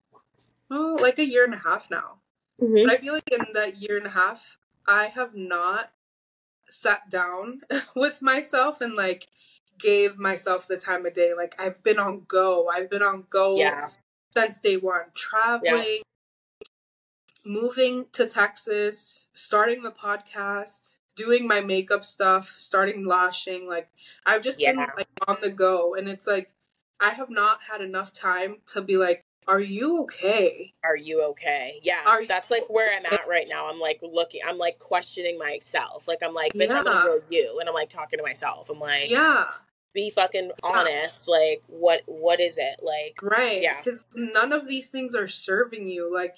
[0.68, 2.18] well, like a year and a half now.
[2.60, 2.86] Mm-hmm.
[2.86, 5.92] But I feel like in that year and a half, I have not
[6.68, 7.62] sat down
[7.96, 9.28] with myself and like
[9.80, 11.32] gave myself the time of day.
[11.36, 12.68] Like I've been on go.
[12.68, 13.88] I've been on go yeah.
[14.36, 15.04] since day one.
[15.14, 16.66] Traveling, yeah.
[17.44, 23.68] moving to Texas, starting the podcast, doing my makeup stuff, starting lashing.
[23.68, 23.88] Like
[24.26, 24.72] I've just yeah.
[24.72, 26.50] been like on the go, and it's like
[27.00, 30.72] I have not had enough time to be like, are you okay?
[30.84, 31.80] Are you okay?
[31.82, 32.02] Yeah.
[32.06, 33.68] Are that's like where I'm at right now.
[33.68, 36.06] I'm like looking, I'm like questioning myself.
[36.06, 36.78] Like, I'm like, bitch, yeah.
[36.78, 37.58] I'm gonna you.
[37.58, 38.70] And I'm like talking to myself.
[38.70, 39.46] I'm like, yeah.
[39.92, 41.28] Be fucking honest.
[41.28, 42.76] Like, what, what is it?
[42.82, 43.60] Like, right.
[43.60, 43.78] Yeah.
[43.78, 46.12] Because none of these things are serving you.
[46.12, 46.36] Like,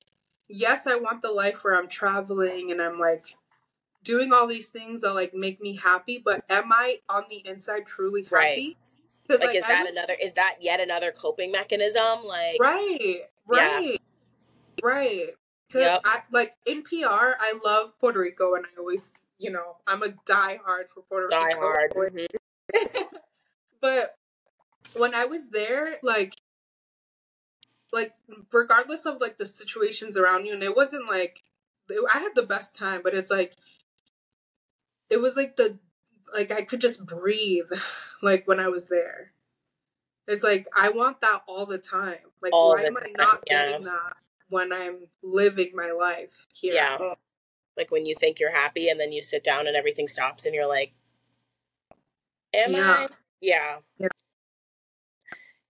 [0.49, 3.37] yes, I want the life where I'm traveling and I'm like
[4.05, 7.87] doing all these things that like make me happy, but am I on the inside
[7.87, 8.35] truly happy?
[8.35, 8.77] Right
[9.29, 10.15] like, like, is that another?
[10.20, 12.24] Is that yet another coping mechanism?
[12.27, 14.87] Like, right, right, yeah.
[14.87, 15.29] right.
[15.69, 16.01] Because yep.
[16.05, 20.11] I like in PR, I love Puerto Rico, and I always, you know, I'm a
[20.27, 21.61] die hard for Puerto die Rico.
[21.61, 21.93] Hard.
[22.73, 23.16] Mm-hmm.
[23.83, 24.17] But
[24.97, 26.37] when I was there, like,
[27.93, 28.15] like
[28.51, 31.43] regardless of like the situations around you, and it wasn't like
[31.91, 33.57] I had the best time, but it's like
[35.11, 35.79] it was like the
[36.33, 37.71] like I could just breathe
[38.23, 39.33] like when I was there.
[40.27, 42.19] It's like I want that all the time.
[42.41, 43.69] Like all why am I not yeah.
[43.69, 44.15] getting that
[44.49, 46.75] when I'm living my life here?
[46.75, 47.15] Yeah.
[47.77, 50.55] Like when you think you're happy and then you sit down and everything stops and
[50.55, 50.95] you're like
[52.55, 52.97] Am yeah.
[52.99, 53.07] I?
[53.43, 53.78] Yeah.
[53.98, 54.09] Yeah.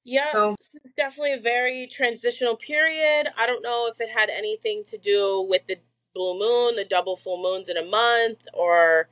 [0.04, 0.56] Yeah, so,
[0.96, 3.28] definitely a very transitional period.
[3.38, 5.76] I don't know if it had anything to do with the
[6.12, 9.08] blue moon, the double full moons in a month, or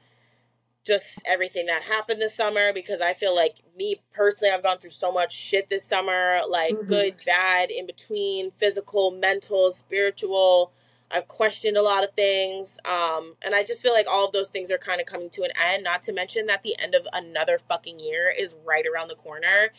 [0.84, 4.90] just everything that happened this summer because I feel like me personally, I've gone through
[4.90, 6.88] so much shit this summer like mm-hmm.
[6.88, 10.72] good, bad, in between, physical, mental, spiritual.
[11.10, 12.78] I've questioned a lot of things.
[12.84, 15.42] Um, and I just feel like all of those things are kind of coming to
[15.42, 15.84] an end.
[15.84, 19.70] Not to mention that the end of another fucking year is right around the corner.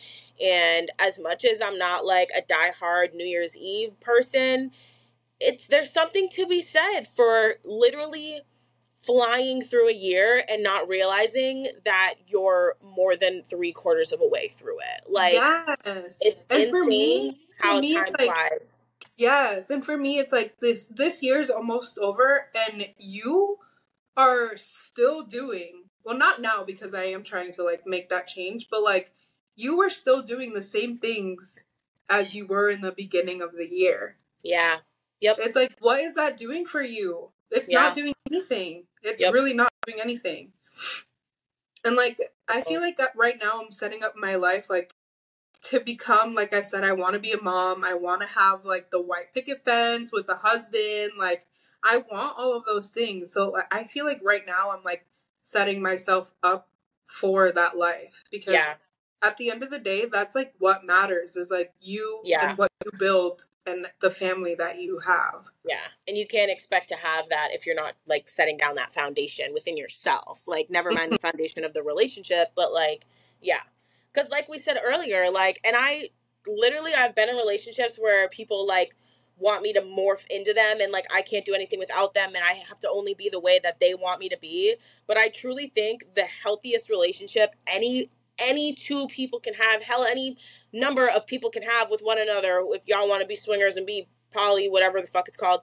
[0.44, 4.72] And as much as I'm not like a die-hard New Year's Eve person,
[5.40, 8.40] it's there's something to be said for literally
[8.98, 14.28] flying through a year and not realizing that you're more than three quarters of a
[14.28, 15.10] way through it.
[15.10, 16.18] Like, yes.
[16.20, 18.60] it's and insane me, how me, time like, flies.
[19.22, 20.86] Yes, and for me, it's like this.
[20.86, 23.58] This year's almost over, and you
[24.16, 26.18] are still doing well.
[26.18, 29.12] Not now because I am trying to like make that change, but like
[29.54, 31.66] you were still doing the same things
[32.10, 34.16] as you were in the beginning of the year.
[34.42, 34.78] Yeah.
[35.20, 35.36] Yep.
[35.38, 37.30] It's like, what is that doing for you?
[37.52, 37.82] It's yeah.
[37.82, 38.86] not doing anything.
[39.04, 39.32] It's yep.
[39.32, 40.50] really not doing anything.
[41.84, 42.18] And like
[42.48, 44.92] I feel like right now I'm setting up my life like
[45.62, 47.84] to become like I said I want to be a mom.
[47.84, 51.12] I want to have like the white picket fence with the husband.
[51.18, 51.46] Like
[51.84, 53.32] I want all of those things.
[53.32, 55.06] So I feel like right now I'm like
[55.40, 56.68] setting myself up
[57.06, 58.74] for that life because yeah
[59.22, 62.50] at the end of the day, that's like what matters is like you yeah.
[62.50, 65.44] and what you build and the family that you have.
[65.64, 65.76] Yeah.
[66.08, 69.54] And you can't expect to have that if you're not like setting down that foundation
[69.54, 70.42] within yourself.
[70.46, 73.04] Like, never mind the foundation of the relationship, but like,
[73.40, 73.60] yeah.
[74.12, 76.10] Because, like we said earlier, like, and I
[76.46, 78.94] literally, I've been in relationships where people like
[79.38, 82.44] want me to morph into them and like I can't do anything without them and
[82.44, 84.76] I have to only be the way that they want me to be.
[85.06, 88.08] But I truly think the healthiest relationship any
[88.38, 90.36] any two people can have, hell any
[90.72, 93.86] number of people can have with one another if y'all want to be swingers and
[93.86, 95.60] be poly whatever the fuck it's called.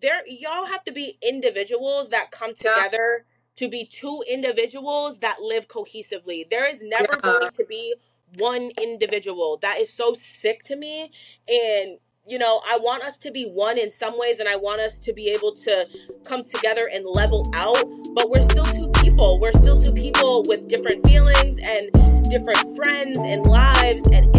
[0.00, 3.35] There y'all have to be individuals that come together yeah.
[3.56, 6.48] To be two individuals that live cohesively.
[6.50, 7.20] There is never yeah.
[7.20, 7.94] going to be
[8.38, 9.58] one individual.
[9.62, 11.10] That is so sick to me
[11.48, 14.80] and you know, I want us to be one in some ways and I want
[14.80, 15.86] us to be able to
[16.26, 17.84] come together and level out,
[18.14, 19.38] but we're still two people.
[19.38, 21.92] We're still two people with different feelings and
[22.28, 24.34] different friends and lives and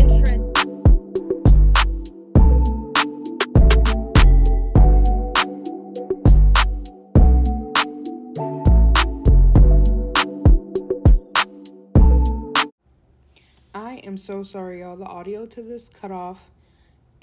[13.98, 14.96] I am so sorry, y'all.
[14.96, 16.52] The audio to this cut off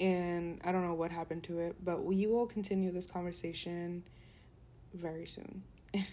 [0.01, 4.03] and I don't know what happened to it, but we will continue this conversation
[4.93, 5.63] very soon.